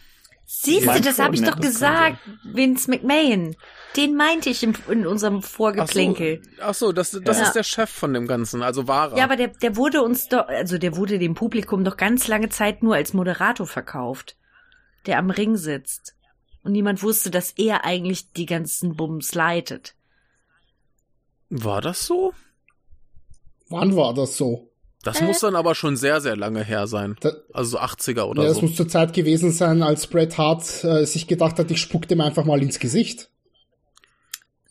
Siehst 0.51 0.87
du, 0.87 1.01
das 1.03 1.19
habe 1.19 1.35
ich 1.35 1.43
doch 1.43 1.61
gesagt, 1.61 2.17
Vince 2.43 2.91
McMahon. 2.91 3.55
Den 3.97 4.17
meinte 4.17 4.49
ich 4.49 4.63
in 4.63 5.07
unserem 5.07 5.43
Vorgeplänkel. 5.43 6.41
Ach 6.59 6.59
so, 6.59 6.65
ach 6.69 6.75
so 6.75 6.93
das, 6.93 7.11
das 7.11 7.39
ja. 7.39 7.45
ist 7.45 7.53
der 7.53 7.65
Chef 7.65 7.91
von 7.91 8.15
dem 8.15 8.27
Ganzen, 8.27 8.63
also 8.63 8.89
wahrer. 8.89 9.15
Ja, 9.19 9.25
aber 9.25 9.37
der, 9.37 9.49
der 9.49 9.77
wurde 9.77 10.01
uns 10.01 10.29
doch, 10.29 10.49
also 10.49 10.79
der 10.79 10.97
wurde 10.97 11.19
dem 11.19 11.35
Publikum 11.35 11.85
doch 11.85 11.99
ganz 11.99 12.29
lange 12.29 12.49
Zeit 12.49 12.83
nur 12.83 12.95
als 12.95 13.13
Moderator 13.13 13.67
verkauft, 13.67 14.39
der 15.05 15.19
am 15.19 15.29
Ring 15.29 15.59
sitzt. 15.59 16.15
Und 16.63 16.73
niemand 16.73 17.03
wusste, 17.03 17.31
dass 17.31 17.51
er 17.53 17.85
eigentlich 17.85 18.33
die 18.33 18.47
ganzen 18.47 18.97
Bums 18.97 19.35
leitet. 19.35 19.97
War 21.51 21.83
das 21.83 22.07
so? 22.07 22.33
Wann 23.69 23.95
war 23.95 24.15
das 24.15 24.39
so? 24.39 24.68
Das 25.09 25.23
äh. 25.23 25.25
muss 25.25 25.41
dann 25.41 25.57
aber 25.57 25.75
schon 25.75 25.97
sehr, 25.97 26.21
sehr 26.21 26.37
lange 26.37 26.63
her 26.63 26.87
sein. 26.87 27.17
Da, 27.21 27.33
also 27.53 27.71
so 27.71 27.81
80er 27.81 28.25
oder 28.25 28.43
ja, 28.43 28.49
so. 28.49 28.55
Das 28.55 28.63
muss 28.63 28.77
zur 28.77 28.89
Zeit 28.89 29.15
gewesen 29.15 29.53
sein, 29.53 29.83
als 29.83 30.07
Bret 30.07 30.37
Hart 30.37 30.85
äh, 30.85 31.07
sich 31.07 31.27
gedacht 31.27 31.59
hat, 31.59 31.71
ich 31.71 31.81
spuck 31.81 32.07
dem 32.09 32.21
einfach 32.21 32.45
mal 32.45 32.63
ins 32.63 32.79
Gesicht. 32.79 33.31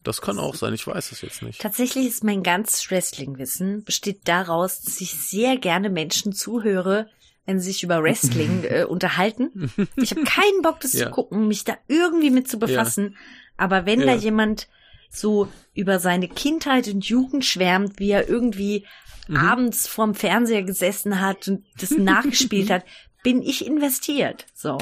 Das 0.03 0.21
kann 0.21 0.37
auch 0.37 0.55
sein, 0.55 0.73
ich 0.73 0.85
weiß 0.85 1.11
es 1.11 1.21
jetzt 1.21 1.41
nicht. 1.41 1.59
Tatsächlich 1.59 2.07
ist 2.07 2.23
mein 2.23 2.43
ganzes 2.43 2.89
Wrestling-Wissen 2.89 3.83
besteht 3.83 4.21
daraus, 4.25 4.81
dass 4.81 5.01
ich 5.01 5.11
sehr 5.13 5.57
gerne 5.57 5.89
Menschen 5.89 6.33
zuhöre, 6.33 7.09
wenn 7.45 7.59
sie 7.59 7.71
sich 7.71 7.83
über 7.83 8.03
Wrestling 8.03 8.63
äh, 8.69 8.83
unterhalten. 8.83 9.71
Ich 9.95 10.11
habe 10.11 10.23
keinen 10.23 10.61
Bock, 10.61 10.79
das 10.81 10.93
ja. 10.93 11.07
zu 11.07 11.11
gucken, 11.11 11.47
mich 11.47 11.63
da 11.63 11.77
irgendwie 11.87 12.29
mit 12.29 12.47
zu 12.47 12.59
befassen. 12.59 13.13
Ja. 13.13 13.17
Aber 13.57 13.85
wenn 13.87 14.01
ja. 14.01 14.05
da 14.05 14.13
jemand 14.13 14.67
so 15.09 15.47
über 15.73 15.99
seine 15.99 16.27
Kindheit 16.27 16.87
und 16.87 17.05
Jugend 17.05 17.43
schwärmt, 17.43 17.99
wie 17.99 18.11
er 18.11 18.29
irgendwie 18.29 18.85
mhm. 19.27 19.37
abends 19.37 19.87
vorm 19.87 20.15
Fernseher 20.15 20.63
gesessen 20.63 21.19
hat 21.21 21.47
und 21.47 21.65
das 21.79 21.91
nachgespielt 21.91 22.69
hat, 22.71 22.85
bin 23.23 23.41
ich 23.41 23.65
investiert. 23.65 24.45
So. 24.53 24.77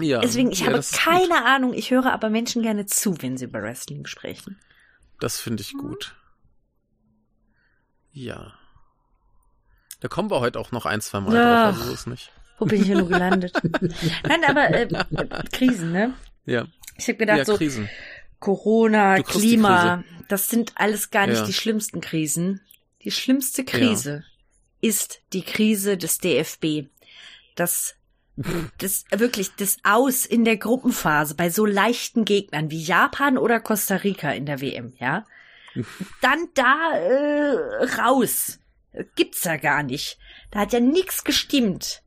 Ja, 0.00 0.20
Deswegen, 0.20 0.50
ich 0.50 0.60
ja, 0.60 0.66
habe 0.66 0.82
keine 0.92 1.44
Ahnung, 1.44 1.72
ich 1.72 1.90
höre 1.90 2.12
aber 2.12 2.28
Menschen 2.28 2.62
gerne 2.62 2.86
zu, 2.86 3.20
wenn 3.22 3.36
sie 3.36 3.44
über 3.44 3.62
Wrestling 3.62 4.06
sprechen. 4.06 4.58
Das 5.20 5.40
finde 5.40 5.62
ich 5.62 5.74
gut. 5.74 6.16
Ja. 8.12 8.54
Da 10.00 10.08
kommen 10.08 10.30
wir 10.30 10.40
heute 10.40 10.58
auch 10.58 10.72
noch 10.72 10.84
ein, 10.86 11.00
zwei 11.00 11.20
Mal 11.20 11.34
ja. 11.34 11.70
drauf, 11.70 11.80
also 11.80 11.92
ist 11.92 12.06
nicht. 12.06 12.32
Wo 12.58 12.66
bin 12.66 12.80
ich 12.80 12.86
hier 12.86 12.98
nur 12.98 13.08
gelandet? 13.08 13.52
Nein, 14.22 14.44
aber 14.46 14.70
äh, 14.70 14.88
Krisen, 15.52 15.92
ne? 15.92 16.14
Ja. 16.44 16.66
Ich 16.96 17.08
habe 17.08 17.18
gedacht, 17.18 17.38
ja, 17.38 17.44
so. 17.44 17.58
Corona, 18.38 19.22
Klima, 19.22 20.04
das 20.28 20.48
sind 20.48 20.72
alles 20.76 21.10
gar 21.10 21.26
nicht 21.26 21.46
die 21.46 21.52
schlimmsten 21.52 22.00
Krisen. 22.00 22.60
Die 23.04 23.10
schlimmste 23.10 23.64
Krise 23.64 24.24
ist 24.80 25.20
die 25.32 25.42
Krise 25.42 25.96
des 25.96 26.18
DFB. 26.18 26.88
Das 27.54 27.96
das 28.78 29.04
wirklich 29.10 29.54
das 29.56 29.76
Aus 29.84 30.26
in 30.26 30.44
der 30.44 30.56
Gruppenphase 30.56 31.36
bei 31.36 31.50
so 31.50 31.64
leichten 31.64 32.24
Gegnern 32.24 32.70
wie 32.70 32.82
Japan 32.82 33.38
oder 33.38 33.60
Costa 33.60 33.96
Rica 33.96 34.32
in 34.32 34.44
der 34.44 34.60
WM, 34.60 34.92
ja. 34.98 35.24
Dann 36.20 36.48
da 36.54 36.92
äh, 36.94 37.84
raus. 38.00 38.58
Gibt's 39.14 39.44
ja 39.44 39.56
gar 39.56 39.82
nicht. 39.82 40.18
Da 40.50 40.60
hat 40.60 40.72
ja 40.72 40.80
nichts 40.80 41.24
gestimmt. 41.24 42.02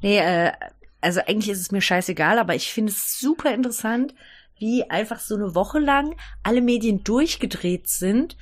Nee, 0.00 0.18
äh, 0.18 0.52
also 1.00 1.20
eigentlich 1.20 1.50
ist 1.50 1.60
es 1.60 1.72
mir 1.72 1.80
scheißegal, 1.80 2.38
aber 2.38 2.54
ich 2.54 2.72
finde 2.72 2.92
es 2.92 3.18
super 3.18 3.54
interessant, 3.54 4.14
wie 4.58 4.84
einfach 4.90 5.20
so 5.20 5.36
eine 5.36 5.54
Woche 5.54 5.78
lang 5.78 6.16
alle 6.42 6.60
Medien 6.60 7.02
durchgedreht 7.04 7.88
sind, 7.88 8.36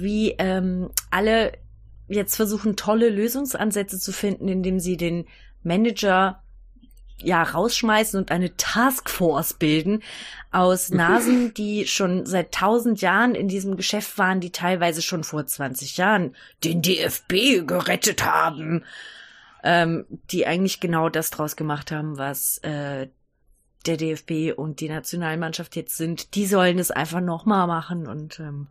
wie 0.00 0.34
ähm, 0.38 0.90
alle 1.10 1.52
jetzt 2.08 2.36
versuchen, 2.36 2.76
tolle 2.76 3.10
Lösungsansätze 3.10 3.98
zu 3.98 4.12
finden, 4.12 4.48
indem 4.48 4.80
sie 4.80 4.96
den 4.96 5.26
Manager 5.62 6.42
ja 7.20 7.42
rausschmeißen 7.42 8.18
und 8.18 8.30
eine 8.30 8.56
Taskforce 8.56 9.54
bilden 9.54 10.02
aus 10.50 10.90
Nasen, 10.90 11.52
die 11.52 11.86
schon 11.86 12.26
seit 12.26 12.52
tausend 12.52 13.00
Jahren 13.00 13.34
in 13.34 13.48
diesem 13.48 13.76
Geschäft 13.76 14.18
waren, 14.18 14.40
die 14.40 14.50
teilweise 14.50 15.02
schon 15.02 15.24
vor 15.24 15.44
20 15.44 15.96
Jahren 15.96 16.34
den 16.64 16.80
DFB 16.80 17.66
gerettet 17.66 18.24
haben, 18.24 18.84
ähm, 19.64 20.06
die 20.30 20.46
eigentlich 20.46 20.80
genau 20.80 21.08
das 21.08 21.30
draus 21.30 21.56
gemacht 21.56 21.90
haben, 21.90 22.18
was 22.18 22.58
äh, 22.58 23.08
der 23.86 23.96
DFB 23.96 24.56
und 24.56 24.80
die 24.80 24.88
Nationalmannschaft 24.88 25.74
jetzt 25.76 25.96
sind. 25.96 26.34
Die 26.34 26.46
sollen 26.46 26.78
es 26.78 26.90
einfach 26.90 27.20
nochmal 27.20 27.66
machen 27.66 28.06
und 28.06 28.38
ähm, 28.38 28.68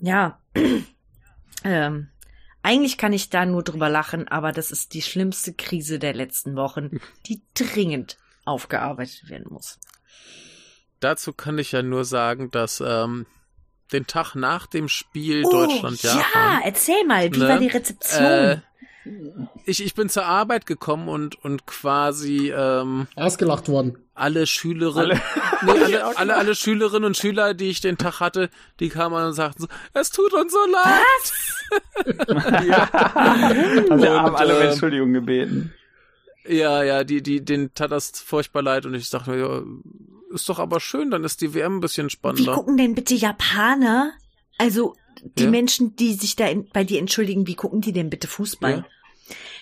ja, 0.00 0.40
ähm, 1.64 2.08
eigentlich 2.62 2.98
kann 2.98 3.12
ich 3.12 3.30
da 3.30 3.46
nur 3.46 3.62
drüber 3.62 3.88
lachen, 3.88 4.28
aber 4.28 4.52
das 4.52 4.70
ist 4.70 4.94
die 4.94 5.02
schlimmste 5.02 5.54
Krise 5.54 5.98
der 5.98 6.14
letzten 6.14 6.56
Wochen, 6.56 7.00
die 7.26 7.42
dringend 7.54 8.18
aufgearbeitet 8.44 9.28
werden 9.28 9.46
muss. 9.50 9.78
Dazu 11.00 11.32
kann 11.32 11.58
ich 11.58 11.72
ja 11.72 11.82
nur 11.82 12.04
sagen, 12.04 12.50
dass 12.50 12.82
ähm, 12.84 13.26
den 13.92 14.06
Tag 14.06 14.34
nach 14.34 14.66
dem 14.66 14.88
Spiel 14.88 15.44
oh, 15.44 15.50
Deutschland-Japan. 15.50 16.22
Ja, 16.34 16.60
erzähl 16.64 17.04
mal, 17.06 17.32
wie 17.32 17.38
ne, 17.38 17.48
war 17.48 17.58
die 17.58 17.68
Rezeption? 17.68 18.24
Äh, 18.24 18.60
ich, 19.64 19.84
ich 19.84 19.94
bin 19.94 20.08
zur 20.08 20.24
Arbeit 20.24 20.66
gekommen 20.66 21.08
und, 21.08 21.42
und 21.44 21.66
quasi 21.66 22.52
ähm, 22.54 23.06
ausgelacht 23.16 23.68
worden. 23.68 23.98
Alle 24.14 24.46
Schülerinnen, 24.46 25.20
alle, 25.62 25.74
nee, 25.78 25.84
alle, 25.84 26.04
alle, 26.16 26.36
alle, 26.36 26.54
Schülerinnen 26.54 27.04
und 27.04 27.16
Schüler, 27.16 27.54
die 27.54 27.68
ich 27.70 27.80
den 27.80 27.98
Tag 27.98 28.20
hatte, 28.20 28.50
die 28.80 28.88
kamen 28.88 29.14
und 29.22 29.32
sagten 29.34 29.62
so, 29.62 29.68
es 29.94 30.10
tut 30.10 30.32
uns 30.34 30.52
so 30.52 30.58
leid. 30.70 31.02
Was? 32.24 32.64
ja. 32.66 32.88
Also 33.90 34.08
haben 34.08 34.36
alle 34.36 34.56
um 34.56 34.62
ähm, 34.62 34.68
Entschuldigung 34.68 35.12
gebeten. 35.12 35.72
Ja, 36.46 36.82
ja, 36.82 37.04
die, 37.04 37.22
die, 37.22 37.44
den 37.44 37.74
tat 37.74 37.92
das 37.92 38.10
furchtbar 38.10 38.62
leid 38.62 38.86
und 38.86 38.94
ich 38.94 39.10
dachte 39.10 39.30
mir, 39.30 39.38
ja, 39.38 39.62
ist 40.34 40.48
doch 40.48 40.58
aber 40.58 40.80
schön, 40.80 41.10
dann 41.10 41.24
ist 41.24 41.40
die 41.40 41.54
WM 41.54 41.76
ein 41.76 41.80
bisschen 41.80 42.10
spannender. 42.10 42.52
Wie 42.52 42.54
gucken 42.54 42.76
denn 42.76 42.94
bitte 42.94 43.14
Japaner? 43.14 44.12
Also, 44.56 44.94
die 45.36 45.44
ja. 45.44 45.50
Menschen, 45.50 45.96
die 45.96 46.14
sich 46.14 46.36
da 46.36 46.46
in, 46.46 46.68
bei 46.70 46.84
dir 46.84 46.98
entschuldigen, 46.98 47.46
wie 47.46 47.54
gucken 47.54 47.80
die 47.80 47.92
denn 47.92 48.10
bitte 48.10 48.28
Fußball? 48.28 48.78
Ja. 48.78 48.86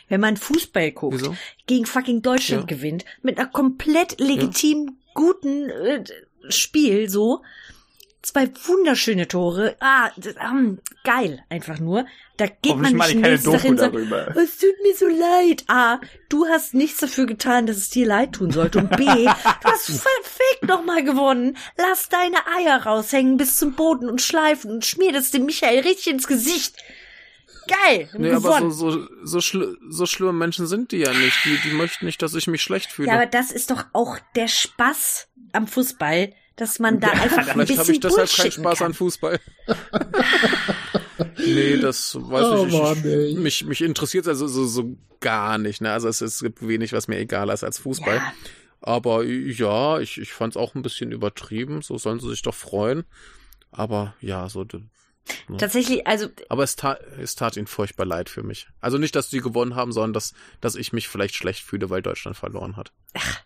Wenn 0.08 0.20
man 0.20 0.36
Fußball 0.36 0.92
guckt, 0.92 1.20
Wieso? 1.20 1.36
gegen 1.66 1.86
fucking 1.86 2.22
Deutschland 2.22 2.70
ja. 2.70 2.76
gewinnt, 2.76 3.04
mit 3.22 3.38
einer 3.38 3.48
komplett 3.48 4.20
legitim 4.20 4.98
guten 5.14 5.70
äh, 5.70 6.04
Spiel, 6.48 7.08
so, 7.08 7.42
zwei 8.26 8.48
wunderschöne 8.66 9.28
Tore. 9.28 9.76
Ah, 9.80 10.10
ähm, 10.40 10.78
geil, 11.04 11.44
einfach 11.48 11.78
nur. 11.78 12.06
Da 12.36 12.46
geht 12.46 12.76
man 12.76 12.92
nicht 12.92 13.14
nächsten 13.14 13.52
Tag 13.52 13.62
hin 13.62 13.76
darüber. 13.76 14.36
Es 14.36 14.58
tut 14.58 14.74
mir 14.82 14.94
so 14.94 15.06
leid. 15.06 15.64
A, 15.68 16.00
du 16.28 16.46
hast 16.46 16.74
nichts 16.74 16.98
dafür 16.98 17.24
getan, 17.26 17.66
dass 17.66 17.76
es 17.76 17.88
dir 17.88 18.06
leid 18.06 18.32
tun 18.32 18.50
sollte. 18.50 18.78
Und 18.78 18.90
B, 18.90 19.04
du 19.04 19.30
hast 19.64 19.86
verfickt 19.86 20.64
nochmal 20.64 21.02
gewonnen. 21.04 21.56
Lass 21.78 22.08
deine 22.08 22.38
Eier 22.58 22.84
raushängen 22.84 23.36
bis 23.36 23.56
zum 23.56 23.74
Boden 23.74 24.10
und 24.10 24.20
schleifen 24.20 24.70
und 24.70 24.84
schmier 24.84 25.12
das 25.12 25.30
dem 25.30 25.46
Michael 25.46 25.80
richtig 25.80 26.12
ins 26.12 26.26
Gesicht. 26.26 26.76
Geil. 27.68 28.08
Nee, 28.16 28.32
aber 28.32 28.70
so, 28.70 28.70
so, 28.70 29.08
so, 29.22 29.40
schl 29.40 29.78
so 29.88 30.06
schlimme 30.06 30.32
Menschen 30.32 30.66
sind 30.66 30.92
die 30.92 30.98
ja 30.98 31.12
nicht. 31.12 31.36
Die, 31.44 31.58
die 31.68 31.74
möchten 31.74 32.06
nicht, 32.06 32.22
dass 32.22 32.34
ich 32.34 32.46
mich 32.46 32.62
schlecht 32.62 32.92
fühle. 32.92 33.08
Ja, 33.08 33.14
aber 33.14 33.26
das 33.26 33.50
ist 33.50 33.70
doch 33.70 33.84
auch 33.92 34.18
der 34.34 34.48
Spaß 34.48 35.28
am 35.52 35.66
Fußball 35.66 36.32
dass 36.56 36.78
man 36.78 37.00
da 37.00 37.08
einfach 37.08 37.44
Vielleicht 37.44 37.50
ein 37.50 37.58
bisschen 37.58 37.78
habe 37.78 37.92
ich 37.92 38.00
deshalb 38.00 38.30
keinen 38.30 38.52
Spaß 38.52 38.78
kann. 38.78 38.86
an 38.88 38.94
Fußball. 38.94 39.38
nee, 41.38 41.76
das 41.76 42.16
weiß 42.18 42.44
oh, 42.44 42.66
ich 42.66 43.04
nicht. 43.04 43.04
Ich, 43.04 43.36
mich, 43.36 43.64
mich 43.66 43.82
interessiert 43.82 44.26
also 44.26 44.48
so, 44.48 44.66
so 44.66 44.96
gar 45.20 45.58
nicht. 45.58 45.82
Ne? 45.82 45.92
Also 45.92 46.08
es, 46.08 46.22
es 46.22 46.40
gibt 46.40 46.66
wenig, 46.66 46.94
was 46.94 47.08
mir 47.08 47.18
egal 47.18 47.50
ist 47.50 47.62
als 47.62 47.78
Fußball. 47.78 48.16
Ja. 48.16 48.32
Aber 48.80 49.22
ja, 49.24 50.00
ich, 50.00 50.18
ich 50.18 50.32
fand 50.32 50.54
es 50.54 50.56
auch 50.56 50.74
ein 50.74 50.82
bisschen 50.82 51.12
übertrieben. 51.12 51.82
So 51.82 51.98
sollen 51.98 52.20
sie 52.20 52.30
sich 52.30 52.42
doch 52.42 52.54
freuen. 52.54 53.04
Aber 53.70 54.14
ja, 54.20 54.48
so. 54.48 54.64
Ne. 55.48 55.56
Tatsächlich, 55.56 56.06
also. 56.06 56.28
Aber 56.48 56.62
es 56.62 56.76
tat, 56.76 57.00
es 57.20 57.34
tat 57.34 57.56
ihnen 57.56 57.66
furchtbar 57.66 58.06
leid 58.06 58.28
für 58.28 58.42
mich. 58.42 58.68
Also 58.80 58.98
nicht, 58.98 59.16
dass 59.16 59.30
sie 59.30 59.40
gewonnen 59.40 59.74
haben, 59.74 59.92
sondern 59.92 60.12
dass, 60.12 60.34
dass 60.60 60.74
ich 60.74 60.92
mich 60.92 61.08
vielleicht 61.08 61.34
schlecht 61.34 61.64
fühle, 61.64 61.90
weil 61.90 62.02
Deutschland 62.02 62.36
verloren 62.36 62.76
hat. 62.76 62.92
Ach. 63.14 63.42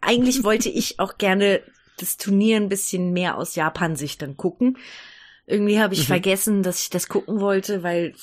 Eigentlich 0.00 0.44
wollte 0.44 0.68
ich 0.68 0.98
auch 0.98 1.18
gerne 1.18 1.62
das 1.98 2.16
Turnier 2.16 2.56
ein 2.56 2.68
bisschen 2.68 3.12
mehr 3.12 3.36
aus 3.36 3.54
Japan-Sicht 3.54 4.22
dann 4.22 4.36
gucken. 4.36 4.78
Irgendwie 5.46 5.80
habe 5.80 5.94
ich 5.94 6.00
mhm. 6.00 6.06
vergessen, 6.06 6.62
dass 6.62 6.82
ich 6.82 6.90
das 6.90 7.08
gucken 7.08 7.40
wollte, 7.40 7.82
weil 7.82 8.14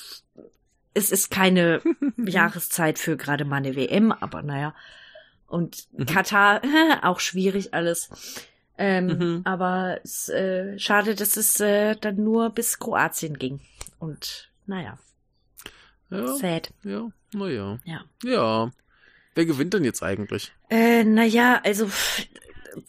es 0.94 1.10
ist 1.10 1.30
keine 1.30 1.80
Jahreszeit 2.16 2.98
für 2.98 3.16
gerade 3.16 3.44
mal 3.44 3.56
eine 3.56 3.76
WM, 3.76 4.12
aber 4.12 4.42
naja. 4.42 4.74
Und 5.46 5.88
mhm. 5.92 6.06
Katar, 6.06 6.62
auch 7.02 7.20
schwierig 7.20 7.74
alles. 7.74 8.10
Ähm, 8.82 9.06
mhm. 9.06 9.40
Aber 9.44 10.00
es 10.02 10.30
äh, 10.30 10.78
schade, 10.78 11.14
dass 11.14 11.36
es 11.36 11.60
äh, 11.60 11.96
dann 11.96 12.16
nur 12.16 12.48
bis 12.48 12.78
Kroatien 12.78 13.38
ging. 13.38 13.60
Und 13.98 14.50
naja. 14.64 14.98
Ja. 16.08 16.26
Sad. 16.38 16.70
Ja, 16.82 17.08
naja. 17.34 17.78
Ja. 17.84 18.04
Ja. 18.24 18.72
Wer 19.34 19.44
gewinnt 19.44 19.74
denn 19.74 19.84
jetzt 19.84 20.02
eigentlich? 20.02 20.52
Äh, 20.70 21.04
naja, 21.04 21.60
also 21.62 21.90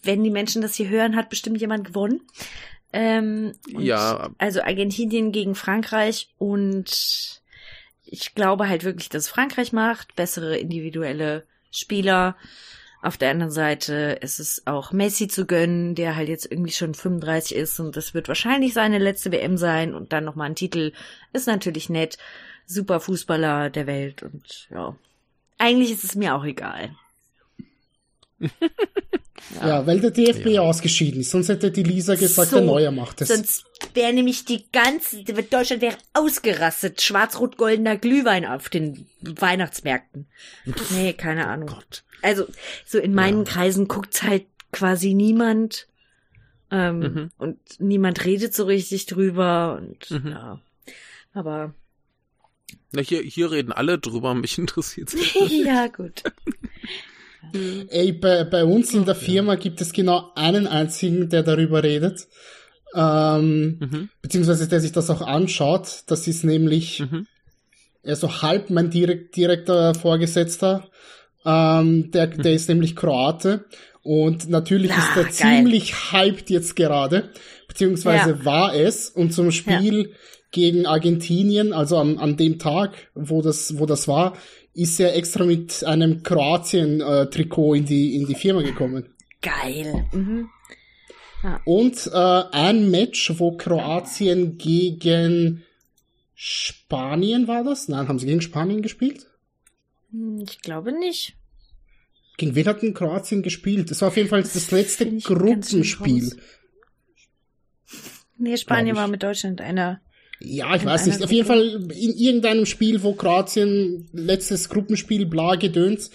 wenn 0.01 0.23
die 0.23 0.31
Menschen 0.31 0.61
das 0.61 0.75
hier 0.75 0.87
hören, 0.87 1.17
hat 1.17 1.29
bestimmt 1.29 1.59
jemand 1.59 1.87
gewonnen. 1.87 2.21
Ähm, 2.93 3.51
ja. 3.67 4.29
Also 4.37 4.61
Argentinien 4.61 5.33
gegen 5.33 5.55
Frankreich 5.55 6.29
und 6.37 7.41
ich 8.05 8.33
glaube 8.33 8.69
halt 8.69 8.85
wirklich, 8.85 9.09
dass 9.09 9.27
Frankreich 9.27 9.73
macht, 9.73 10.15
bessere 10.15 10.57
individuelle 10.57 11.45
Spieler. 11.69 12.37
Auf 13.01 13.17
der 13.17 13.31
anderen 13.31 13.51
Seite 13.51 14.19
ist 14.21 14.39
es 14.39 14.67
auch 14.67 14.91
Messi 14.91 15.27
zu 15.27 15.45
gönnen, 15.47 15.95
der 15.95 16.15
halt 16.15 16.29
jetzt 16.29 16.51
irgendwie 16.51 16.71
schon 16.71 16.93
35 16.93 17.57
ist 17.57 17.79
und 17.79 17.97
das 17.97 18.13
wird 18.13 18.27
wahrscheinlich 18.27 18.73
seine 18.73 18.99
letzte 18.99 19.31
WM 19.31 19.57
sein 19.57 19.95
und 19.95 20.13
dann 20.13 20.23
nochmal 20.23 20.49
ein 20.49 20.55
Titel. 20.55 20.93
Ist 21.33 21.47
natürlich 21.47 21.89
nett. 21.89 22.17
Super 22.67 22.99
Fußballer 22.99 23.69
der 23.71 23.87
Welt 23.87 24.21
und 24.21 24.67
ja. 24.69 24.95
Eigentlich 25.57 25.91
ist 25.91 26.03
es 26.03 26.15
mir 26.15 26.35
auch 26.35 26.43
egal. 26.43 26.95
Ja, 29.55 29.67
ja 29.67 29.87
weil 29.87 29.99
der 29.99 30.11
DFB 30.11 30.47
ja. 30.47 30.61
ausgeschieden 30.61 31.21
ist. 31.21 31.31
Sonst 31.31 31.49
hätte 31.49 31.71
die 31.71 31.83
Lisa 31.83 32.15
gesagt, 32.15 32.49
so, 32.49 32.57
der 32.57 32.65
Neuer 32.65 32.91
macht 32.91 33.21
es. 33.21 33.29
Sonst 33.29 33.65
wäre 33.93 34.13
nämlich 34.13 34.45
die 34.45 34.63
ganze, 34.71 35.23
Deutschland 35.23 35.81
wäre 35.81 35.97
ausgerastet. 36.13 37.01
Schwarz-rot-goldener 37.01 37.97
Glühwein 37.97 38.45
auf 38.45 38.69
den 38.69 39.07
Weihnachtsmärkten. 39.21 40.27
nee, 40.91 41.13
keine 41.13 41.47
Ahnung. 41.47 41.67
Gott. 41.67 42.03
Also, 42.21 42.45
so 42.85 42.99
in 42.99 43.13
meinen 43.13 43.45
ja. 43.45 43.51
Kreisen 43.51 43.87
guckt's 43.87 44.23
halt 44.23 44.45
quasi 44.71 45.13
niemand. 45.13 45.87
Ähm, 46.69 46.99
mhm. 46.99 47.31
Und 47.37 47.59
niemand 47.79 48.23
redet 48.23 48.55
so 48.55 48.63
richtig 48.65 49.05
drüber. 49.05 49.81
Und 49.81 50.09
mhm. 50.11 50.31
ja. 50.31 50.61
Aber. 51.33 51.73
Na, 52.93 53.01
hier, 53.01 53.21
hier 53.21 53.51
reden 53.51 53.71
alle 53.71 53.99
drüber, 53.99 54.33
mich 54.33 54.57
interessiert 54.57 55.13
Ja, 55.49 55.87
gut. 55.87 56.23
Ey, 57.89 58.13
bei, 58.13 58.43
bei 58.43 58.63
uns 58.63 58.93
in 58.93 59.05
der 59.05 59.15
Firma 59.15 59.55
gibt 59.55 59.81
es 59.81 59.93
genau 59.93 60.31
einen 60.35 60.67
einzigen, 60.67 61.29
der 61.29 61.43
darüber 61.43 61.83
redet. 61.83 62.27
Ähm, 62.93 63.77
mhm. 63.79 64.09
Beziehungsweise 64.21 64.67
der 64.67 64.79
sich 64.79 64.91
das 64.91 65.09
auch 65.09 65.21
anschaut. 65.21 66.03
Das 66.07 66.27
ist 66.27 66.43
nämlich 66.43 66.99
mhm. 66.99 67.27
er 68.03 68.15
so 68.15 68.41
halb 68.41 68.69
mein 68.69 68.89
direkt, 68.89 69.35
direkter 69.35 69.93
Vorgesetzter. 69.95 70.89
Ähm, 71.45 72.11
der, 72.11 72.27
der 72.27 72.51
mhm. 72.51 72.55
ist 72.55 72.69
nämlich 72.69 72.95
Kroate. 72.95 73.65
Und 74.03 74.49
natürlich 74.49 74.91
Ach, 74.93 75.09
ist 75.09 75.17
er 75.17 75.23
geil. 75.23 75.57
ziemlich 75.57 76.11
hyped 76.11 76.49
jetzt 76.49 76.75
gerade. 76.75 77.29
Beziehungsweise 77.67 78.31
ja. 78.31 78.45
war 78.45 78.75
es. 78.75 79.09
Und 79.09 79.31
zum 79.33 79.51
Spiel 79.51 80.09
ja. 80.09 80.15
gegen 80.51 80.85
Argentinien, 80.85 81.73
also 81.73 81.97
an, 81.97 82.17
an 82.17 82.35
dem 82.35 82.59
Tag, 82.59 82.93
wo 83.13 83.41
das, 83.41 83.77
wo 83.77 83.85
das 83.85 84.07
war, 84.07 84.35
ist 84.73 84.99
er 84.99 85.15
extra 85.15 85.45
mit 85.45 85.83
einem 85.83 86.23
Kroatien-Trikot 86.23 87.75
in 87.75 87.85
die, 87.85 88.15
in 88.15 88.27
die 88.27 88.35
Firma 88.35 88.61
gekommen. 88.61 89.13
Geil. 89.41 90.07
Mhm. 90.11 90.49
Ja. 91.43 91.59
Und 91.65 92.07
äh, 92.13 92.43
ein 92.51 92.91
Match, 92.91 93.33
wo 93.37 93.57
Kroatien 93.57 94.57
gegen 94.57 95.63
Spanien 96.35 97.47
war 97.47 97.63
das? 97.63 97.87
Nein, 97.87 98.07
haben 98.07 98.19
sie 98.19 98.27
gegen 98.27 98.41
Spanien 98.41 98.81
gespielt? 98.81 99.27
Hm, 100.11 100.43
ich 100.47 100.61
glaube 100.61 100.91
nicht. 100.91 101.35
Gegen 102.37 102.55
wen 102.55 102.65
hat 102.65 102.81
denn 102.81 102.93
Kroatien 102.93 103.43
gespielt? 103.43 103.91
Das 103.91 104.01
war 104.01 104.07
auf 104.09 104.17
jeden 104.17 104.29
Fall 104.29 104.41
das, 104.41 104.53
das 104.53 104.71
letzte 104.71 105.05
Gruppenspiel. 105.19 106.37
Nee, 108.37 108.57
Spanien 108.57 108.95
war 108.95 109.07
mit 109.07 109.21
Deutschland 109.21 109.61
einer 109.61 110.01
ja, 110.43 110.75
ich 110.75 110.85
weiß 110.85 111.05
nicht. 111.05 111.23
Auf 111.23 111.31
jeden 111.31 111.47
Fall 111.47 111.87
in 111.93 112.15
irgendeinem 112.15 112.65
Spiel, 112.65 113.03
wo 113.03 113.13
Kroatien 113.13 114.09
letztes 114.11 114.69
Gruppenspiel 114.69 115.25
bla 115.25 115.55
gedöns, 115.55 116.11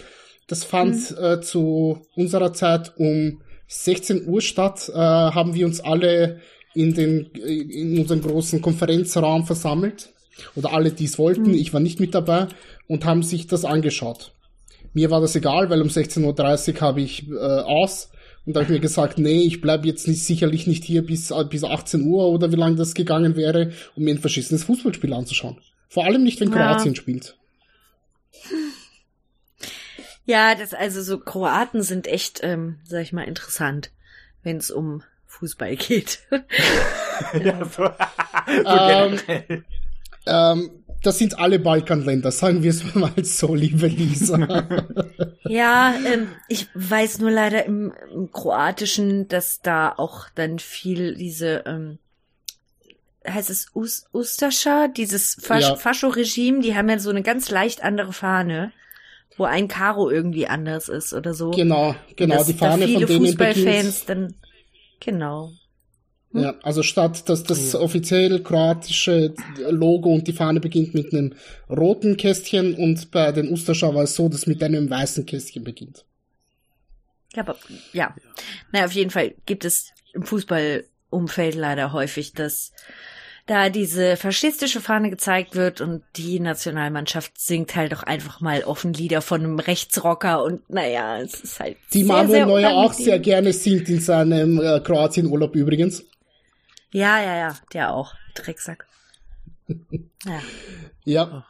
das 0.47 0.63
fand 0.63 1.11
mhm. 1.11 1.17
äh, 1.23 1.41
zu 1.41 2.01
unserer 2.15 2.53
Zeit 2.53 2.93
um 2.97 3.41
16 3.67 4.27
Uhr 4.27 4.41
statt, 4.41 4.89
äh, 4.93 4.97
haben 4.97 5.53
wir 5.55 5.65
uns 5.65 5.79
alle 5.79 6.41
in 6.73 6.93
den 6.93 7.25
in 7.35 7.99
unserem 7.99 8.21
großen 8.21 8.61
Konferenzraum 8.61 9.45
versammelt 9.45 10.09
oder 10.55 10.73
alle, 10.73 10.91
die 10.91 11.05
es 11.05 11.17
wollten. 11.17 11.51
Mhm. 11.51 11.55
Ich 11.55 11.73
war 11.73 11.79
nicht 11.79 11.99
mit 11.99 12.13
dabei 12.13 12.47
und 12.87 13.05
haben 13.05 13.23
sich 13.23 13.47
das 13.47 13.65
angeschaut. 13.65 14.31
Mir 14.93 15.09
war 15.09 15.21
das 15.21 15.35
egal, 15.35 15.69
weil 15.69 15.81
um 15.81 15.89
16.30 15.89 16.75
Uhr 16.75 16.81
habe 16.81 17.01
ich 17.01 17.29
äh, 17.29 17.35
aus 17.35 18.09
und 18.47 18.53
da 18.53 18.61
habe 18.61 18.71
ich 18.71 18.77
mir 18.77 18.79
gesagt, 18.79 19.17
nee, 19.17 19.41
ich 19.41 19.59
bleibe 19.59 19.85
jetzt 19.87 20.07
nicht 20.07 20.23
sicherlich 20.23 20.67
nicht 20.67 20.85
hier 20.85 21.05
bis, 21.05 21.33
bis 21.49 21.63
18 21.65 22.01
Uhr 22.03 22.29
oder 22.29 22.49
wie 22.49 22.55
lange 22.55 22.77
das 22.77 22.93
gegangen 22.93 23.35
wäre, 23.35 23.73
um 23.97 24.05
mir 24.05 24.15
ein 24.15 24.19
verschissenes 24.19 24.63
Fußballspiel 24.63 25.13
anzuschauen. 25.13 25.57
Vor 25.89 26.05
allem 26.05 26.23
nicht, 26.23 26.39
wenn 26.39 26.51
Kroatien 26.51 26.93
ja. 26.93 26.95
spielt. 26.95 27.35
Ja, 30.23 30.55
das 30.55 30.73
also 30.73 31.01
so 31.01 31.19
Kroaten 31.19 31.83
sind 31.83 32.07
echt, 32.07 32.39
ähm, 32.41 32.77
sag 32.85 33.01
ich 33.01 33.11
mal, 33.11 33.23
interessant, 33.23 33.91
wenn 34.43 34.55
es 34.55 34.71
um 34.71 35.03
Fußball 35.25 35.75
geht. 35.75 36.19
ja, 37.43 37.65
so, 37.65 37.83
ähm, 38.65 39.19
ähm, 40.25 40.71
das 41.03 41.17
sind 41.17 41.39
alle 41.39 41.59
Balkanländer, 41.59 42.31
sagen 42.31 42.63
wir 42.63 42.71
es 42.71 42.83
mal 42.95 43.13
so, 43.23 43.55
liebe 43.55 43.87
Lisa. 43.87 44.37
ja, 45.47 45.95
ähm, 46.05 46.29
ich 46.47 46.67
weiß 46.73 47.19
nur 47.19 47.31
leider 47.31 47.65
im, 47.65 47.93
im, 48.11 48.31
Kroatischen, 48.31 49.27
dass 49.27 49.61
da 49.61 49.93
auch 49.95 50.29
dann 50.35 50.59
viel 50.59 51.15
diese, 51.15 51.63
ähm, 51.65 51.99
heißt 53.27 53.49
es 53.49 53.67
Us 53.73 54.05
Ustascha, 54.11 54.87
dieses 54.87 55.37
Fas 55.39 55.63
ja. 55.63 55.75
Fascho-Regime, 55.75 56.61
die 56.61 56.75
haben 56.75 56.89
ja 56.89 56.99
so 56.99 57.09
eine 57.09 57.23
ganz 57.23 57.49
leicht 57.49 57.83
andere 57.83 58.13
Fahne, 58.13 58.71
wo 59.37 59.43
ein 59.43 59.67
Karo 59.67 60.09
irgendwie 60.09 60.47
anders 60.47 60.89
ist 60.89 61.13
oder 61.13 61.33
so. 61.33 61.51
Genau, 61.51 61.95
genau, 62.15 62.43
die 62.43 62.53
Fahne 62.53 62.87
von 62.87 63.05
denen 63.05 63.25
Fußballfans 63.25 64.05
dann, 64.05 64.35
genau. 64.99 65.51
Hm? 66.31 66.43
Ja, 66.43 66.55
also 66.63 66.83
statt 66.83 67.29
dass 67.29 67.43
das 67.43 67.73
ja. 67.73 67.79
offiziell 67.79 68.41
kroatische 68.41 69.33
Logo 69.69 70.13
und 70.13 70.27
die 70.27 70.33
Fahne 70.33 70.59
beginnt 70.59 70.93
mit 70.93 71.13
einem 71.13 71.33
roten 71.69 72.17
Kästchen 72.17 72.75
und 72.75 73.11
bei 73.11 73.31
den 73.31 73.49
Ustascha 73.49 73.93
war 73.93 74.03
es 74.03 74.15
so, 74.15 74.29
dass 74.29 74.47
mit 74.47 74.61
einem 74.61 74.89
weißen 74.89 75.25
Kästchen 75.25 75.63
beginnt. 75.63 76.05
Ja, 77.33 77.43
aber, 77.43 77.55
ja. 77.93 78.15
Naja, 78.71 78.85
auf 78.85 78.91
jeden 78.93 79.11
Fall 79.11 79.35
gibt 79.45 79.63
es 79.63 79.91
im 80.13 80.23
Fußballumfeld 80.23 81.55
leider 81.55 81.93
häufig, 81.93 82.33
dass 82.33 82.71
da 83.45 83.69
diese 83.69 84.17
faschistische 84.17 84.81
Fahne 84.81 85.09
gezeigt 85.09 85.55
wird 85.55 85.79
und 85.79 86.03
die 86.17 86.39
Nationalmannschaft 86.39 87.39
singt 87.39 87.75
halt 87.75 87.93
doch 87.93 88.03
einfach 88.03 88.41
mal 88.41 88.63
offen 88.63 88.91
Lieder 88.91 89.21
von 89.21 89.41
einem 89.41 89.59
Rechtsrocker 89.59 90.43
und 90.43 90.69
naja, 90.69 91.19
es 91.21 91.41
ist 91.41 91.59
halt. 91.59 91.77
Die 91.93 92.03
sehr, 92.03 92.07
Manuel 92.07 92.45
Neuer 92.45 92.71
auch 92.71 92.91
sehr 92.91 93.19
gerne 93.19 93.53
singt 93.53 93.87
in 93.87 94.01
seinem 94.01 94.59
äh, 94.59 94.81
Kroatien-Urlaub 94.81 95.55
übrigens. 95.55 96.03
Ja, 96.91 97.19
ja, 97.21 97.35
ja, 97.35 97.55
der 97.73 97.93
auch. 97.93 98.15
Drecksack. 98.35 98.87
ja. 100.25 100.41
Ja. 101.03 101.45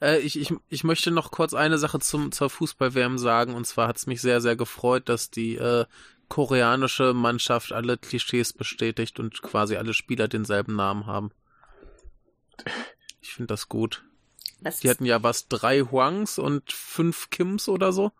Äh, 0.00 0.18
ich, 0.18 0.38
ich, 0.38 0.52
ich 0.68 0.84
möchte 0.84 1.10
noch 1.10 1.30
kurz 1.30 1.54
eine 1.54 1.78
Sache 1.78 2.00
zum, 2.00 2.32
zur 2.32 2.50
Fußball-WM 2.50 3.18
sagen. 3.18 3.54
Und 3.54 3.66
zwar 3.66 3.88
hat 3.88 3.96
es 3.96 4.06
mich 4.06 4.20
sehr, 4.20 4.40
sehr 4.40 4.56
gefreut, 4.56 5.08
dass 5.08 5.30
die 5.30 5.56
äh, 5.56 5.86
koreanische 6.28 7.14
Mannschaft 7.14 7.72
alle 7.72 7.98
Klischees 7.98 8.52
bestätigt 8.52 9.20
und 9.20 9.42
quasi 9.42 9.76
alle 9.76 9.94
Spieler 9.94 10.28
denselben 10.28 10.76
Namen 10.76 11.06
haben. 11.06 11.30
Ich 13.20 13.34
finde 13.34 13.48
das 13.48 13.68
gut. 13.68 14.04
Was 14.60 14.80
die 14.80 14.90
hatten 14.90 15.04
ja 15.04 15.22
was, 15.22 15.48
drei 15.48 15.80
Huangs 15.80 16.38
und 16.38 16.72
fünf 16.72 17.30
Kims 17.30 17.68
oder 17.68 17.92
so. 17.92 18.12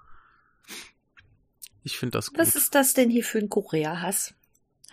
Ich 1.84 1.98
finde 1.98 2.18
das 2.18 2.30
gut. 2.30 2.38
Was 2.38 2.54
ist 2.54 2.74
das 2.74 2.94
denn 2.94 3.10
hier 3.10 3.24
für 3.24 3.38
ein 3.38 3.48
Korea-Hass? 3.48 4.34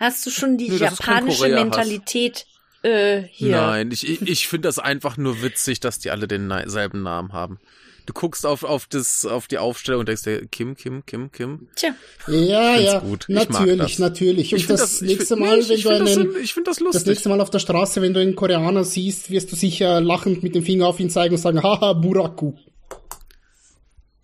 Hast 0.00 0.24
du 0.24 0.30
schon 0.30 0.56
die 0.56 0.70
Nö, 0.70 0.76
japanische 0.76 1.48
Mentalität 1.48 2.46
äh, 2.82 3.20
hier? 3.30 3.56
Nein, 3.56 3.90
ich, 3.92 4.08
ich, 4.08 4.22
ich 4.22 4.48
finde 4.48 4.68
das 4.68 4.78
einfach 4.78 5.18
nur 5.18 5.42
witzig, 5.42 5.78
dass 5.78 5.98
die 5.98 6.10
alle 6.10 6.26
denselben 6.26 7.02
Namen 7.02 7.34
haben. 7.34 7.58
Du 8.06 8.14
guckst 8.14 8.46
auf, 8.46 8.64
auf, 8.64 8.86
das, 8.86 9.26
auf 9.26 9.46
die 9.46 9.58
Aufstellung 9.58 10.00
und 10.00 10.08
denkst 10.08 10.22
dir, 10.22 10.46
Kim, 10.46 10.74
Kim, 10.74 11.04
Kim, 11.04 11.30
Kim. 11.30 11.68
Tja. 11.76 11.94
Ja, 12.26 12.76
ja, 12.76 13.00
gut. 13.00 13.26
natürlich, 13.28 13.98
natürlich. 13.98 14.54
Und 14.54 14.70
das, 14.70 14.80
das, 14.80 15.00
nächste 15.02 15.36
Mal, 15.36 15.58
nee, 15.58 15.68
wenn 15.68 15.80
du 15.82 15.88
einen, 15.90 16.32
das, 16.32 16.42
ich 16.42 16.54
finde 16.54 16.70
das 16.70 16.80
lustig. 16.80 17.02
Das 17.02 17.06
nächste 17.06 17.28
Mal 17.28 17.42
auf 17.42 17.50
der 17.50 17.58
Straße, 17.58 18.00
wenn 18.00 18.14
du 18.14 18.20
einen 18.20 18.36
Koreaner 18.36 18.84
siehst, 18.84 19.30
wirst 19.30 19.52
du 19.52 19.56
sicher 19.56 20.00
lachend 20.00 20.42
mit 20.42 20.54
dem 20.54 20.64
Finger 20.64 20.86
auf 20.86 20.98
ihn 20.98 21.10
zeigen 21.10 21.34
und 21.34 21.40
sagen, 21.42 21.62
haha, 21.62 21.92
Buraku. 21.92 22.54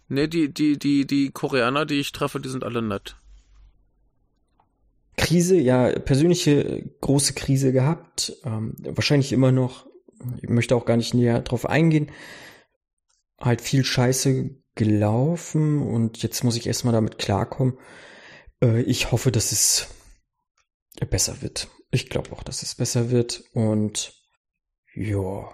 Nee, 0.09 0.27
die, 0.27 0.49
die, 0.49 0.79
die, 0.79 1.07
die 1.07 1.31
Koreaner, 1.33 1.85
die 1.85 2.01
ich 2.01 2.13
treffe, 2.13 2.41
die 2.41 2.49
sind 2.49 2.65
alle 2.65 2.81
nett. 2.81 3.17
Krise, 5.17 5.57
ja, 5.57 5.91
persönliche 5.99 6.85
große 7.01 7.33
Krise 7.33 7.73
gehabt, 7.73 8.37
ähm, 8.45 8.75
wahrscheinlich 8.79 9.33
immer 9.33 9.51
noch. 9.51 9.87
Ich 10.43 10.49
möchte 10.49 10.77
auch 10.77 10.85
gar 10.85 10.97
nicht 10.97 11.15
näher 11.15 11.41
drauf 11.41 11.67
eingehen. 11.67 12.11
Halt 13.41 13.61
viel 13.61 13.85
Scheiße 13.85 14.51
gelaufen 14.75 15.83
und 15.83 16.23
jetzt 16.23 16.45
muss 16.45 16.57
ich 16.57 16.67
erstmal 16.67 16.93
damit 16.93 17.19
klarkommen. 17.19 17.79
Äh, 18.63 18.83
ich 18.83 19.11
hoffe, 19.11 19.33
dass 19.33 19.53
es 19.53 19.89
besser 21.11 21.41
wird. 21.43 21.69
Ich 21.91 22.09
glaube 22.11 22.33
auch, 22.33 22.43
dass 22.43 22.63
es 22.63 22.75
besser 22.75 23.11
wird 23.11 23.45
und 23.53 24.13
ja, 24.95 25.51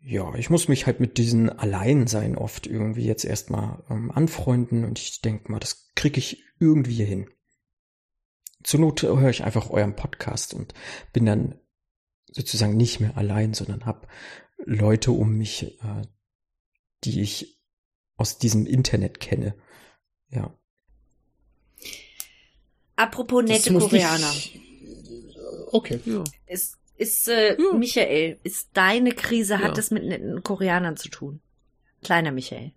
ja, 0.00 0.34
ich 0.36 0.50
muss 0.50 0.68
mich 0.68 0.86
halt 0.86 1.00
mit 1.00 1.18
diesem 1.18 1.50
Alleinsein 1.50 2.36
oft 2.36 2.66
irgendwie 2.66 3.04
jetzt 3.04 3.24
erstmal 3.24 3.84
ähm, 3.90 4.10
anfreunden 4.10 4.84
und 4.84 4.98
ich 4.98 5.20
denke 5.20 5.50
mal, 5.50 5.58
das 5.58 5.88
kriege 5.94 6.18
ich 6.18 6.44
irgendwie 6.58 7.04
hin 7.04 7.28
zur 8.62 8.80
Not 8.80 9.02
höre 9.02 9.30
ich 9.30 9.44
einfach 9.44 9.70
euren 9.70 9.96
Podcast 9.96 10.54
und 10.54 10.74
bin 11.12 11.26
dann 11.26 11.58
sozusagen 12.26 12.76
nicht 12.76 13.00
mehr 13.00 13.16
allein, 13.16 13.54
sondern 13.54 13.86
habe 13.86 14.06
Leute 14.64 15.12
um 15.12 15.36
mich, 15.36 15.80
äh, 15.82 16.02
die 17.04 17.20
ich 17.20 17.58
aus 18.16 18.38
diesem 18.38 18.66
Internet 18.66 19.20
kenne. 19.20 19.54
Ja. 20.30 20.52
Apropos 22.96 23.44
nette 23.44 23.72
Koreaner. 23.72 24.32
Ich... 24.32 24.60
Okay. 25.70 26.00
Ja. 26.04 26.24
Ist, 26.46 26.78
ist 26.96 27.28
äh, 27.28 27.56
ja. 27.56 27.72
Michael, 27.72 28.40
ist 28.42 28.70
deine 28.72 29.12
Krise, 29.12 29.58
hat 29.58 29.68
ja. 29.68 29.74
das 29.74 29.90
mit 29.90 30.04
netten 30.04 30.42
Koreanern 30.42 30.96
zu 30.96 31.08
tun? 31.08 31.40
Kleiner 32.02 32.32
Michael. 32.32 32.72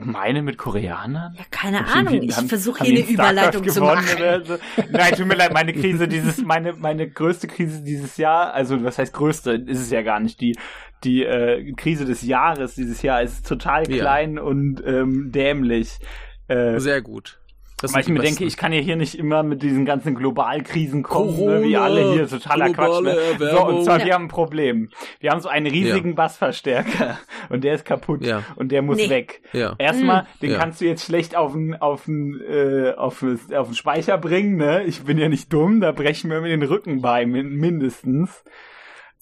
Meine 0.00 0.40
mit 0.42 0.56
Koreanern? 0.56 1.34
Ja, 1.36 1.44
keine 1.50 1.86
Ahnung. 1.86 2.22
Ich 2.22 2.34
versuche 2.34 2.84
hier 2.84 2.96
eine 2.96 3.06
Überleitung 3.06 3.68
zu 3.68 3.80
machen. 3.82 4.06
So. 4.44 4.56
Nein, 4.90 5.12
tut 5.14 5.26
mir 5.26 5.34
leid, 5.34 5.52
meine 5.52 5.74
Krise 5.74 6.08
dieses, 6.08 6.42
meine, 6.42 6.72
meine 6.72 7.08
größte 7.08 7.48
Krise 7.48 7.82
dieses 7.82 8.16
Jahr, 8.16 8.54
also 8.54 8.82
was 8.82 8.96
heißt 8.96 9.12
größte, 9.12 9.52
ist 9.52 9.80
es 9.80 9.90
ja 9.90 10.00
gar 10.02 10.20
nicht. 10.20 10.40
Die, 10.40 10.56
die 11.04 11.22
äh, 11.22 11.72
Krise 11.74 12.06
des 12.06 12.22
Jahres 12.22 12.76
dieses 12.76 13.02
Jahr 13.02 13.22
ist 13.22 13.46
total 13.46 13.84
klein 13.84 14.36
ja. 14.36 14.42
und 14.42 14.82
ähm, 14.86 15.30
dämlich. 15.32 15.98
Äh, 16.48 16.78
Sehr 16.80 17.02
gut. 17.02 17.38
Das 17.80 17.94
Weil 17.94 18.00
ich 18.00 18.08
mir 18.08 18.18
denke, 18.18 18.44
ich 18.44 18.56
kann 18.56 18.72
ja 18.72 18.80
hier 18.80 18.96
nicht 18.96 19.16
immer 19.16 19.44
mit 19.44 19.62
diesen 19.62 19.84
ganzen 19.84 20.16
Globalkrisen 20.16 21.04
kommen, 21.04 21.36
Corona, 21.36 21.58
ne, 21.60 21.62
wie 21.62 21.76
alle 21.76 22.12
hier, 22.12 22.26
totaler 22.26 22.72
Quatsch. 22.72 23.02
Ne? 23.02 23.16
So, 23.38 23.66
und 23.66 23.84
zwar, 23.84 24.00
ja. 24.00 24.06
wir 24.06 24.14
haben 24.14 24.24
ein 24.24 24.28
Problem. 24.28 24.90
Wir 25.20 25.30
haben 25.30 25.40
so 25.40 25.48
einen 25.48 25.68
riesigen 25.68 26.10
ja. 26.10 26.14
Bassverstärker 26.16 27.18
und 27.50 27.62
der 27.62 27.74
ist 27.74 27.84
kaputt 27.84 28.24
ja. 28.24 28.42
und 28.56 28.72
der 28.72 28.82
muss 28.82 28.96
nee. 28.96 29.08
weg. 29.08 29.42
Ja. 29.52 29.76
Erstmal, 29.78 30.22
mhm. 30.22 30.26
den 30.42 30.58
kannst 30.58 30.80
du 30.80 30.86
jetzt 30.86 31.04
schlecht 31.04 31.36
auf 31.36 31.52
den, 31.52 31.76
auf 31.76 32.06
den, 32.06 32.40
äh, 32.40 32.94
auf, 32.96 33.22
auf 33.22 33.68
den 33.68 33.74
Speicher 33.74 34.18
bringen, 34.18 34.56
ne? 34.56 34.82
Ich 34.82 35.04
bin 35.04 35.16
ja 35.16 35.28
nicht 35.28 35.52
dumm, 35.52 35.80
da 35.80 35.92
brechen 35.92 36.30
wir 36.30 36.40
mir 36.40 36.48
den 36.48 36.64
Rücken 36.64 37.00
bei, 37.00 37.26
mindestens. 37.26 38.42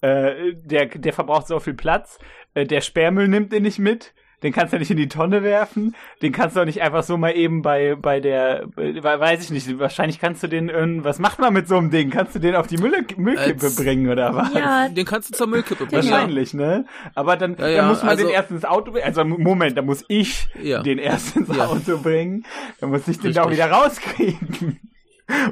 Äh, 0.01 0.55
der, 0.55 0.87
der 0.87 1.13
verbraucht 1.13 1.47
so 1.47 1.59
viel 1.59 1.75
Platz. 1.75 2.17
Äh, 2.55 2.65
der 2.65 2.81
Sperrmüll 2.81 3.27
nimmt 3.27 3.51
den 3.51 3.63
nicht 3.63 3.77
mit 3.77 4.15
den 4.43 4.53
kannst 4.53 4.73
du 4.73 4.77
nicht 4.77 4.91
in 4.91 4.97
die 4.97 5.07
Tonne 5.07 5.41
werfen, 5.43 5.95
den 6.21 6.31
kannst 6.31 6.55
du 6.55 6.61
auch 6.61 6.65
nicht 6.65 6.81
einfach 6.81 7.03
so 7.03 7.17
mal 7.17 7.31
eben 7.31 7.61
bei, 7.61 7.95
bei 7.95 8.19
der, 8.19 8.67
weiß 8.75 9.43
ich 9.43 9.49
nicht, 9.49 9.79
wahrscheinlich 9.79 10.19
kannst 10.19 10.43
du 10.43 10.47
den, 10.47 11.03
was 11.03 11.17
macht 11.19 11.39
man 11.39 11.53
mit 11.53 11.67
so 11.67 11.77
einem 11.77 11.89
Ding? 11.89 12.11
Kannst 12.11 12.35
du 12.35 12.39
den 12.39 12.55
auf 12.55 12.67
die 12.67 12.77
Müll, 12.77 13.05
Müllkippe 13.17 13.65
Als, 13.65 13.75
bringen 13.75 14.09
oder 14.09 14.35
was? 14.35 14.53
Ja, 14.53 14.89
den 14.89 15.05
kannst 15.05 15.29
du 15.29 15.33
zur 15.33 15.47
Müllkippe 15.47 15.85
bringen. 15.85 16.09
Wahrscheinlich, 16.09 16.53
ne? 16.53 16.85
Aber 17.15 17.35
dann, 17.35 17.55
ja, 17.57 17.67
ja, 17.67 17.77
dann 17.77 17.87
muss 17.87 18.01
man 18.01 18.09
also, 18.09 18.25
den 18.25 18.33
erst 18.33 18.51
ins 18.51 18.65
Auto 18.65 18.91
bringen, 18.91 19.05
also 19.05 19.25
Moment, 19.25 19.77
da 19.77 19.81
muss 19.81 20.05
ich 20.07 20.47
ja. 20.61 20.83
den 20.83 20.99
erst 20.99 21.35
ins 21.35 21.49
Auto 21.59 21.97
bringen, 21.97 22.45
dann 22.79 22.91
muss 22.91 23.07
ich 23.07 23.19
den 23.19 23.33
da 23.33 23.43
auch 23.43 23.51
wieder 23.51 23.71
rauskriegen. 23.71 24.79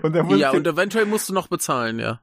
Und 0.04 0.16
dann 0.16 0.28
muss 0.28 0.40
ja, 0.40 0.52
und 0.52 0.66
eventuell 0.66 1.06
musst 1.06 1.28
du 1.28 1.34
noch 1.34 1.48
bezahlen, 1.48 2.00
ja. 2.00 2.22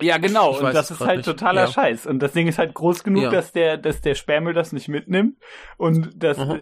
Ja, 0.00 0.18
genau. 0.18 0.52
Ich 0.52 0.60
und 0.60 0.74
das 0.74 0.90
ist 0.90 1.00
halt 1.00 1.18
nicht. 1.18 1.26
totaler 1.26 1.62
ja. 1.62 1.72
Scheiß. 1.72 2.06
Und 2.06 2.20
das 2.20 2.32
Ding 2.32 2.46
ist 2.46 2.58
halt 2.58 2.74
groß 2.74 3.02
genug, 3.02 3.24
ja. 3.24 3.30
dass 3.30 3.52
der, 3.52 3.76
dass 3.76 4.00
der 4.00 4.14
Sperrmüll 4.14 4.54
das 4.54 4.72
nicht 4.72 4.88
mitnimmt. 4.88 5.36
Und 5.76 6.10
das, 6.14 6.38
mhm. 6.38 6.60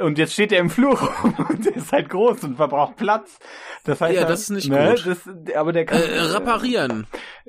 und 0.00 0.18
jetzt 0.18 0.34
steht 0.34 0.52
er 0.52 0.58
im 0.58 0.68
Flur 0.68 0.98
rum 0.98 1.46
und 1.48 1.64
der 1.64 1.76
ist 1.76 1.92
halt 1.92 2.10
groß 2.10 2.44
und 2.44 2.56
verbraucht 2.56 2.96
Platz. 2.96 3.38
Das 3.84 4.00
heißt, 4.00 4.14
ja, 4.14 4.26
das 4.26 4.42
ist 4.42 4.50
nicht 4.50 4.68
ne, 4.68 4.94
gut. 4.94 5.06
Das, 5.06 5.56
aber 5.56 5.72
der 5.72 5.86
kann 5.86 6.02
äh, 6.02 6.20
reparieren. 6.20 7.06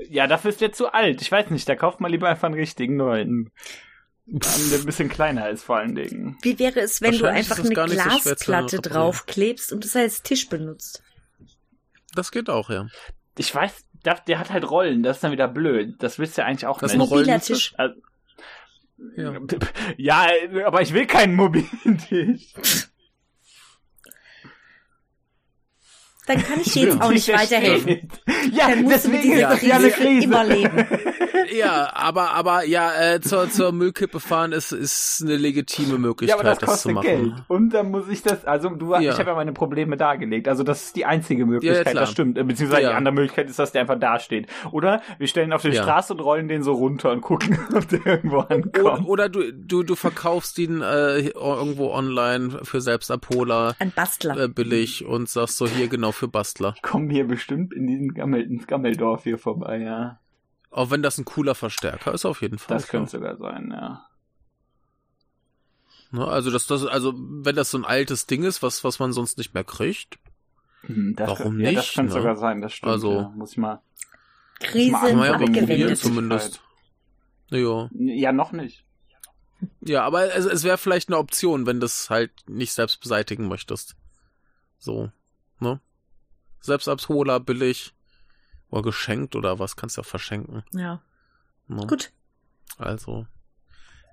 Ja, 0.09 0.27
dafür 0.27 0.49
ist 0.49 0.61
der 0.61 0.71
zu 0.71 0.93
alt. 0.93 1.21
Ich 1.21 1.31
weiß 1.31 1.49
nicht. 1.49 1.67
Da 1.67 1.75
kauft 1.75 1.99
man 1.99 2.11
lieber 2.11 2.29
einfach 2.29 2.47
einen 2.47 2.55
richtigen 2.55 2.95
neuen. 2.95 3.51
Der 4.29 4.79
ein 4.79 4.85
bisschen 4.85 5.07
kleiner 5.07 5.49
ist 5.49 5.63
vor 5.63 5.77
allen 5.77 5.95
Dingen. 5.95 6.37
Wie 6.41 6.59
wäre 6.59 6.81
es, 6.81 7.01
wenn 7.01 7.17
du 7.17 7.29
einfach 7.29 7.59
eine 7.59 7.69
Glasplatte 7.69 8.75
so 8.77 8.81
draufklebst 8.81 9.71
und 9.71 9.85
das 9.85 9.95
als 9.95 10.21
Tisch 10.21 10.49
benutzt? 10.49 11.01
Das 12.13 12.31
geht 12.31 12.49
auch, 12.49 12.69
ja. 12.69 12.87
Ich 13.37 13.53
weiß, 13.53 13.85
der 14.03 14.39
hat 14.39 14.51
halt 14.51 14.69
Rollen, 14.69 15.03
das 15.03 15.17
ist 15.17 15.23
dann 15.23 15.31
wieder 15.31 15.47
blöd. 15.47 15.95
Das 15.99 16.19
willst 16.19 16.37
du 16.37 16.41
ja 16.41 16.47
eigentlich 16.47 16.65
auch 16.65 16.79
das 16.79 16.93
nicht. 16.93 17.01
Das 17.01 17.07
ist 17.07 17.13
ein 17.13 17.17
mobiler 17.17 17.39
Tisch. 17.39 17.73
Also, 17.77 17.95
ja. 19.15 19.33
ja, 19.97 20.27
aber 20.65 20.81
ich 20.81 20.93
will 20.93 21.05
keinen 21.05 21.35
mobilen 21.35 21.97
Tisch. 22.07 22.53
Dann 26.27 26.43
kann 26.43 26.59
ich 26.59 26.73
dir 26.73 26.87
jetzt 26.87 27.01
auch 27.01 27.09
nicht 27.09 27.29
weiterhelfen. 27.29 28.09
Ja, 28.51 28.69
dann 28.69 28.83
musst 28.83 29.05
deswegen 29.05 29.11
du 29.11 29.29
mit 29.29 29.61
dieser 29.61 29.63
ja, 29.65 29.89
Krise 29.89 30.23
immer 30.25 30.43
leben. 30.43 30.85
ja, 31.57 31.89
aber 31.93 32.31
aber 32.31 32.65
ja, 32.65 33.13
äh, 33.13 33.21
zur, 33.21 33.49
zur 33.49 33.71
Müllkippe 33.71 34.19
fahren 34.19 34.51
ist 34.51 34.73
ist 34.73 35.21
eine 35.23 35.37
legitime 35.37 35.97
Möglichkeit, 35.97 36.29
ja, 36.29 36.35
aber 36.35 36.43
das, 36.43 36.59
das 36.59 36.81
zu 36.81 36.89
machen. 36.89 37.07
Geld. 37.07 37.33
Und 37.47 37.69
dann 37.69 37.91
muss 37.91 38.09
ich 38.09 38.21
das, 38.21 38.45
also 38.45 38.69
du, 38.69 38.93
ja. 38.93 38.99
ich 38.99 39.19
habe 39.19 39.29
ja 39.29 39.35
meine 39.35 39.53
Probleme 39.53 39.95
dargelegt. 39.95 40.47
Also 40.47 40.63
das 40.63 40.85
ist 40.85 40.95
die 40.97 41.05
einzige 41.05 41.45
Möglichkeit, 41.45 41.87
ja, 41.87 41.93
das 41.93 42.11
stimmt. 42.11 42.35
Beziehungsweise 42.35 42.87
die 42.87 42.93
andere 42.93 43.13
Möglichkeit 43.13 43.49
ist, 43.49 43.59
dass 43.59 43.71
der 43.71 43.81
einfach 43.81 43.99
dasteht. 43.99 44.47
Oder 44.71 45.01
wir 45.17 45.27
stellen 45.27 45.49
ihn 45.49 45.53
auf 45.53 45.61
die 45.61 45.73
Straße 45.73 46.13
und 46.13 46.19
rollen 46.19 46.47
den 46.47 46.63
so 46.63 46.73
runter 46.73 47.11
und 47.11 47.21
gucken, 47.21 47.57
ob 47.73 47.87
der 47.87 48.05
irgendwo 48.05 48.39
ankommt. 48.39 49.05
Oder, 49.05 49.07
oder 49.07 49.29
du 49.29 49.53
du 49.53 49.83
du 49.83 49.95
verkaufst 49.95 50.59
ihn 50.59 50.81
äh, 50.81 51.19
irgendwo 51.19 51.91
online 51.91 52.59
für 52.63 52.81
Selbstabholer. 52.81 53.75
Ein 53.79 53.91
Bastler. 53.91 54.37
Äh, 54.37 54.47
billig 54.49 55.05
und 55.05 55.29
sagst 55.29 55.57
so 55.57 55.67
hier 55.67 55.87
genau 55.87 56.11
für 56.17 56.27
Bastler. 56.27 56.73
Ich 56.75 56.81
komme 56.81 57.11
hier 57.11 57.27
bestimmt 57.27 57.73
in 57.73 57.87
diesen 57.87 58.13
Gammel, 58.13 58.41
ins 58.41 58.67
Gammeldorf 58.67 59.23
hier 59.23 59.37
vorbei, 59.37 59.79
ja. 59.79 60.19
Auch 60.69 60.91
wenn 60.91 61.01
das 61.01 61.17
ein 61.17 61.25
cooler 61.25 61.55
Verstärker 61.55 62.13
ist, 62.13 62.25
auf 62.25 62.41
jeden 62.41 62.57
Fall. 62.57 62.77
Das 62.77 62.87
könnte 62.87 63.11
sogar 63.11 63.37
sein, 63.37 63.71
ja. 63.71 64.05
Ne, 66.11 66.25
also 66.25 66.51
das, 66.51 66.67
das, 66.67 66.85
also 66.85 67.13
wenn 67.15 67.55
das 67.55 67.71
so 67.71 67.77
ein 67.77 67.85
altes 67.85 68.27
Ding 68.27 68.43
ist, 68.43 68.63
was, 68.63 68.83
was 68.83 68.99
man 68.99 69.11
sonst 69.13 69.37
nicht 69.37 69.53
mehr 69.53 69.63
kriegt, 69.63 70.19
hm, 70.81 71.15
warum 71.17 71.37
kann, 71.37 71.57
nicht? 71.57 71.71
Ja, 71.71 71.79
das 71.79 71.93
könnte 71.93 72.13
ne? 72.13 72.19
sogar 72.19 72.35
sein, 72.37 72.61
das 72.61 72.73
stimmt. 72.73 72.91
Also 72.91 73.13
ja. 73.13 73.33
muss 73.35 73.51
ich 73.51 73.57
mal. 73.57 73.81
Krise 74.59 74.91
mal 75.15 75.27
ja 75.27 75.37
probieren 75.37 75.95
zumindest. 75.95 76.61
Ja. 77.49 77.89
ja, 77.91 78.31
noch 78.31 78.51
nicht. 78.51 78.83
Ja, 79.81 80.03
aber 80.03 80.33
es, 80.35 80.45
es 80.45 80.63
wäre 80.63 80.77
vielleicht 80.77 81.09
eine 81.09 81.17
Option, 81.17 81.65
wenn 81.65 81.79
du 81.79 81.85
es 81.85 82.09
halt 82.09 82.31
nicht 82.47 82.73
selbst 82.73 83.01
beseitigen 83.01 83.47
möchtest. 83.47 83.95
So, 84.77 85.11
ne? 85.59 85.79
Selbstabholer, 86.67 87.39
billig. 87.39 87.93
Oder 88.69 88.83
geschenkt 88.83 89.35
oder 89.35 89.59
was 89.59 89.75
kannst 89.75 89.97
du 89.97 90.01
auch 90.01 90.05
verschenken. 90.05 90.63
Ja. 90.73 91.01
No? 91.67 91.81
Ne? 91.81 91.87
Gut. 91.87 92.11
Also, 92.77 93.25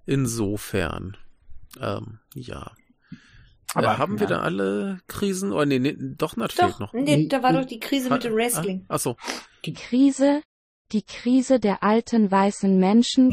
insofern, 0.07 1.17
ähm, 1.81 2.21
ja. 2.35 2.71
Aber 3.75 3.95
äh, 3.95 3.99
haben 3.99 4.15
ja. 4.15 4.21
wir 4.21 4.27
da 4.29 4.41
alle 4.41 5.01
Krisen? 5.09 5.53
Oh, 5.53 5.65
nee, 5.65 5.81
nee 5.81 5.97
doch, 5.99 6.35
fehlt 6.35 6.79
noch. 6.79 6.93
Nee, 6.93 7.27
da 7.27 7.43
war 7.43 7.53
doch 7.53 7.65
die 7.65 7.81
Krise 7.81 8.11
mit 8.11 8.23
dem 8.23 8.35
Wrestling. 8.35 8.85
Ah, 8.89 8.95
ach 8.95 9.01
so. 9.01 9.17
Die 9.65 9.75
Krise, 9.75 10.43
die 10.93 11.03
Krise 11.03 11.59
der 11.59 11.83
alten 11.83 12.31
weißen 12.31 12.79
Menschen. 12.79 13.31